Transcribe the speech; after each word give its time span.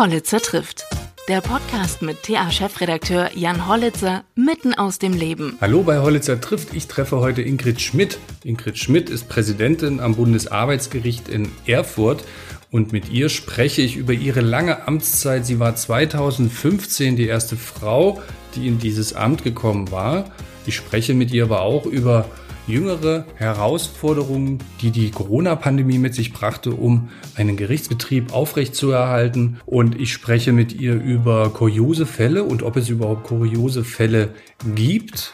Hollitzer 0.00 0.40
trifft. 0.40 0.86
Der 1.28 1.42
Podcast 1.42 2.00
mit 2.00 2.22
TA-Chefredakteur 2.22 3.36
Jan 3.36 3.68
Hollitzer 3.68 4.24
mitten 4.34 4.72
aus 4.72 4.98
dem 4.98 5.12
Leben. 5.12 5.58
Hallo 5.60 5.82
bei 5.82 6.00
Hollitzer 6.00 6.40
trifft. 6.40 6.72
Ich 6.72 6.86
treffe 6.86 7.18
heute 7.18 7.42
Ingrid 7.42 7.82
Schmidt. 7.82 8.18
Ingrid 8.42 8.78
Schmidt 8.78 9.10
ist 9.10 9.28
Präsidentin 9.28 10.00
am 10.00 10.14
Bundesarbeitsgericht 10.14 11.28
in 11.28 11.52
Erfurt 11.66 12.24
und 12.70 12.94
mit 12.94 13.10
ihr 13.10 13.28
spreche 13.28 13.82
ich 13.82 13.96
über 13.96 14.14
ihre 14.14 14.40
lange 14.40 14.88
Amtszeit. 14.88 15.44
Sie 15.44 15.58
war 15.58 15.76
2015 15.76 17.16
die 17.16 17.26
erste 17.26 17.56
Frau, 17.56 18.22
die 18.54 18.68
in 18.68 18.78
dieses 18.78 19.12
Amt 19.12 19.44
gekommen 19.44 19.90
war. 19.90 20.30
Ich 20.64 20.76
spreche 20.76 21.12
mit 21.12 21.30
ihr 21.30 21.44
aber 21.44 21.60
auch 21.60 21.84
über 21.84 22.24
jüngere 22.66 23.24
Herausforderungen, 23.34 24.58
die 24.80 24.90
die 24.90 25.10
Corona-Pandemie 25.10 25.98
mit 25.98 26.14
sich 26.14 26.32
brachte, 26.32 26.72
um 26.72 27.08
einen 27.34 27.56
Gerichtsbetrieb 27.56 28.32
aufrechtzuerhalten. 28.32 29.60
Und 29.66 30.00
ich 30.00 30.12
spreche 30.12 30.52
mit 30.52 30.72
ihr 30.72 30.94
über 30.94 31.50
kuriose 31.50 32.06
Fälle 32.06 32.44
und 32.44 32.62
ob 32.62 32.76
es 32.76 32.88
überhaupt 32.88 33.24
kuriose 33.24 33.84
Fälle 33.84 34.30
gibt, 34.74 35.32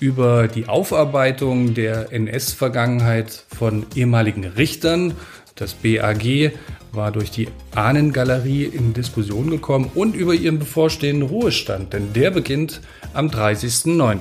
über 0.00 0.48
die 0.48 0.68
Aufarbeitung 0.68 1.74
der 1.74 2.12
NS-Vergangenheit 2.12 3.44
von 3.56 3.86
ehemaligen 3.94 4.44
Richtern. 4.44 5.14
Das 5.54 5.74
BAG 5.74 6.52
war 6.92 7.10
durch 7.10 7.30
die 7.30 7.48
Ahnengalerie 7.74 8.64
in 8.64 8.94
Diskussion 8.94 9.50
gekommen 9.50 9.90
und 9.94 10.14
über 10.14 10.34
ihren 10.34 10.58
bevorstehenden 10.58 11.28
Ruhestand, 11.28 11.92
denn 11.92 12.12
der 12.12 12.30
beginnt 12.30 12.80
am 13.12 13.28
30.09. 13.28 14.18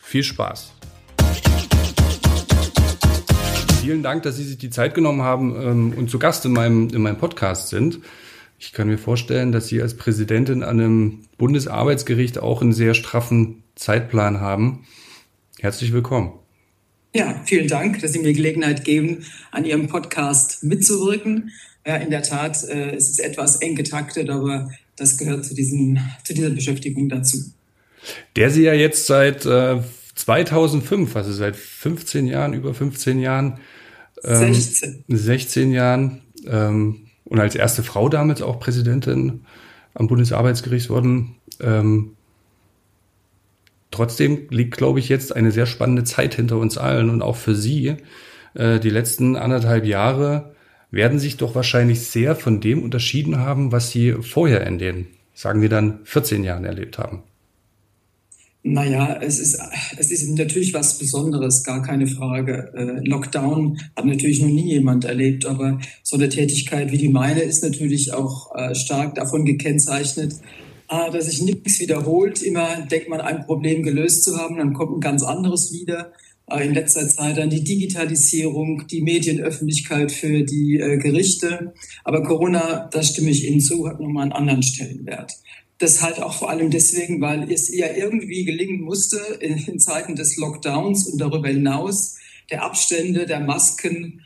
Viel 0.00 0.24
Spaß! 0.24 0.73
Vielen 3.84 4.02
Dank, 4.02 4.22
dass 4.22 4.38
Sie 4.38 4.44
sich 4.44 4.56
die 4.56 4.70
Zeit 4.70 4.94
genommen 4.94 5.20
haben 5.20 5.54
ähm, 5.60 5.94
und 5.94 6.08
zu 6.08 6.18
Gast 6.18 6.46
in 6.46 6.52
meinem, 6.52 6.88
in 6.88 7.02
meinem 7.02 7.18
Podcast 7.18 7.68
sind. 7.68 8.00
Ich 8.58 8.72
kann 8.72 8.88
mir 8.88 8.96
vorstellen, 8.96 9.52
dass 9.52 9.66
Sie 9.66 9.82
als 9.82 9.94
Präsidentin 9.94 10.62
an 10.62 10.80
einem 10.80 11.26
Bundesarbeitsgericht 11.36 12.38
auch 12.38 12.62
einen 12.62 12.72
sehr 12.72 12.94
straffen 12.94 13.62
Zeitplan 13.74 14.40
haben. 14.40 14.86
Herzlich 15.60 15.92
willkommen. 15.92 16.32
Ja, 17.14 17.42
vielen 17.44 17.68
Dank, 17.68 18.00
dass 18.00 18.14
Sie 18.14 18.20
mir 18.20 18.32
Gelegenheit 18.32 18.86
geben, 18.86 19.26
an 19.50 19.66
Ihrem 19.66 19.86
Podcast 19.88 20.64
mitzuwirken. 20.64 21.50
Ja, 21.86 21.96
in 21.96 22.08
der 22.08 22.22
Tat, 22.22 22.64
äh, 22.64 22.92
es 22.92 23.10
ist 23.10 23.20
etwas 23.20 23.56
eng 23.56 23.74
getaktet, 23.74 24.30
aber 24.30 24.70
das 24.96 25.18
gehört 25.18 25.44
zu, 25.44 25.54
diesem, 25.54 25.98
zu 26.24 26.32
dieser 26.32 26.48
Beschäftigung 26.48 27.10
dazu. 27.10 27.36
Der 28.34 28.48
Sie 28.48 28.62
ja 28.62 28.72
jetzt 28.72 29.06
seit 29.06 29.44
äh, 29.44 29.82
2005, 30.14 31.14
also 31.16 31.34
seit 31.34 31.54
15 31.54 32.26
Jahren, 32.26 32.54
über 32.54 32.72
15 32.72 33.18
Jahren, 33.18 33.58
ähm, 34.24 34.54
16. 34.54 35.04
16 35.08 35.72
Jahren 35.72 36.22
ähm, 36.46 37.06
und 37.24 37.40
als 37.40 37.54
erste 37.54 37.82
Frau 37.82 38.08
damals 38.08 38.42
auch 38.42 38.60
Präsidentin 38.60 39.44
am 39.94 40.08
Bundesarbeitsgericht 40.08 40.90
wurden. 40.90 41.36
Ähm, 41.60 42.16
trotzdem 43.90 44.48
liegt, 44.50 44.76
glaube 44.76 44.98
ich, 44.98 45.08
jetzt 45.08 45.34
eine 45.34 45.52
sehr 45.52 45.66
spannende 45.66 46.04
Zeit 46.04 46.34
hinter 46.34 46.58
uns 46.58 46.76
allen 46.78 47.10
und 47.10 47.22
auch 47.22 47.36
für 47.36 47.54
Sie. 47.54 47.96
Äh, 48.54 48.80
die 48.80 48.90
letzten 48.90 49.36
anderthalb 49.36 49.84
Jahre 49.84 50.54
werden 50.90 51.18
sich 51.18 51.36
doch 51.36 51.54
wahrscheinlich 51.54 52.06
sehr 52.06 52.36
von 52.36 52.60
dem 52.60 52.82
unterschieden 52.82 53.38
haben, 53.38 53.72
was 53.72 53.90
Sie 53.90 54.12
vorher 54.12 54.66
in 54.66 54.78
den, 54.78 55.06
sagen 55.32 55.60
wir 55.62 55.68
dann, 55.68 56.00
14 56.04 56.44
Jahren 56.44 56.64
erlebt 56.64 56.98
haben. 56.98 57.22
Naja, 58.66 59.20
es 59.20 59.40
ist, 59.40 59.58
es 59.98 60.10
ist 60.10 60.26
natürlich 60.26 60.72
was 60.72 60.98
Besonderes, 60.98 61.62
gar 61.64 61.82
keine 61.82 62.06
Frage. 62.06 62.72
Äh, 62.74 63.06
Lockdown 63.06 63.78
hat 63.94 64.06
natürlich 64.06 64.40
noch 64.40 64.48
nie 64.48 64.70
jemand 64.72 65.04
erlebt, 65.04 65.44
aber 65.44 65.78
so 66.02 66.16
eine 66.16 66.30
Tätigkeit 66.30 66.90
wie 66.90 66.96
die 66.96 67.10
meine 67.10 67.42
ist 67.42 67.62
natürlich 67.62 68.14
auch 68.14 68.56
äh, 68.56 68.74
stark 68.74 69.16
davon 69.16 69.44
gekennzeichnet, 69.44 70.36
äh, 70.88 71.10
dass 71.12 71.26
sich 71.26 71.42
nichts 71.42 71.78
wiederholt. 71.78 72.40
Immer 72.40 72.86
denkt 72.90 73.10
man, 73.10 73.20
ein 73.20 73.44
Problem 73.44 73.82
gelöst 73.82 74.24
zu 74.24 74.38
haben, 74.38 74.56
dann 74.56 74.72
kommt 74.72 74.96
ein 74.96 75.00
ganz 75.00 75.22
anderes 75.22 75.70
wieder. 75.70 76.12
Äh, 76.50 76.66
in 76.66 76.72
letzter 76.72 77.06
Zeit 77.06 77.36
dann 77.36 77.50
die 77.50 77.64
Digitalisierung, 77.64 78.86
die 78.86 79.02
Medienöffentlichkeit 79.02 80.10
für 80.10 80.42
die 80.42 80.78
Gerichte. 81.02 81.74
Aber 82.02 82.22
Corona, 82.22 82.88
da 82.90 83.02
stimme 83.02 83.28
ich 83.28 83.46
Ihnen 83.46 83.60
zu, 83.60 83.86
hat 83.86 84.00
nochmal 84.00 84.22
einen 84.22 84.32
anderen 84.32 84.62
Stellenwert. 84.62 85.34
Das 85.78 86.02
halt 86.02 86.20
auch 86.22 86.34
vor 86.34 86.50
allem 86.50 86.70
deswegen, 86.70 87.20
weil 87.20 87.50
es 87.50 87.74
ja 87.74 87.88
irgendwie 87.94 88.44
gelingen 88.44 88.82
musste 88.82 89.18
in, 89.40 89.58
in 89.58 89.80
Zeiten 89.80 90.14
des 90.14 90.36
Lockdowns 90.36 91.08
und 91.08 91.20
darüber 91.20 91.48
hinaus 91.48 92.16
der 92.50 92.62
Abstände, 92.62 93.26
der 93.26 93.40
Masken, 93.40 94.22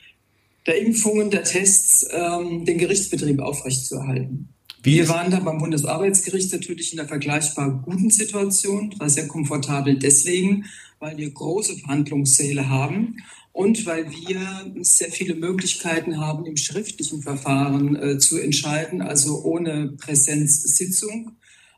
der 0.67 0.81
Impfungen, 0.83 1.31
der 1.31 1.45
Tests, 1.45 2.07
ähm, 2.13 2.65
den 2.65 2.79
Gerichtsbetrieb 2.79 3.41
aufrechtzuerhalten. 3.41 4.49
Wie 4.83 4.97
Wir 4.97 5.09
waren 5.09 5.31
da 5.31 5.41
beim 5.41 5.59
Bundesarbeitsgericht 5.59 6.53
natürlich 6.53 6.93
in 6.93 7.01
einer 7.01 7.09
vergleichbar 7.09 7.83
guten 7.85 8.11
Situation, 8.11 8.95
war 8.99 9.09
sehr 9.09 9.27
komfortabel 9.27 9.99
deswegen, 9.99 10.67
weil 10.99 11.17
wir 11.17 11.31
große 11.31 11.77
Verhandlungssäle 11.77 12.69
haben 12.69 13.17
und 13.53 13.87
weil 13.87 14.11
wir 14.11 14.73
sehr 14.83 15.11
viele 15.11 15.35
Möglichkeiten 15.35 16.19
haben, 16.19 16.47
im 16.47 16.57
schriftlichen 16.57 17.23
Verfahren 17.23 17.97
äh, 17.97 18.19
zu 18.19 18.39
entscheiden, 18.39 19.03
also 19.03 19.43
ohne 19.43 19.97
Präsenzsitzung. 19.99 21.33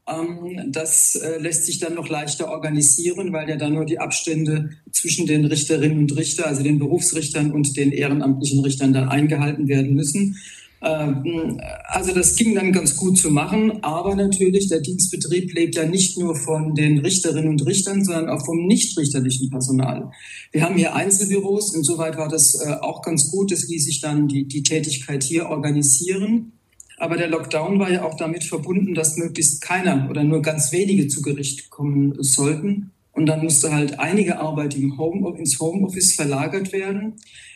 Ähm, 0.06 0.72
das 0.72 1.14
äh, 1.14 1.38
lässt 1.38 1.66
sich 1.66 1.78
dann 1.78 1.94
noch 1.94 2.08
leichter 2.08 2.50
organisieren, 2.50 3.32
weil 3.32 3.48
ja 3.48 3.56
dann 3.56 3.74
nur 3.74 3.84
die 3.84 3.98
Abstände 3.98 4.70
zwischen 4.92 5.26
den 5.26 5.44
Richterinnen 5.44 5.98
und 5.98 6.16
Richter, 6.16 6.46
also 6.46 6.62
den 6.62 6.78
Berufsrichtern 6.78 7.52
und 7.52 7.76
den 7.76 7.92
ehrenamtlichen 7.92 8.60
Richtern 8.60 8.92
dann 8.92 9.08
eingehalten 9.08 9.68
werden 9.68 9.94
müssen. 9.94 10.36
Ähm, 10.82 11.60
also 11.84 12.14
das 12.14 12.36
ging 12.36 12.54
dann 12.54 12.72
ganz 12.72 12.96
gut 12.96 13.18
zu 13.18 13.30
machen, 13.30 13.82
aber 13.82 14.14
natürlich 14.14 14.68
der 14.68 14.80
Dienstbetrieb 14.80 15.52
lebt 15.54 15.74
ja 15.74 15.86
nicht 15.86 16.18
nur 16.18 16.34
von 16.34 16.74
den 16.74 16.98
Richterinnen 16.98 17.48
und 17.48 17.66
Richtern, 17.66 18.04
sondern 18.04 18.28
auch 18.30 18.44
vom 18.44 18.66
nichtrichterlichen 18.66 19.50
Personal. 19.50 20.10
Wir 20.52 20.62
haben 20.62 20.76
hier 20.76 20.94
Einzelbüros, 20.94 21.74
insoweit 21.74 22.16
war 22.16 22.28
das 22.28 22.54
äh, 22.54 22.72
auch 22.80 23.02
ganz 23.02 23.30
gut. 23.30 23.52
Es 23.52 23.68
ließ 23.68 23.84
sich 23.84 24.00
dann 24.00 24.28
die, 24.28 24.46
die 24.46 24.62
Tätigkeit 24.62 25.22
hier 25.22 25.48
organisieren. 25.48 26.52
Aber 26.96 27.16
der 27.16 27.28
Lockdown 27.28 27.78
war 27.78 27.90
ja 27.90 28.04
auch 28.04 28.16
damit 28.16 28.44
verbunden, 28.44 28.94
dass 28.94 29.16
möglichst 29.16 29.62
keiner 29.62 30.08
oder 30.10 30.22
nur 30.22 30.42
ganz 30.42 30.70
wenige 30.70 31.08
zu 31.08 31.22
Gericht 31.22 31.70
kommen 31.70 32.14
sollten. 32.22 32.90
Und 33.12 33.26
dann 33.26 33.42
musste 33.42 33.72
halt 33.72 33.98
einige 33.98 34.38
Arbeit 34.38 34.76
im 34.76 34.98
Home, 34.98 35.36
ins 35.38 35.58
Homeoffice 35.58 36.14
verlagert 36.14 36.72
werden. 36.72 37.14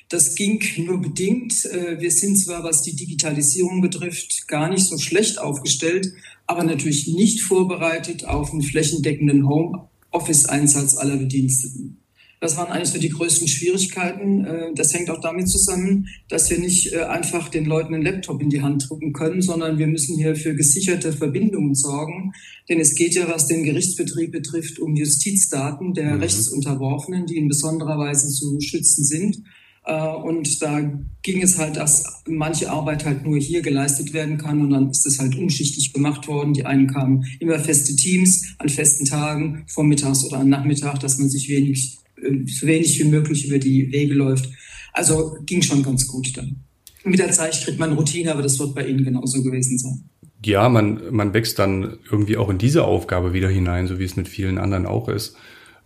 Das 0.09 0.35
ging 0.35 0.63
nur 0.79 1.01
bedingt. 1.01 1.65
Äh, 1.65 2.01
wir 2.01 2.11
sind 2.11 2.37
zwar, 2.37 2.63
was 2.63 2.83
die 2.83 2.95
Digitalisierung 2.95 3.81
betrifft, 3.81 4.47
gar 4.49 4.69
nicht 4.69 4.85
so 4.85 4.99
schlecht 4.99 5.39
aufgestellt, 5.39 6.13
aber 6.47 6.65
natürlich 6.65 7.09
nicht 7.09 7.43
vorbereitet 7.43 8.25
auf 8.27 8.53
einen 8.53 8.63
flächendeckenden 8.63 9.49
Homeoffice-Einsatz 9.49 10.97
aller 10.97 11.17
Bediensteten. 11.17 11.99
Das 12.45 12.59
waren 12.59 12.71
eigentlich 12.71 12.91
so 12.91 12.99
die 12.99 13.09
größten 13.09 13.49
Schwierigkeiten. 13.49 14.45
Äh, 14.45 14.75
das 14.75 14.93
hängt 14.93 15.09
auch 15.09 15.21
damit 15.23 15.49
zusammen, 15.49 16.09
dass 16.29 16.51
wir 16.51 16.59
nicht 16.59 16.93
äh, 16.93 17.05
einfach 17.05 17.49
den 17.49 17.65
Leuten 17.65 17.95
einen 17.95 18.05
Laptop 18.05 18.43
in 18.43 18.51
die 18.51 18.61
Hand 18.61 18.87
drücken 18.87 19.15
können, 19.15 19.41
sondern 19.41 19.79
wir 19.79 19.87
müssen 19.87 20.19
hier 20.19 20.37
für 20.37 20.55
gesicherte 20.55 21.15
Verbindungen 21.15 21.75
sorgen. 21.75 22.35
Denn 22.69 22.81
es 22.81 22.95
geht 22.95 23.15
ja, 23.15 23.29
was 23.29 23.47
den 23.47 23.65
Gerichtsbetrieb 23.65 24.33
betrifft, 24.33 24.79
um 24.79 24.95
Justizdaten 24.95 25.95
der 25.95 26.17
mhm. 26.17 26.21
Rechtsunterworfenen, 26.21 27.25
die 27.25 27.39
in 27.39 27.49
besonderer 27.49 27.99
Weise 27.99 28.29
zu 28.29 28.61
schützen 28.61 29.05
sind. 29.05 29.43
Äh, 29.85 30.07
und 30.09 30.63
da 30.63 30.81
ging 31.23 31.43
es 31.43 31.59
halt, 31.59 31.77
dass 31.77 32.23
manche 32.27 32.71
Arbeit 32.71 33.05
halt 33.05 33.25
nur 33.25 33.39
hier 33.39 33.63
geleistet 33.63 34.13
werden 34.13 34.39
kann 34.39 34.61
und 34.63 34.71
dann 34.71 34.91
ist 34.91 35.07
es 35.07 35.19
halt 35.19 35.37
umschichtig 35.37 35.93
gemacht 35.93 36.27
worden. 36.27 36.55
Die 36.55 36.65
einen 36.65 36.87
kamen 36.87 37.25
immer 37.41 37.59
feste 37.59 37.95
Teams 37.95 38.55
an 38.59 38.69
festen 38.69 39.05
Tagen, 39.05 39.65
vormittags 39.69 40.25
oder 40.25 40.39
am 40.39 40.49
Nachmittag, 40.49 41.01
dass 41.01 41.19
man 41.19 41.29
sich 41.29 41.49
wenig, 41.49 41.99
äh, 42.17 42.47
so 42.47 42.67
wenig 42.67 42.99
wie 42.99 43.09
möglich 43.09 43.47
über 43.47 43.59
die 43.59 43.93
Wege 43.93 44.15
läuft. 44.15 44.49
Also 44.93 45.37
ging 45.45 45.61
schon 45.61 45.83
ganz 45.83 46.07
gut 46.07 46.37
dann. 46.37 46.65
Mit 47.05 47.19
der 47.19 47.33
Zeit 47.33 47.53
kriegt 47.63 47.79
man 47.79 47.93
Routine, 47.93 48.33
aber 48.33 48.41
das 48.41 48.59
wird 48.59 48.75
bei 48.75 48.87
Ihnen 48.87 49.05
genauso 49.05 49.43
gewesen 49.43 49.77
sein. 49.77 50.09
Ja, 50.43 50.69
man, 50.69 51.01
man 51.11 51.35
wächst 51.35 51.59
dann 51.59 51.99
irgendwie 52.11 52.37
auch 52.37 52.49
in 52.49 52.59
diese 52.59 52.85
Aufgabe 52.85 53.35
wieder 53.35 53.49
hinein, 53.49 53.87
so 53.87 53.99
wie 53.99 54.05
es 54.05 54.17
mit 54.17 54.29
vielen 54.29 54.57
anderen 54.57 54.87
auch 54.87 55.09
ist. 55.09 55.37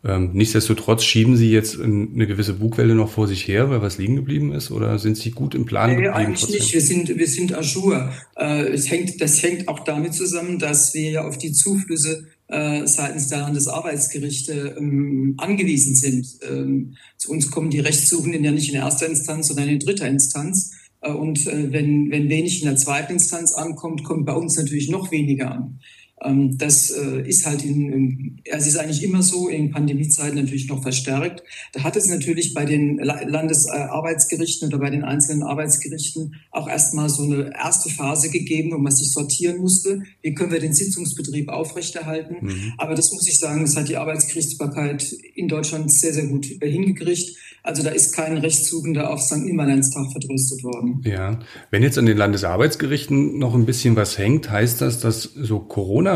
Ähm, 0.05 0.31
nichtsdestotrotz 0.33 1.03
schieben 1.03 1.37
Sie 1.37 1.51
jetzt 1.51 1.81
eine 1.81 2.27
gewisse 2.27 2.55
Bugwelle 2.55 2.95
noch 2.95 3.11
vor 3.11 3.27
sich 3.27 3.49
her, 3.49 3.69
weil 3.69 3.83
was 3.83 3.99
liegen 3.99 4.15
geblieben 4.15 4.53
ist, 4.53 4.71
oder 4.71 4.97
sind 4.99 5.17
Sie 5.17 5.33
gut 5.33 5.57
im 5.57 5.67
Plan 5.67 5.91
geblieben? 5.91 6.13
Nee, 6.13 6.17
eigentlich 6.17 6.41
trotzdem? 6.41 6.61
nicht. 6.61 6.73
Wir 6.73 6.81
sind, 6.81 7.19
wir 7.19 7.27
sind 7.27 7.53
Ajour. 7.53 8.13
Äh, 8.37 8.69
es 8.69 8.89
hängt, 8.91 9.21
das 9.21 9.43
hängt 9.43 9.67
auch 9.67 9.81
damit 9.81 10.15
zusammen, 10.15 10.61
dass 10.61 10.95
wir 10.95 11.11
ja 11.11 11.25
auf 11.27 11.37
die 11.37 11.53
Zuflüsse 11.53 12.29
äh, 12.47 12.87
seitens 12.87 13.29
der 13.29 13.41
Landesarbeitsgerichte 13.41 14.77
ähm, 14.79 15.35
angewiesen 15.37 15.97
sind. 15.97 16.27
Ähm, 16.49 16.97
zu 17.17 17.33
uns 17.33 17.51
kommen 17.51 17.71
die 17.71 17.81
Rechtssuchenden 17.81 18.45
ja 18.45 18.53
nicht 18.53 18.69
in 18.69 18.77
erster 18.77 19.07
Instanz, 19.07 19.49
sondern 19.49 19.69
in 19.69 19.81
dritter 19.81 20.07
Instanz. 20.07 20.73
Äh, 21.01 21.11
und 21.11 21.47
äh, 21.49 21.73
wenn, 21.73 22.11
wenn 22.11 22.29
wenig 22.29 22.63
in 22.63 22.69
der 22.69 22.77
zweiten 22.77 23.15
Instanz 23.15 23.53
ankommt, 23.53 24.05
kommt 24.05 24.27
bei 24.27 24.33
uns 24.33 24.57
natürlich 24.57 24.89
noch 24.89 25.11
weniger 25.11 25.51
an. 25.51 25.81
Ähm, 26.25 26.59
das 26.59 26.91
äh, 26.91 27.21
ist 27.29 27.47
halt 27.47 27.65
in, 27.65 28.41
es 28.45 28.67
ist 28.67 28.77
eigentlich 28.77 29.03
immer 29.03 29.23
so, 29.23 29.49
in 29.49 29.71
Pandemiezeiten 29.71 30.37
natürlich 30.37 30.69
noch 30.69 30.83
verstärkt. 30.83 31.43
Da 31.73 31.85
hat 31.85 31.97
es 31.97 32.09
natürlich 32.09 32.55
bei 32.55 32.65
den 32.65 32.99
Landesarbeitsgerichten 32.99 34.69
oder 34.69 34.79
bei 34.79 34.91
den 34.91 35.05
einzelnen 35.05 35.43
Arbeitsgerichten 35.43 36.37
auch 36.51 36.69
erstmal 36.69 37.09
so 37.09 37.23
eine 37.23 37.53
erste 37.55 37.91
Phase 37.91 38.31
gegeben, 38.31 38.73
wo 38.73 38.79
man 38.79 38.93
sich 38.93 39.13
sortieren 39.13 39.59
musste. 39.59 40.03
Wie 40.23 40.35
können 40.35 40.53
wir 40.53 40.61
den 40.61 40.75
Sitzungsbetrieb 40.75 41.49
aufrechterhalten? 41.49 42.37
Mhm. 42.41 42.73
Aber 42.79 42.95
das 42.95 43.13
muss 43.13 43.29
ich 43.29 43.39
sagen, 43.39 43.63
das 43.63 43.77
hat 43.77 43.89
die 43.89 43.97
Arbeitsgerichtsbarkeit 43.97 45.13
in 45.35 45.49
Deutschland 45.49 45.93
sehr, 45.93 46.13
sehr 46.13 46.27
gut 46.27 46.47
hingekriegt. 46.47 47.37
Also 47.63 47.83
da 47.83 47.91
ist 47.91 48.15
kein 48.15 48.39
Rechtssuchender 48.39 49.11
auf 49.11 49.21
St. 49.21 49.47
Immanenztag 49.47 50.11
vertröstet 50.11 50.63
worden. 50.65 51.03
Ja, 51.05 51.39
wenn 51.71 51.83
jetzt 51.83 51.99
an 51.99 52.07
den 52.07 52.17
Landesarbeitsgerichten 52.17 53.39
noch 53.39 53.55
ein 53.55 53.67
bisschen 53.67 53.95
was 53.95 54.17
hängt, 54.17 54.51
heißt 54.51 54.81
das, 54.81 55.01
dass 55.01 55.23
so 55.23 55.59
Corona- 55.59 56.08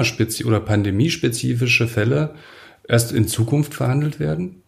oder 0.44 0.60
pandemiespezifische 0.60 1.88
Fälle 1.88 2.34
erst 2.88 3.12
in 3.12 3.28
Zukunft 3.28 3.74
verhandelt 3.74 4.20
werden? 4.20 4.62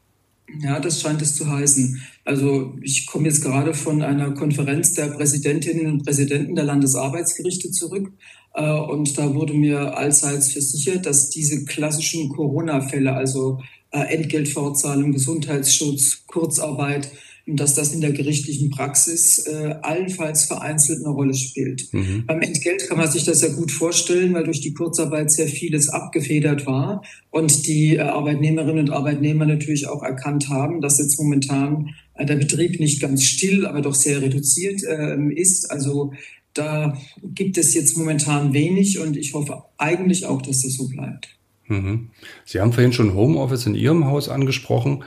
Ja, 0.62 0.78
das 0.78 1.00
scheint 1.00 1.22
es 1.22 1.34
zu 1.34 1.50
heißen. 1.50 2.00
Also 2.24 2.74
ich 2.82 3.06
komme 3.06 3.28
jetzt 3.28 3.42
gerade 3.42 3.74
von 3.74 4.02
einer 4.02 4.32
Konferenz 4.32 4.94
der 4.94 5.08
Präsidentinnen 5.08 5.86
und 5.86 6.04
Präsidenten 6.04 6.54
der 6.54 6.64
Landesarbeitsgerichte 6.64 7.70
zurück. 7.70 8.12
Äh, 8.54 8.70
und 8.70 9.18
da 9.18 9.34
wurde 9.34 9.54
mir 9.54 9.96
allseits 9.96 10.52
versichert, 10.52 11.06
dass 11.06 11.30
diese 11.30 11.64
klassischen 11.64 12.28
Corona-Fälle, 12.28 13.14
also 13.14 13.60
äh, 13.90 14.14
Entgeltfortzahlung, 14.14 15.12
Gesundheitsschutz, 15.12 16.24
Kurzarbeit, 16.26 17.10
dass 17.46 17.74
das 17.74 17.92
in 17.92 18.00
der 18.00 18.12
gerichtlichen 18.12 18.70
Praxis 18.70 19.46
äh, 19.46 19.74
allenfalls 19.82 20.44
vereinzelt 20.44 21.00
eine 21.04 21.14
Rolle 21.14 21.34
spielt. 21.34 21.92
Mhm. 21.92 22.24
Beim 22.26 22.40
Entgelt 22.40 22.88
kann 22.88 22.96
man 22.96 23.10
sich 23.10 23.24
das 23.24 23.42
ja 23.42 23.48
gut 23.48 23.70
vorstellen, 23.70 24.32
weil 24.32 24.44
durch 24.44 24.60
die 24.60 24.72
Kurzarbeit 24.72 25.30
sehr 25.30 25.48
vieles 25.48 25.90
abgefedert 25.90 26.66
war 26.66 27.02
und 27.30 27.66
die 27.66 27.96
äh, 27.96 28.00
Arbeitnehmerinnen 28.00 28.88
und 28.88 28.90
Arbeitnehmer 28.90 29.44
natürlich 29.44 29.88
auch 29.88 30.02
erkannt 30.02 30.48
haben, 30.48 30.80
dass 30.80 30.98
jetzt 30.98 31.18
momentan 31.18 31.90
äh, 32.14 32.24
der 32.24 32.36
Betrieb 32.36 32.80
nicht 32.80 33.00
ganz 33.00 33.24
still, 33.24 33.66
aber 33.66 33.82
doch 33.82 33.94
sehr 33.94 34.22
reduziert 34.22 34.82
äh, 34.82 35.16
ist. 35.34 35.70
Also 35.70 36.12
da 36.54 36.96
gibt 37.22 37.58
es 37.58 37.74
jetzt 37.74 37.98
momentan 37.98 38.54
wenig 38.54 39.00
und 39.00 39.18
ich 39.18 39.34
hoffe 39.34 39.64
eigentlich 39.76 40.24
auch, 40.24 40.40
dass 40.40 40.62
das 40.62 40.74
so 40.74 40.88
bleibt. 40.88 41.28
Mhm. 41.66 42.10
Sie 42.46 42.60
haben 42.60 42.72
vorhin 42.72 42.92
schon 42.92 43.14
Homeoffice 43.14 43.66
in 43.66 43.74
Ihrem 43.74 44.06
Haus 44.06 44.30
angesprochen. 44.30 45.04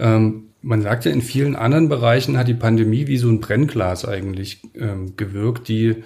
Ähm, 0.00 0.44
man 0.66 0.82
sagt 0.82 1.04
ja, 1.04 1.12
in 1.12 1.22
vielen 1.22 1.54
anderen 1.54 1.88
Bereichen 1.88 2.36
hat 2.36 2.48
die 2.48 2.54
Pandemie 2.54 3.06
wie 3.06 3.18
so 3.18 3.28
ein 3.28 3.38
Brennglas 3.38 4.04
eigentlich 4.04 4.62
ähm, 4.74 5.16
gewirkt, 5.16 5.68
die 5.68 6.02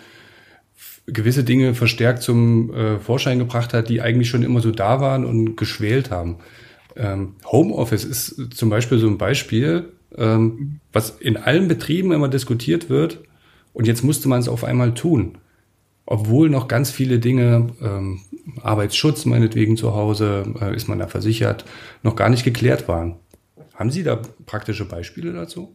gewisse 1.06 1.44
Dinge 1.44 1.74
verstärkt 1.74 2.22
zum 2.22 2.72
äh, 2.74 2.98
Vorschein 2.98 3.38
gebracht 3.38 3.72
hat, 3.72 3.88
die 3.88 4.02
eigentlich 4.02 4.28
schon 4.28 4.42
immer 4.42 4.60
so 4.60 4.70
da 4.70 5.00
waren 5.00 5.24
und 5.24 5.56
geschwält 5.56 6.10
haben. 6.10 6.36
Ähm, 6.94 7.36
Homeoffice 7.50 8.04
ist 8.04 8.54
zum 8.54 8.68
Beispiel 8.68 8.98
so 8.98 9.06
ein 9.06 9.16
Beispiel, 9.16 9.88
ähm, 10.16 10.80
was 10.92 11.10
in 11.18 11.38
allen 11.38 11.66
Betrieben 11.66 12.12
immer 12.12 12.28
diskutiert 12.28 12.90
wird 12.90 13.20
und 13.72 13.86
jetzt 13.86 14.04
musste 14.04 14.28
man 14.28 14.40
es 14.40 14.48
auf 14.48 14.62
einmal 14.62 14.92
tun 14.92 15.38
obwohl 16.10 16.50
noch 16.50 16.66
ganz 16.66 16.90
viele 16.90 17.20
Dinge, 17.20 17.68
ähm, 17.80 18.20
Arbeitsschutz 18.62 19.26
meinetwegen 19.26 19.76
zu 19.76 19.94
Hause, 19.94 20.44
äh, 20.60 20.74
ist 20.74 20.88
man 20.88 20.98
da 20.98 21.06
versichert, 21.06 21.64
noch 22.02 22.16
gar 22.16 22.28
nicht 22.28 22.42
geklärt 22.42 22.88
waren. 22.88 23.14
Haben 23.80 23.90
Sie 23.90 24.02
da 24.02 24.20
praktische 24.44 24.84
Beispiele 24.84 25.32
dazu? 25.32 25.74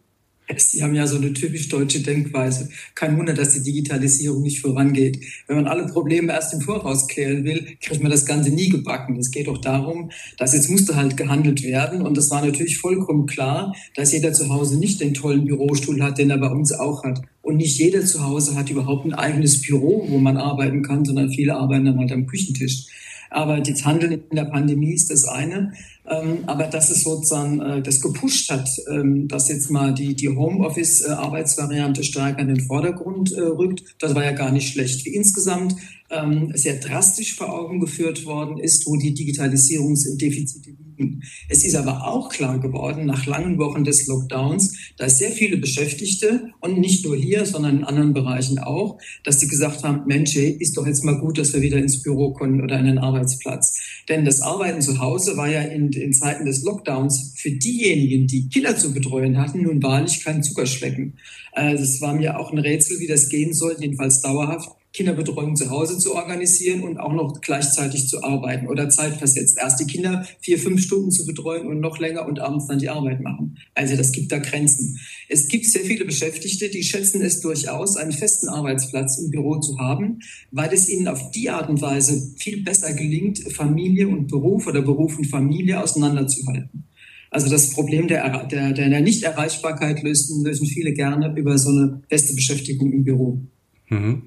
Sie 0.56 0.84
haben 0.84 0.94
ja 0.94 1.07
so 1.07 1.18
eine 1.18 1.34
typisch 1.34 1.69
deutsche 1.69 2.02
Denkweise. 2.02 2.69
Kein 2.94 3.18
Wunder, 3.18 3.34
dass 3.34 3.56
die 3.56 3.63
Digitalisierung 3.63 4.44
nicht 4.44 4.62
vorangeht. 4.62 5.25
Wenn 5.48 5.56
man 5.56 5.66
alle 5.68 5.88
Probleme 5.88 6.31
erst 6.31 6.54
im 6.54 6.62
Voraus 6.62 7.07
klären 7.07 7.46
will, 7.46 7.66
kriegt 7.81 8.04
man 8.04 8.12
das 8.12 8.28
Ganze 8.28 8.52
nie 8.52 8.69
gebacken. 8.69 9.18
Es 9.18 9.31
geht 9.31 9.48
doch 9.48 9.57
darum, 9.57 10.12
dass 10.38 10.54
jetzt 10.54 10.69
musste 10.69 10.96
halt 10.96 11.18
gehandelt 11.18 11.63
werden. 11.63 12.04
Und 12.04 12.16
das 12.16 12.30
war 12.30 12.46
natürlich 12.46 12.78
vollkommen 12.78 13.25
klar, 13.25 13.75
dass 13.96 14.13
jeder 14.13 14.34
zu 14.34 14.50
Hause 14.50 14.78
nicht 14.78 15.01
den 15.01 15.16
tollen 15.16 15.46
Bürostuhl 15.46 16.04
hat, 16.04 16.19
den 16.19 16.30
er 16.30 16.38
bei 16.38 16.50
uns 16.50 16.74
auch 16.74 17.04
hat. 17.04 17.24
Und 17.42 17.58
nicht 17.58 17.80
jeder 17.80 18.06
zu 18.06 18.24
Hause 18.24 18.54
hat 18.54 18.69
überhaupt 18.69 19.06
ein 19.06 19.16
eigenes 19.16 19.63
Büro, 19.63 20.06
wo 20.10 20.19
man 20.19 20.38
arbeiten 20.38 20.84
kann, 20.84 21.06
sondern 21.06 21.31
viele 21.31 21.56
arbeiten 21.56 21.86
dann 21.86 21.98
halt 21.98 22.12
am 22.12 22.28
Küchentisch. 22.28 22.86
Aber 23.30 23.60
das 23.60 23.86
Handeln 23.86 24.24
in 24.30 24.36
der 24.36 24.45
Pandemie 24.45 24.94
ist 24.94 25.12
das 25.12 25.25
eine. 25.25 25.74
Ähm, 26.07 26.44
aber 26.45 26.66
dass 26.66 26.92
es 26.92 27.04
sozusagen 27.04 27.60
äh, 27.62 27.81
das 27.81 28.00
gepusht 28.00 28.51
hat, 28.51 28.69
ähm, 28.92 29.27
dass 29.27 29.50
jetzt 29.50 29.72
mal 29.72 29.94
die, 29.94 30.16
die 30.16 30.30
Homeoffice-Arbeitsvariante 30.30 32.04
stärker 32.04 32.39
in 32.39 32.50
den 32.50 32.62
Vordergrund 32.62 33.31
äh, 33.33 33.42
rückt, 33.42 33.95
das 34.00 34.13
war 34.13 34.24
ja 34.24 34.33
gar 34.33 34.51
nicht 34.51 34.72
schlecht. 34.72 35.04
Wie 35.06 35.16
insgesamt 35.16 35.75
ähm, 36.10 36.52
sehr 36.54 36.75
drastisch 36.75 37.36
vor 37.36 37.52
Augen 37.54 37.80
geführt 37.80 38.25
worden 38.25 38.57
ist, 38.57 38.86
wo 38.86 38.96
die 38.96 39.13
Digitalisierungsdefizite 39.13 40.69
liegen. 40.69 41.24
Es 41.50 41.66
ist 41.66 41.75
aber 41.75 42.07
auch 42.07 42.30
klar 42.30 42.60
geworden, 42.60 43.06
nach 43.06 43.25
langen 43.25 43.57
Wochen 43.57 43.84
des 43.84 44.07
Lockdowns, 44.07 44.94
dass 44.98 45.18
sehr 45.18 45.31
viele 45.31 45.57
Beschäftigte 45.57 46.52
und 46.62 46.80
nicht 46.80 47.06
nur 47.06 47.16
hier, 47.16 47.46
sondern 47.46 47.80
in 47.80 47.84
anderen 47.84 48.13
Bereichen 48.13 48.60
auch, 48.60 49.00
dass 49.24 49.40
die 49.40 49.48
gesagt 49.48 49.84
haben, 49.84 50.04
Mensch, 50.06 50.36
ist 50.36 50.78
doch 50.78 50.86
jetzt 50.86 51.04
mal 51.04 51.19
gut, 51.19 51.38
dass 51.38 51.54
wir 51.54 51.62
wieder 51.62 51.78
ins 51.78 52.02
Büro 52.02 52.34
können 52.34 52.62
oder 52.62 52.80
in 52.80 52.86
den 52.86 52.98
Arbeitsplatz. 52.98 53.80
Denn 54.08 54.25
das 54.25 54.42
Arbeiten 54.42 54.81
zu 54.81 55.00
Hause 55.00 55.38
war 55.38 55.50
ja 55.50 55.62
in, 55.62 55.92
in 55.92 56.13
Zeiten 56.13 56.46
des 56.46 56.63
Lockdowns 56.63 57.34
für 57.36 57.51
diejenigen, 57.51 58.28
die 58.28 58.48
Kinder 58.50 58.78
zu 58.78 58.94
betreuen 58.94 59.38
hatten, 59.38 59.63
nun 59.63 59.81
wahrlich 59.81 60.24
kein 60.24 60.44
Zuckerschlecken. 60.44 61.13
Also 61.51 61.84
es 61.84 62.01
war 62.01 62.13
mir 62.13 62.40
auch 62.40 62.51
ein 62.51 62.60
Rätsel, 62.60 63.00
wie 63.00 63.08
das 63.08 63.30
gehen 63.30 63.54
soll, 63.54 63.75
jedenfalls 63.80 64.22
dauerhaft 64.22 64.69
Kinderbetreuung 64.96 65.58
zu 65.58 65.70
Hause 65.70 65.98
zu 65.98 66.16
organisieren 66.16 66.82
und 66.82 66.98
auch 66.98 67.12
noch 67.12 67.42
gleichzeitig 67.42 68.08
zu 68.08 68.24
arbeiten 68.24 68.68
oder 68.68 68.90
zeitversetzt. 68.90 69.58
Erst 69.60 69.82
die 69.82 69.86
Kinder 69.86 70.26
vier, 70.40 70.58
fünf 70.58 70.82
Stunden 70.82 71.12
zu 71.12 71.26
betreuen 71.26 71.68
und 71.68 71.82
noch 71.82 72.00
länger 72.00 72.26
und 72.26 72.40
abends 72.40 72.68
dann 72.68 72.80
die 72.80 72.90
Arbeit 72.90 73.20
machen. 73.22 73.58
Also 73.74 73.98
das 73.98 74.14
gibt 74.14 74.32
da 74.32 74.38
Grenzen. 74.38 75.00
Es 75.28 75.50
gibt 75.50 75.66
sehr 75.66 75.84
viele 75.84 76.06
Beschäftigte, 76.06 76.70
die 76.70 76.84
schätzen 76.84 77.22
es 77.22 77.42
durchaus, 77.42 77.98
einen 77.98 78.14
festen 78.14 78.48
Arbeitsplatz 78.48 79.20
im 79.20 79.32
Büro 79.32 79.60
zu 79.60 79.78
haben, 79.80 80.20
weil 80.52 80.74
es 80.74 80.88
ihnen 80.88 81.10
auf 81.10 81.32
die 81.32 81.50
Art 81.50 81.70
und 81.70 81.82
Weise 81.82 82.34
viel 82.38 82.64
besser 82.64 82.94
gelingt, 82.94 83.40
Familie 83.52 84.08
und 84.08 84.28
Beruf 84.28 84.66
oder 84.66 84.82
Beruf 84.82 85.18
und 85.18 85.26
Familie 85.26 85.84
auseinanderzuhalten. 85.84 86.86
Also 87.32 87.50
das 87.50 87.72
Problem 87.72 88.08
der, 88.08 88.46
der, 88.46 88.72
der 88.72 89.02
Nichterreichbarkeit 89.02 90.04
lösen, 90.04 90.46
lösen 90.46 90.68
viele 90.68 90.94
gerne 90.94 91.38
über 91.38 91.58
so 91.58 91.70
eine 91.70 92.02
feste 92.08 92.34
Beschäftigung 92.34 92.94
im 92.94 93.04
Büro. 93.04 93.42
Mhm. 93.90 94.24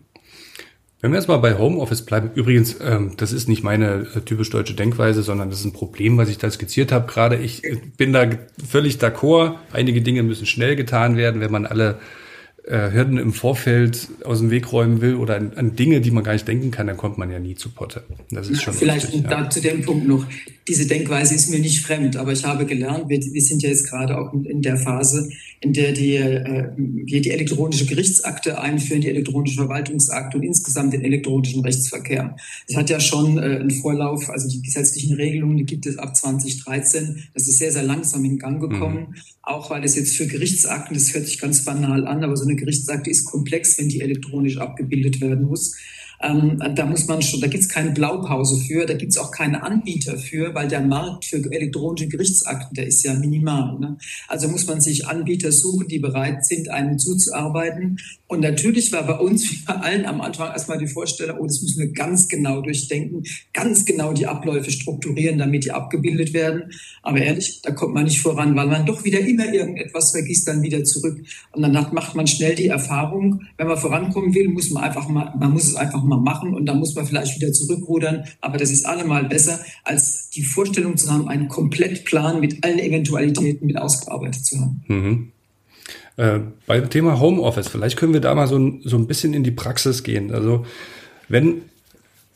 Wenn 1.01 1.13
wir 1.13 1.19
jetzt 1.19 1.29
mal 1.29 1.37
bei 1.37 1.57
Homeoffice 1.57 2.03
bleiben, 2.03 2.33
übrigens, 2.35 2.77
ähm, 2.81 3.13
das 3.17 3.33
ist 3.33 3.49
nicht 3.49 3.63
meine 3.63 4.07
äh, 4.17 4.21
typisch 4.21 4.51
deutsche 4.51 4.75
Denkweise, 4.75 5.23
sondern 5.23 5.49
das 5.49 5.61
ist 5.61 5.67
ein 5.67 5.73
Problem, 5.73 6.19
was 6.19 6.29
ich 6.29 6.39
da 6.39 6.51
skizziert 6.51 6.91
habe 6.91 7.07
gerade. 7.07 7.37
Ich 7.37 7.63
äh, 7.63 7.77
bin 7.97 8.13
da 8.13 8.29
völlig 8.69 8.97
d'accord. 8.97 9.55
Einige 9.73 10.03
Dinge 10.03 10.25
müssen 10.25 10.45
schnell 10.45 10.75
getan 10.75 11.17
werden, 11.17 11.41
wenn 11.41 11.53
man 11.53 11.67
alle 11.67 12.01
äh, 12.69 12.93
Hürden 12.93 13.19
im 13.19 13.33
Vorfeld 13.33 14.09
aus 14.25 14.41
dem 14.41 14.51
Weg 14.51 14.73
räumen 14.73 15.01
will 15.01 15.15
oder 15.15 15.37
an, 15.37 15.53
an, 15.57 15.77
Dinge, 15.77 16.01
die 16.01 16.11
man 16.11 16.23
gar 16.23 16.35
nicht 16.35 16.47
denken 16.47 16.71
kann, 16.71 16.87
dann 16.87 16.97
kommt 16.97 17.17
man 17.17 17.31
ja 17.31 17.39
nie 17.39 17.55
zu 17.55 17.71
Potte. 17.71 18.03
Das 18.31 18.49
ist 18.49 18.63
schon 18.63 18.75
Vielleicht 18.75 19.09
richtig, 19.09 19.31
ja. 19.31 19.49
zu 19.49 19.61
dem 19.61 19.83
Punkt 19.83 20.07
noch. 20.07 20.27
Diese 20.69 20.87
Denkweise 20.87 21.35
ist 21.35 21.49
mir 21.51 21.61
nicht 21.61 21.85
fremd, 21.85 22.17
aber 22.17 22.33
ich 22.33 22.45
habe 22.45 22.67
gelernt, 22.67 23.09
wir, 23.09 23.19
wir 23.19 23.41
sind 23.41 23.63
ja 23.63 23.71
jetzt 23.71 23.89
gerade 23.89 24.19
auch 24.19 24.35
in 24.35 24.61
der 24.61 24.77
Phase, 24.77 25.31
in 25.61 25.73
der 25.73 25.93
die, 25.93 26.17
äh, 26.17 26.69
wir 26.77 27.23
die 27.23 27.31
elektronische 27.31 27.87
Gerichtsakte 27.87 28.61
einführen, 28.61 29.01
die 29.01 29.09
elektronische 29.09 29.57
Verwaltungsakte 29.57 30.37
und 30.37 30.45
insgesamt 30.45 30.93
den 30.93 31.03
elektronischen 31.03 31.63
Rechtsverkehr. 31.63 32.37
Es 32.69 32.77
hat 32.77 32.91
ja 32.91 33.01
schon 33.01 33.39
äh, 33.39 33.41
einen 33.41 33.71
Vorlauf, 33.71 34.29
also 34.29 34.47
die 34.49 34.61
gesetzlichen 34.61 35.15
Regelungen, 35.15 35.57
die 35.57 35.65
gibt 35.65 35.87
es 35.87 35.97
ab 35.97 36.15
2013. 36.15 37.25
Das 37.33 37.49
ist 37.49 37.59
sehr, 37.59 37.73
sehr 37.73 37.83
langsam 37.83 38.25
in 38.27 38.39
Gang 38.39 38.61
gekommen, 38.61 39.09
mhm. 39.09 39.15
Auch 39.49 39.71
weil 39.71 39.85
es 39.85 39.95
jetzt 39.97 40.17
für 40.17 40.27
Gerichtsakten, 40.27 40.95
das 40.95 41.15
hört 41.15 41.27
sich 41.27 41.39
ganz 41.39 41.65
banal 41.65 42.07
an, 42.07 42.23
aber 42.23 42.37
so 42.37 42.45
eine 42.45 42.57
Gerichtsakte 42.57 43.11
ist 43.11 43.25
komplex, 43.25 43.79
wenn 43.79 43.89
die 43.89 44.01
elektronisch 44.01 44.59
abgebildet 44.59 45.21
werden 45.21 45.47
muss. 45.47 45.77
Ähm, 46.21 46.61
da 46.75 46.87
muss 46.87 47.07
man 47.07 47.23
schon, 47.23 47.41
da 47.41 47.47
gibt 47.47 47.63
es 47.63 47.69
keine 47.69 47.93
Blaupause 47.93 48.61
für, 48.65 48.87
da 48.87 48.95
gibt 48.95 49.13
es 49.13 49.19
auch 49.19 49.31
keine 49.31 49.63
Anbieter 49.63 50.19
für, 50.19 50.55
weil 50.55 50.69
der 50.69 50.81
Markt 50.81 51.27
für 51.27 51.37
elektronische 51.37 52.09
Gerichtsakten, 52.09 52.75
der 52.75 52.87
ist 52.87 53.05
ja 53.05 53.15
minimal. 53.15 53.79
Ne? 53.79 53.99
Also 54.27 54.49
muss 54.49 54.67
man 54.67 54.81
sich 54.81 55.07
Anbieter 55.07 55.53
suchen, 55.53 55.87
die 55.89 55.99
bereit 55.99 56.45
sind, 56.45 56.71
einen 56.71 56.99
zuzuarbeiten. 56.99 57.99
Und 58.27 58.41
natürlich 58.41 58.93
war 58.93 59.07
bei 59.07 59.19
uns, 59.19 59.51
wie 59.51 59.65
bei 59.65 59.75
allen 59.75 60.07
am 60.07 60.21
Anfang 60.21 60.51
erstmal 60.51 60.79
die 60.79 60.87
Vorstellung, 60.87 61.39
oh, 61.39 61.47
das 61.47 61.63
müssen 61.63 61.81
wir 61.81 61.93
ganz 61.93 62.29
genau 62.29 62.61
durchdenken, 62.61 63.23
ganz 63.53 63.85
genau 63.85 64.13
die 64.13 64.27
Abläufe 64.27 64.71
strukturieren, 64.71 65.39
damit 65.39 65.65
die 65.65 65.73
abgebildet 65.73 66.35
werden. 66.35 66.65
Aber 67.03 67.21
ehrlich, 67.21 67.63
da 67.63 67.71
kommt 67.71 67.95
man 67.95 68.05
nicht 68.05 68.21
voran, 68.21 68.57
weil 68.57 68.67
man 68.67 68.85
doch 68.85 69.05
wieder 69.05 69.21
immer 69.21 69.53
irgendetwas 69.53 70.11
vergisst, 70.11 70.49
dann 70.49 70.63
wieder 70.63 70.85
zurück. 70.85 71.19
Und 71.53 71.63
dann 71.63 71.73
macht 71.73 72.15
man 72.15 72.27
schnell 72.27 72.55
die 72.55 72.67
Erfahrung, 72.67 73.43
wenn 73.57 73.69
man 73.69 73.79
vorankommen 73.79 74.35
will, 74.35 74.49
muss 74.49 74.71
man 74.71 74.85
einfach 74.85 75.09
mal, 75.09 75.33
man 75.39 75.53
muss 75.53 75.69
es 75.69 75.77
einfach 75.77 76.03
mal 76.09 76.21
machen 76.21 76.55
und 76.55 76.67
dann 76.67 76.79
muss 76.79 76.95
man 76.95 77.07
vielleicht 77.07 77.37
wieder 77.37 77.53
zurückrudern. 77.53 78.25
Aber 78.41 78.59
das 78.59 78.71
ist 78.71 78.87
allemal 78.87 79.25
besser, 79.25 79.61
als 79.85 80.31
die 80.31 80.43
Vorstellung 80.43 80.97
zu 80.97 81.11
haben, 81.11 81.29
einen 81.29 81.49
Komplettplan 81.49 82.41
mit 82.41 82.65
allen 82.65 82.79
Eventualitäten 82.79 83.67
mit 83.67 83.79
ausgearbeitet 83.79 84.45
zu 84.45 84.61
haben. 84.61 84.85
Mhm. 84.89 85.33
Äh, 86.17 86.41
beim 86.67 86.91
Thema 86.91 87.21
Homeoffice, 87.21 87.69
vielleicht 87.69 87.97
können 87.97 88.13
wir 88.13 88.21
da 88.21 88.35
mal 88.35 88.49
so, 88.49 88.73
so 88.83 88.97
ein 88.97 89.07
bisschen 89.07 89.35
in 89.35 89.45
die 89.45 89.53
Praxis 89.53 90.03
gehen. 90.03 90.33
Also 90.35 90.67
wenn 91.29 91.63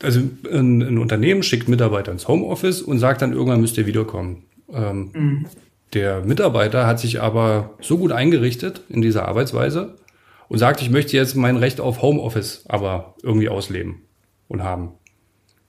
also 0.03 0.21
ein, 0.51 0.83
ein, 0.83 0.99
Unternehmen 0.99 1.43
schickt 1.43 1.69
Mitarbeiter 1.69 2.13
ins 2.13 2.29
Homeoffice 2.29 2.83
und 2.83 2.99
sagt 2.99 3.23
dann, 3.23 3.33
irgendwann 3.33 3.61
müsst 3.61 3.79
ihr 3.79 3.87
wiederkommen. 3.87 4.43
Ähm, 4.73 5.11
mhm. 5.13 5.47
Der 5.95 6.25
Mitarbeiter 6.25 6.87
hat 6.87 6.99
sich 6.99 7.21
aber 7.21 7.75
so 7.81 7.99
gut 7.99 8.13
eingerichtet 8.13 8.83
in 8.89 9.03
dieser 9.03 9.29
Arbeitsweise 9.29 9.95
und 10.53 10.59
sagt, 10.59 10.83
ich 10.83 10.91
möchte 10.91 11.17
jetzt 11.17 11.35
mein 11.35 11.57
Recht 11.57 11.81
auf 11.81 12.03
Homeoffice 12.03 12.65
aber 12.69 13.15
irgendwie 13.23 13.49
ausleben 13.49 14.03
und 14.49 14.63
haben. 14.63 14.91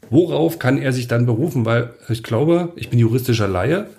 Worauf 0.10 0.60
kann 0.60 0.78
er 0.78 0.92
sich 0.92 1.08
dann 1.08 1.26
berufen? 1.26 1.64
Weil 1.64 1.94
ich 2.10 2.22
glaube, 2.22 2.74
ich 2.76 2.90
bin 2.90 3.00
juristischer 3.00 3.48
Laie, 3.48 3.90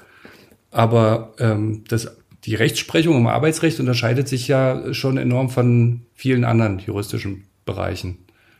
aber 0.70 1.32
ähm, 1.38 1.84
das, 1.88 2.14
die 2.44 2.54
Rechtsprechung 2.54 3.16
im 3.16 3.26
Arbeitsrecht 3.26 3.80
unterscheidet 3.80 4.28
sich 4.28 4.46
ja 4.46 4.92
schon 4.92 5.16
enorm 5.16 5.48
von 5.48 6.02
vielen 6.12 6.44
anderen 6.44 6.78
juristischen 6.80 7.44
Bereichen. 7.64 8.18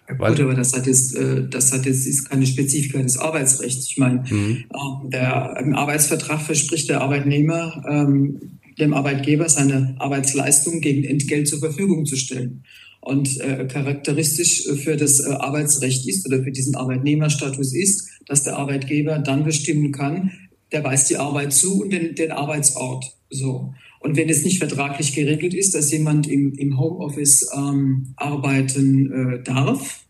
Ja, 0.09 0.15
gut, 0.15 0.41
aber 0.41 0.55
das 0.55 0.75
hat 0.75 0.87
jetzt, 0.87 1.15
äh, 1.15 1.47
das 1.47 1.75
hat 1.75 1.85
jetzt 1.85 2.07
ist 2.07 2.31
keine 2.31 2.47
Spezifika 2.47 3.03
des 3.03 3.19
Arbeitsrechts. 3.19 3.87
Ich 3.91 3.99
meine, 3.99 4.25
mhm. 4.31 4.65
Der, 5.11 5.59
im 5.61 5.75
Arbeitsvertrag 5.75 6.41
verspricht 6.41 6.89
der 6.89 7.03
Arbeitnehmer 7.03 7.85
ähm, 7.87 8.61
dem 8.79 8.95
Arbeitgeber 8.95 9.49
seine 9.49 9.95
Arbeitsleistung 9.99 10.81
gegen 10.81 11.05
Entgelt 11.05 11.49
zur 11.49 11.59
Verfügung 11.61 12.07
zu 12.07 12.17
stellen. 12.17 12.65
Und 13.01 13.39
äh, 13.41 13.67
charakteristisch 13.67 14.67
für 14.83 14.97
das 14.97 15.21
äh, 15.21 15.29
Arbeitsrecht 15.29 16.09
ist 16.09 16.27
oder 16.27 16.43
für 16.43 16.53
diesen 16.53 16.75
Arbeitnehmerstatus 16.75 17.75
ist, 17.75 18.09
dass 18.27 18.45
der 18.45 18.57
Arbeitgeber 18.57 19.19
dann 19.19 19.45
bestimmen 19.45 19.93
kann, 19.93 20.33
der 20.73 20.85
weist 20.85 21.11
die 21.11 21.19
Arbeit 21.19 21.53
zu 21.53 21.83
und 21.83 21.93
den, 21.93 22.15
den 22.15 22.33
Arbeitsort. 22.33 23.05
So. 23.29 23.75
Und 24.01 24.17
wenn 24.17 24.29
es 24.29 24.45
nicht 24.45 24.59
vertraglich 24.59 25.15
geregelt 25.15 25.55
ist, 25.55 25.75
dass 25.75 25.93
jemand 25.93 26.27
im, 26.29 26.55
im 26.55 26.79
Homeoffice 26.79 27.51
ähm, 27.55 28.15
arbeiten 28.17 29.13
äh, 29.13 29.43
darf, 29.43 30.04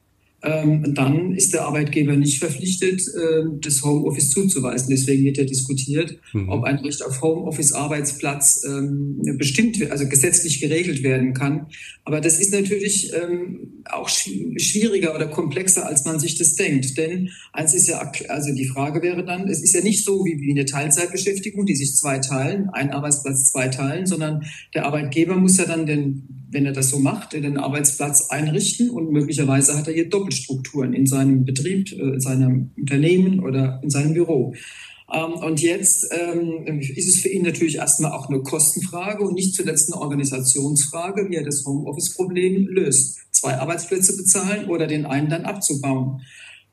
dann 0.44 1.32
ist 1.34 1.54
der 1.54 1.62
Arbeitgeber 1.62 2.16
nicht 2.16 2.38
verpflichtet, 2.38 3.00
äh, 3.00 3.44
das 3.60 3.82
Homeoffice 3.82 4.30
zuzuweisen. 4.30 4.90
Deswegen 4.90 5.24
wird 5.24 5.38
ja 5.38 5.44
diskutiert, 5.44 6.18
mhm. 6.34 6.50
ob 6.50 6.64
ein 6.64 6.76
Recht 6.76 7.02
auf 7.04 7.22
Homeoffice-Arbeitsplatz 7.22 8.62
ähm, 8.66 9.36
bestimmt, 9.38 9.90
also 9.90 10.06
gesetzlich 10.06 10.60
geregelt 10.60 11.02
werden 11.02 11.32
kann. 11.32 11.66
Aber 12.04 12.20
das 12.20 12.38
ist 12.38 12.52
natürlich 12.52 13.12
ähm, 13.14 13.84
auch 13.90 14.10
schwieriger 14.10 15.14
oder 15.14 15.28
komplexer, 15.28 15.86
als 15.86 16.04
man 16.04 16.20
sich 16.20 16.36
das 16.36 16.54
denkt. 16.56 16.98
Denn 16.98 17.30
eins 17.54 17.72
ist 17.72 17.88
ja, 17.88 18.12
also 18.28 18.54
die 18.54 18.66
Frage 18.66 19.00
wäre 19.00 19.24
dann, 19.24 19.48
es 19.48 19.62
ist 19.62 19.74
ja 19.74 19.80
nicht 19.80 20.04
so 20.04 20.26
wie, 20.26 20.38
wie 20.40 20.50
eine 20.50 20.66
Teilzeitbeschäftigung, 20.66 21.64
die 21.64 21.76
sich 21.76 21.96
zwei 21.96 22.18
teilen, 22.18 22.68
ein 22.70 22.90
Arbeitsplatz 22.90 23.50
zwei 23.50 23.68
teilen, 23.68 24.04
sondern 24.04 24.44
der 24.74 24.84
Arbeitgeber 24.84 25.36
muss 25.36 25.56
ja 25.56 25.64
dann 25.64 25.86
den 25.86 26.43
wenn 26.54 26.64
er 26.64 26.72
das 26.72 26.88
so 26.88 26.98
macht, 26.98 27.32
den 27.32 27.58
Arbeitsplatz 27.58 28.30
einrichten 28.30 28.88
und 28.88 29.10
möglicherweise 29.10 29.76
hat 29.76 29.88
er 29.88 29.94
hier 29.94 30.08
Doppelstrukturen 30.08 30.94
in 30.94 31.06
seinem 31.06 31.44
Betrieb, 31.44 31.92
äh, 31.92 32.14
in 32.14 32.20
seinem 32.20 32.70
Unternehmen 32.78 33.40
oder 33.40 33.80
in 33.82 33.90
seinem 33.90 34.14
Büro. 34.14 34.54
Ähm, 35.12 35.34
und 35.34 35.60
jetzt 35.60 36.06
ähm, 36.12 36.78
ist 36.78 37.08
es 37.08 37.20
für 37.20 37.28
ihn 37.28 37.42
natürlich 37.42 37.76
erstmal 37.76 38.12
auch 38.12 38.28
eine 38.28 38.42
Kostenfrage 38.42 39.24
und 39.24 39.34
nicht 39.34 39.54
zuletzt 39.54 39.92
eine 39.92 40.00
Organisationsfrage, 40.00 41.28
wie 41.28 41.34
er 41.34 41.44
das 41.44 41.64
Homeoffice-Problem 41.66 42.68
löst. 42.68 43.18
Zwei 43.32 43.58
Arbeitsplätze 43.58 44.16
bezahlen 44.16 44.70
oder 44.70 44.86
den 44.86 45.04
einen 45.04 45.28
dann 45.28 45.44
abzubauen. 45.44 46.22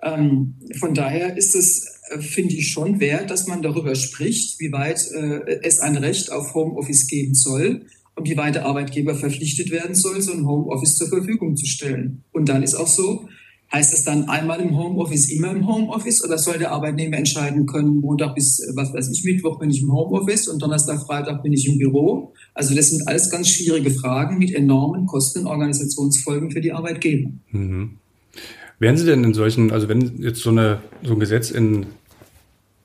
Ähm, 0.03 0.55
von 0.79 0.93
daher 0.93 1.37
ist 1.37 1.55
es, 1.55 2.01
äh, 2.09 2.19
finde 2.19 2.53
ich, 2.53 2.69
schon 2.69 2.99
wert, 2.99 3.31
dass 3.31 3.47
man 3.47 3.63
darüber 3.63 3.95
spricht, 3.95 4.59
wie 4.59 4.71
weit 4.71 5.05
äh, 5.11 5.59
es 5.63 5.79
ein 5.79 5.97
Recht 5.97 6.31
auf 6.31 6.53
Homeoffice 6.53 7.07
geben 7.07 7.33
soll 7.33 7.85
und 8.21 8.29
wie 8.29 8.37
weit 8.37 8.55
der 8.55 8.65
Arbeitgeber 8.65 9.15
verpflichtet 9.15 9.71
werden 9.71 9.95
soll, 9.95 10.21
so 10.21 10.31
ein 10.31 10.45
Homeoffice 10.45 10.95
zur 10.95 11.07
Verfügung 11.07 11.55
zu 11.55 11.65
stellen. 11.65 12.23
Und 12.31 12.49
dann 12.49 12.61
ist 12.61 12.75
auch 12.75 12.87
so, 12.87 13.27
heißt 13.73 13.93
es 13.93 14.03
dann 14.03 14.29
einmal 14.29 14.59
im 14.59 14.77
Homeoffice, 14.77 15.31
immer 15.31 15.49
im 15.51 15.67
Homeoffice 15.67 16.23
oder 16.23 16.37
soll 16.37 16.59
der 16.59 16.71
Arbeitnehmer 16.71 17.17
entscheiden 17.17 17.65
können, 17.65 17.99
Montag 17.99 18.35
bis, 18.35 18.61
was 18.75 18.93
weiß 18.93 19.09
ich, 19.11 19.23
Mittwoch 19.23 19.57
bin 19.57 19.71
ich 19.71 19.81
im 19.81 19.91
Homeoffice 19.91 20.47
und 20.49 20.61
Donnerstag, 20.61 21.01
Freitag 21.01 21.41
bin 21.41 21.53
ich 21.53 21.67
im 21.67 21.79
Büro? 21.79 22.33
Also 22.53 22.75
das 22.75 22.89
sind 22.89 23.07
alles 23.07 23.31
ganz 23.31 23.49
schwierige 23.49 23.89
Fragen 23.89 24.37
mit 24.37 24.53
enormen 24.53 25.07
Kosten 25.07 25.39
und 25.39 25.47
Organisationsfolgen 25.47 26.51
für 26.51 26.61
die 26.61 26.73
Arbeitgeber. 26.73 27.31
Mhm. 27.51 27.97
Werden 28.77 28.97
Sie 28.97 29.05
denn 29.05 29.23
in 29.23 29.33
solchen, 29.33 29.71
also 29.71 29.89
wenn 29.89 30.21
jetzt 30.21 30.41
so, 30.41 30.51
eine, 30.51 30.81
so 31.01 31.13
ein 31.13 31.19
Gesetz 31.19 31.49
in, 31.49 31.87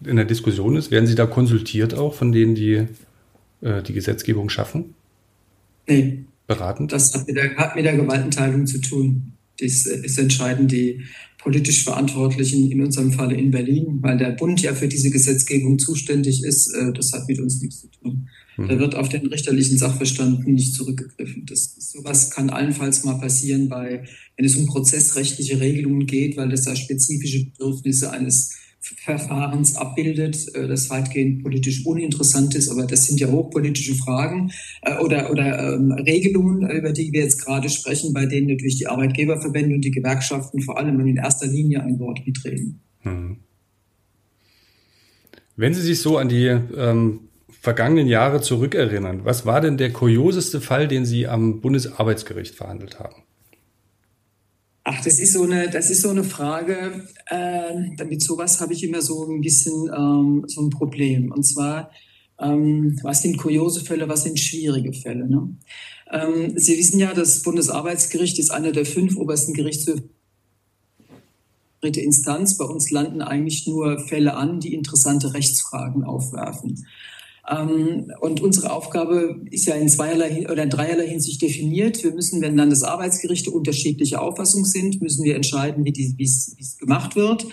in 0.02 0.16
der 0.16 0.24
Diskussion 0.24 0.76
ist, 0.76 0.90
werden 0.90 1.06
Sie 1.06 1.14
da 1.14 1.26
konsultiert 1.26 1.94
auch 1.94 2.14
von 2.14 2.32
denen, 2.32 2.54
die 2.54 2.86
äh, 3.60 3.82
die 3.82 3.92
Gesetzgebung 3.92 4.48
schaffen? 4.48 4.94
Nee. 5.86 6.24
Beratend? 6.46 6.92
Das 6.92 7.12
hat 7.12 7.26
mit, 7.26 7.36
der, 7.36 7.56
hat 7.56 7.74
mit 7.74 7.84
der 7.84 7.96
Gewaltenteilung 7.96 8.66
zu 8.66 8.80
tun. 8.80 9.32
Das 9.58 9.86
ist 9.86 10.18
entscheidend 10.18 10.70
die 10.70 11.02
politisch 11.38 11.84
Verantwortlichen, 11.84 12.70
in 12.70 12.80
unserem 12.80 13.12
Falle 13.12 13.36
in 13.36 13.50
Berlin, 13.50 13.98
weil 14.00 14.18
der 14.18 14.30
Bund 14.30 14.60
ja 14.62 14.74
für 14.74 14.88
diese 14.88 15.10
Gesetzgebung 15.10 15.78
zuständig 15.78 16.42
ist. 16.42 16.72
Äh, 16.74 16.92
das 16.92 17.12
hat 17.12 17.28
mit 17.28 17.40
uns 17.40 17.60
nichts 17.60 17.80
zu 17.80 17.88
tun. 17.88 18.28
Mhm. 18.56 18.68
Da 18.68 18.78
wird 18.78 18.94
auf 18.94 19.08
den 19.08 19.26
richterlichen 19.26 19.78
Sachverstand 19.78 20.46
nicht 20.46 20.74
zurückgegriffen. 20.74 21.46
Das, 21.46 21.74
sowas 21.78 22.30
kann 22.30 22.50
allenfalls 22.50 23.04
mal 23.04 23.18
passieren, 23.18 23.68
bei, 23.68 24.04
wenn 24.36 24.44
es 24.44 24.56
um 24.56 24.66
prozessrechtliche 24.66 25.60
Regelungen 25.60 26.06
geht, 26.06 26.36
weil 26.36 26.48
das 26.48 26.64
da 26.64 26.74
spezifische 26.74 27.44
Bedürfnisse 27.44 28.10
eines 28.10 28.52
Verfahrens 28.94 29.76
abbildet, 29.76 30.54
äh, 30.54 30.68
das 30.68 30.90
weitgehend 30.90 31.42
politisch 31.42 31.84
uninteressant 31.84 32.54
ist, 32.54 32.68
aber 32.68 32.86
das 32.86 33.06
sind 33.06 33.18
ja 33.18 33.28
hochpolitische 33.28 33.94
Fragen 33.94 34.52
äh, 34.82 34.96
oder, 34.98 35.30
oder 35.30 35.74
ähm, 35.74 35.92
Regelungen, 35.92 36.68
über 36.70 36.92
die 36.92 37.12
wir 37.12 37.22
jetzt 37.22 37.44
gerade 37.44 37.68
sprechen, 37.68 38.12
bei 38.12 38.26
denen 38.26 38.48
natürlich 38.48 38.78
die 38.78 38.86
Arbeitgeberverbände 38.86 39.74
und 39.74 39.84
die 39.84 39.90
Gewerkschaften 39.90 40.60
vor 40.62 40.78
allem 40.78 41.00
in 41.00 41.16
erster 41.16 41.46
Linie 41.46 41.82
ein 41.82 41.98
Wort 41.98 42.26
mitreden. 42.26 42.80
Hm. 43.00 43.38
Wenn 45.56 45.74
Sie 45.74 45.82
sich 45.82 46.00
so 46.00 46.18
an 46.18 46.28
die 46.28 46.46
ähm, 46.46 47.20
vergangenen 47.60 48.06
Jahre 48.06 48.40
zurückerinnern, 48.40 49.24
was 49.24 49.46
war 49.46 49.60
denn 49.60 49.78
der 49.78 49.92
kurioseste 49.92 50.60
Fall, 50.60 50.86
den 50.86 51.04
Sie 51.04 51.26
am 51.26 51.60
Bundesarbeitsgericht 51.60 52.54
verhandelt 52.54 53.00
haben? 53.00 53.22
Ach, 54.88 55.02
das 55.02 55.18
ist 55.18 55.32
so 55.32 55.42
eine, 55.42 55.68
das 55.68 55.90
ist 55.90 56.02
so 56.02 56.10
eine 56.10 56.22
Frage. 56.22 57.08
Äh, 57.28 58.04
mit 58.04 58.22
sowas 58.22 58.60
habe 58.60 58.72
ich 58.72 58.84
immer 58.84 59.02
so 59.02 59.24
ein 59.24 59.40
bisschen 59.40 59.90
ähm, 59.92 60.44
so 60.46 60.60
ein 60.60 60.70
Problem. 60.70 61.32
Und 61.32 61.42
zwar, 61.42 61.90
ähm, 62.38 62.96
was 63.02 63.20
sind 63.20 63.36
kuriose 63.36 63.80
Fälle, 63.84 64.08
was 64.08 64.22
sind 64.22 64.38
schwierige 64.38 64.92
Fälle? 64.92 65.28
Ne? 65.28 65.56
Ähm, 66.12 66.52
Sie 66.56 66.78
wissen 66.78 67.00
ja, 67.00 67.14
das 67.14 67.42
Bundesarbeitsgericht 67.42 68.38
ist 68.38 68.50
einer 68.50 68.70
der 68.70 68.86
fünf 68.86 69.16
obersten 69.16 69.54
Gerichtshöfe 69.54 70.04
dritte 71.80 72.00
Instanz. 72.00 72.56
Bei 72.56 72.64
uns 72.64 72.92
landen 72.92 73.22
eigentlich 73.22 73.66
nur 73.66 73.98
Fälle 73.98 74.34
an, 74.34 74.60
die 74.60 74.72
interessante 74.72 75.34
Rechtsfragen 75.34 76.04
aufwerfen. 76.04 76.86
Ähm, 77.48 78.12
und 78.20 78.40
unsere 78.40 78.72
Aufgabe 78.72 79.40
ist 79.50 79.66
ja 79.66 79.74
in 79.74 79.88
zweierlei 79.88 80.50
oder 80.50 80.64
in 80.64 80.70
dreierlei 80.70 81.08
Hinsicht 81.08 81.42
definiert. 81.42 82.02
Wir 82.02 82.12
müssen, 82.12 82.40
wenn 82.42 82.56
Landesarbeitsgerichte 82.56 83.50
unterschiedliche 83.50 84.20
Auffassung 84.20 84.64
sind, 84.64 85.00
müssen 85.00 85.24
wir 85.24 85.36
entscheiden, 85.36 85.84
wie 85.84 86.24
es 86.24 86.76
gemacht 86.78 87.16
wird. 87.16 87.46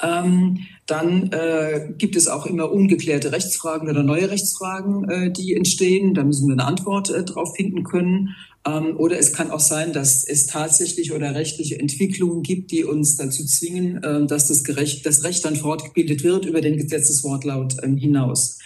Ähm, 0.00 0.60
dann 0.86 1.32
äh, 1.32 1.92
gibt 1.98 2.14
es 2.14 2.28
auch 2.28 2.46
immer 2.46 2.70
ungeklärte 2.70 3.32
Rechtsfragen 3.32 3.88
oder 3.88 4.02
neue 4.02 4.30
Rechtsfragen, 4.30 5.08
äh, 5.08 5.32
die 5.32 5.54
entstehen. 5.54 6.14
Da 6.14 6.22
müssen 6.22 6.46
wir 6.46 6.52
eine 6.52 6.64
Antwort 6.64 7.10
äh, 7.10 7.24
drauf 7.24 7.56
finden 7.56 7.82
können. 7.82 8.36
Ähm, 8.66 8.96
oder 8.96 9.18
es 9.18 9.32
kann 9.32 9.50
auch 9.50 9.60
sein, 9.60 9.92
dass 9.92 10.24
es 10.24 10.46
tatsächlich 10.46 11.12
oder 11.12 11.34
rechtliche 11.34 11.78
Entwicklungen 11.78 12.42
gibt, 12.42 12.70
die 12.70 12.84
uns 12.84 13.16
dazu 13.16 13.44
zwingen, 13.44 14.02
äh, 14.04 14.26
dass 14.26 14.46
das, 14.48 14.62
Gerecht, 14.62 15.04
das 15.04 15.24
Recht 15.24 15.44
dann 15.44 15.56
fortgebildet 15.56 16.22
wird 16.22 16.46
über 16.46 16.60
den 16.60 16.76
Gesetzeswortlaut 16.76 17.76
ähm, 17.82 17.96
hinaus. 17.96 18.58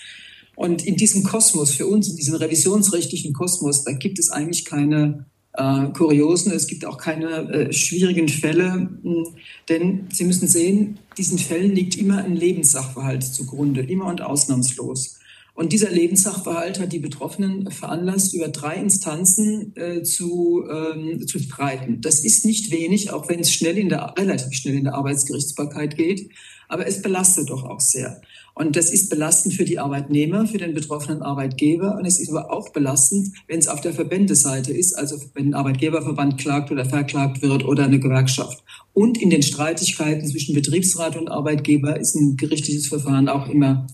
Und 0.55 0.85
in 0.87 0.97
diesem 0.97 1.23
Kosmos, 1.23 1.73
für 1.73 1.87
uns, 1.87 2.09
in 2.09 2.17
diesem 2.17 2.35
revisionsrechtlichen 2.35 3.33
Kosmos, 3.33 3.85
da 3.85 3.93
gibt 3.93 4.19
es 4.19 4.31
eigentlich 4.31 4.65
keine 4.65 5.27
äh, 5.55 5.87
Kuriosen, 5.89 6.53
es 6.53 6.67
gibt 6.67 6.85
auch 6.85 6.99
keine 6.99 7.51
äh, 7.51 7.73
schwierigen 7.73 8.29
Fälle, 8.29 8.91
mh, 9.03 9.25
denn 9.69 10.07
Sie 10.13 10.25
müssen 10.25 10.49
sehen, 10.49 10.99
diesen 11.19 11.39
Fällen 11.39 11.75
liegt 11.75 11.97
immer 11.97 12.19
ein 12.19 12.37
Lebenssachverhalt 12.37 13.25
zugrunde, 13.25 13.83
immer 13.83 14.07
und 14.07 14.23
ausnahmslos. 14.23 15.19
Und 15.55 15.73
dieser 15.73 15.91
Lebenssachverhalt 15.91 16.81
hat 16.81 16.93
die 16.93 16.99
Betroffenen 16.99 17.71
veranlasst, 17.71 18.35
über 18.35 18.49
drei 18.49 18.77
Instanzen 18.77 19.77
äh, 19.77 20.03
zu, 20.03 20.65
ähm, 20.71 21.27
zu 21.27 21.39
streiten. 21.39 22.01
Das 22.01 22.25
ist 22.25 22.47
nicht 22.47 22.71
wenig, 22.71 23.13
auch 23.13 23.29
wenn 23.29 23.41
es 23.41 23.53
schnell 23.53 23.77
in 23.77 23.91
der, 23.91 24.15
relativ 24.19 24.55
schnell 24.55 24.77
in 24.77 24.85
der 24.85 24.95
Arbeitsgerichtsbarkeit 24.95 25.97
geht, 25.97 26.31
aber 26.69 26.87
es 26.87 27.03
belastet 27.03 27.51
doch 27.51 27.65
auch 27.65 27.81
sehr. 27.81 28.23
Und 28.55 28.77
das 28.77 28.91
ist 28.91 29.11
belastend 29.11 29.55
für 29.55 29.65
die 29.65 29.79
Arbeitnehmer, 29.79 30.47
für 30.47 30.59
den 30.59 30.75
betroffenen 30.75 31.23
Arbeitgeber. 31.23 31.97
Und 31.97 32.05
es 32.05 32.21
ist 32.21 32.31
aber 32.31 32.51
auch 32.51 32.71
belastend, 32.71 33.29
wenn 33.47 33.59
es 33.59 33.69
auf 33.69 33.81
der 33.81 33.95
Verbändeseite 33.95 34.73
ist, 34.73 34.95
also 34.95 35.17
wenn 35.35 35.49
ein 35.49 35.55
Arbeitgeberverband 35.55 36.39
klagt 36.39 36.71
oder 36.71 36.85
verklagt 36.85 37.41
wird 37.43 37.65
oder 37.65 37.85
eine 37.85 37.99
Gewerkschaft. 37.99 38.63
Und 38.93 39.21
in 39.21 39.31
den 39.31 39.43
Streitigkeiten 39.43 40.27
zwischen 40.29 40.55
Betriebsrat 40.55 41.17
und 41.17 41.31
Arbeitgeber 41.31 41.99
ist 41.99 42.15
ein 42.15 42.37
gerichtliches 42.37 42.89
Verfahren 42.89 43.29
auch 43.29 43.49
immer 43.49 43.87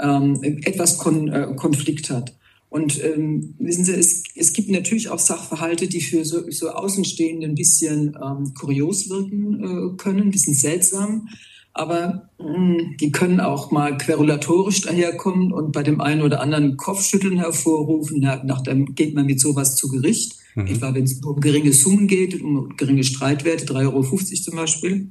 ähm, 0.00 0.40
etwas 0.42 0.98
Kon 0.98 1.28
äh, 1.28 1.54
Konflikt 1.56 2.10
hat. 2.10 2.34
Und 2.74 3.02
ähm, 3.04 3.54
wissen 3.60 3.84
Sie, 3.84 3.92
es, 3.92 4.24
es 4.34 4.52
gibt 4.52 4.68
natürlich 4.68 5.08
auch 5.08 5.20
Sachverhalte, 5.20 5.86
die 5.86 6.00
für 6.00 6.24
so, 6.24 6.50
so 6.50 6.70
Außenstehende 6.70 7.46
ein 7.46 7.54
bisschen 7.54 8.18
ähm, 8.20 8.52
kurios 8.54 9.08
wirken 9.08 9.62
äh, 9.62 9.96
können, 9.96 10.22
ein 10.22 10.30
bisschen 10.32 10.54
seltsam. 10.54 11.28
Aber 11.72 12.30
mh, 12.38 12.54
hm, 12.54 12.96
die 13.00 13.12
können 13.12 13.40
auch 13.40 13.70
mal 13.70 13.96
querulatorisch 13.96 14.80
daherkommen 14.80 15.52
und 15.52 15.72
bei 15.72 15.82
dem 15.84 16.00
einen 16.00 16.22
oder 16.22 16.40
anderen 16.40 16.76
Kopfschütteln 16.76 17.38
hervorrufen. 17.38 18.20
Nach, 18.20 18.42
nach 18.42 18.62
dem 18.62 18.94
geht 18.94 19.14
man 19.14 19.26
mit 19.26 19.40
sowas 19.40 19.76
zu 19.76 19.88
Gericht. 19.88 20.36
Mhm. 20.56 20.66
Etwa 20.66 20.94
wenn 20.94 21.04
es 21.04 21.20
um 21.24 21.40
geringe 21.40 21.72
Summen 21.72 22.08
geht, 22.08 22.40
um 22.42 22.76
geringe 22.76 23.04
Streitwerte, 23.04 23.66
3,50 23.66 23.84
Euro 23.84 24.02
zum 24.02 24.56
Beispiel. 24.56 25.10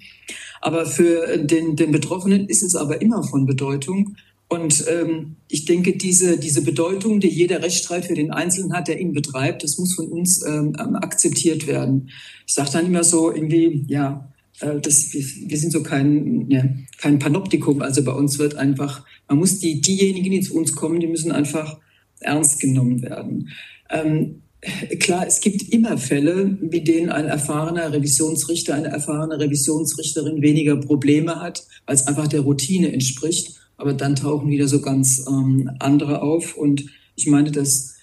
Aber 0.62 0.86
für 0.86 1.38
den, 1.38 1.76
den 1.76 1.92
Betroffenen 1.92 2.48
ist 2.48 2.64
es 2.64 2.76
aber 2.76 3.02
immer 3.02 3.24
von 3.24 3.46
Bedeutung, 3.46 4.16
und 4.54 4.86
ähm, 4.88 5.38
ich 5.48 5.66
denke, 5.66 5.98
diese, 5.98 6.38
diese 6.38 6.62
Bedeutung, 6.62 7.20
die 7.20 7.28
jeder 7.28 7.64
Rechtsstreit 7.64 8.06
für 8.06 8.14
den 8.14 8.30
Einzelnen 8.30 8.74
hat, 8.74 8.88
der 8.88 9.00
ihn 9.00 9.12
betreibt, 9.12 9.64
das 9.64 9.80
muss 9.80 9.96
von 9.96 10.08
uns 10.10 10.46
ähm, 10.46 10.76
akzeptiert 10.76 11.66
werden. 11.66 12.12
Ich 12.46 12.54
sage 12.54 12.70
dann 12.74 12.86
immer 12.86 13.04
so 13.04 13.34
irgendwie, 13.34 13.84
ja, 13.88 14.32
äh, 14.60 14.80
das, 14.80 15.12
wir, 15.12 15.24
wir 15.50 15.58
sind 15.58 15.72
so 15.72 15.82
kein, 15.82 16.50
ja, 16.52 16.66
kein 17.00 17.18
Panoptikum. 17.18 17.82
Also 17.82 18.04
bei 18.04 18.12
uns 18.12 18.38
wird 18.38 18.56
einfach, 18.56 19.04
man 19.28 19.40
muss 19.40 19.58
die, 19.58 19.82
diejenigen, 19.82 20.30
die 20.30 20.42
zu 20.42 20.56
uns 20.56 20.74
kommen, 20.74 21.00
die 21.00 21.08
müssen 21.08 21.32
einfach 21.32 21.80
ernst 22.20 22.60
genommen 22.60 23.02
werden. 23.02 23.50
Ähm, 23.90 24.44
klar, 25.00 25.26
es 25.26 25.42
gibt 25.42 25.74
immer 25.74 25.98
Fälle, 25.98 26.46
mit 26.62 26.88
denen 26.88 27.10
ein 27.10 27.26
erfahrener 27.26 27.92
Revisionsrichter, 27.92 28.76
eine 28.76 28.90
erfahrene 28.90 29.40
Revisionsrichterin 29.40 30.44
weniger 30.44 30.78
Probleme 30.78 31.42
hat, 31.42 31.66
es 31.88 32.06
einfach 32.06 32.28
der 32.28 32.42
Routine 32.42 32.94
entspricht 32.94 33.63
aber 33.78 33.94
dann 33.94 34.16
tauchen 34.16 34.50
wieder 34.50 34.68
so 34.68 34.82
ganz 34.82 35.26
ähm, 35.28 35.72
andere 35.80 36.22
auf. 36.22 36.56
Und 36.56 36.86
ich 37.16 37.28
meine, 37.28 37.52
dass 37.52 37.96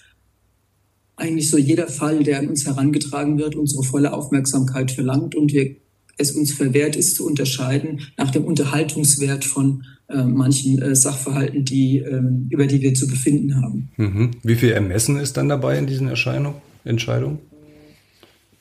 eigentlich 1.15 1.49
so 1.49 1.57
jeder 1.57 1.87
Fall, 1.87 2.23
der 2.23 2.39
an 2.39 2.49
uns 2.49 2.65
herangetragen 2.65 3.37
wird, 3.37 3.55
unsere 3.55 3.83
volle 3.83 4.13
Aufmerksamkeit 4.13 4.91
verlangt 4.91 5.35
und 5.35 5.53
wir 5.53 5.75
es 6.17 6.31
uns 6.31 6.53
verwehrt 6.53 6.95
ist 6.95 7.15
zu 7.15 7.25
unterscheiden 7.25 8.01
nach 8.17 8.31
dem 8.31 8.45
Unterhaltungswert 8.45 9.45
von 9.45 9.85
äh, 10.09 10.23
manchen 10.23 10.81
äh, 10.81 10.95
Sachverhalten, 10.95 11.65
die, 11.65 11.99
äh, 11.99 12.21
über 12.49 12.67
die 12.67 12.81
wir 12.81 12.93
zu 12.93 13.07
befinden 13.07 13.61
haben. 13.61 13.89
Mhm. 13.97 14.31
Wie 14.43 14.55
viel 14.55 14.71
Ermessen 14.71 15.17
ist 15.17 15.37
dann 15.37 15.49
dabei 15.49 15.77
in 15.77 15.87
diesen 15.87 16.07
Erscheinungen, 16.07 16.61
Entscheidungen? 16.83 17.39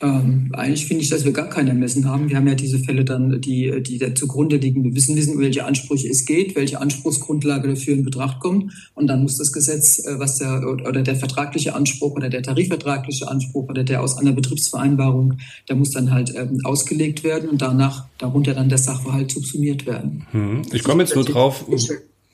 Ähm, 0.02 0.50
eigentlich 0.54 0.86
finde 0.86 1.02
ich, 1.02 1.10
dass 1.10 1.26
wir 1.26 1.32
gar 1.32 1.50
kein 1.50 1.68
Ermessen 1.68 2.08
haben. 2.08 2.30
Wir 2.30 2.36
haben 2.36 2.48
ja 2.48 2.54
diese 2.54 2.78
Fälle 2.78 3.04
dann, 3.04 3.40
die, 3.40 3.82
die 3.82 3.98
da 3.98 4.14
zugrunde 4.14 4.56
liegen. 4.56 4.82
Wir 4.82 4.94
wissen, 4.94 5.14
wissen, 5.14 5.38
welche 5.38 5.66
Ansprüche 5.66 6.08
es 6.08 6.24
geht, 6.24 6.56
welche 6.56 6.80
Anspruchsgrundlage 6.80 7.68
dafür 7.68 7.94
in 7.94 8.04
Betracht 8.04 8.40
kommt. 8.40 8.72
Und 8.94 9.08
dann 9.08 9.22
muss 9.22 9.36
das 9.36 9.52
Gesetz, 9.52 9.98
äh, 10.06 10.18
was 10.18 10.38
der, 10.38 10.66
oder 10.66 11.02
der 11.02 11.16
vertragliche 11.16 11.74
Anspruch 11.74 12.16
oder 12.16 12.30
der 12.30 12.42
tarifvertragliche 12.42 13.28
Anspruch 13.28 13.68
oder 13.68 13.84
der 13.84 14.02
aus 14.02 14.16
einer 14.16 14.32
Betriebsvereinbarung, 14.32 15.34
der 15.68 15.76
muss 15.76 15.90
dann 15.90 16.10
halt 16.10 16.34
ähm, 16.34 16.60
ausgelegt 16.64 17.22
werden 17.22 17.50
und 17.50 17.60
danach 17.60 18.06
darunter 18.16 18.54
dann 18.54 18.70
der 18.70 18.78
Sachverhalt 18.78 19.30
subsumiert 19.30 19.86
werden. 19.86 20.26
Hm. 20.30 20.62
Ich 20.72 20.82
komme 20.82 21.02
jetzt 21.02 21.14
nur 21.14 21.24
drauf. 21.24 21.66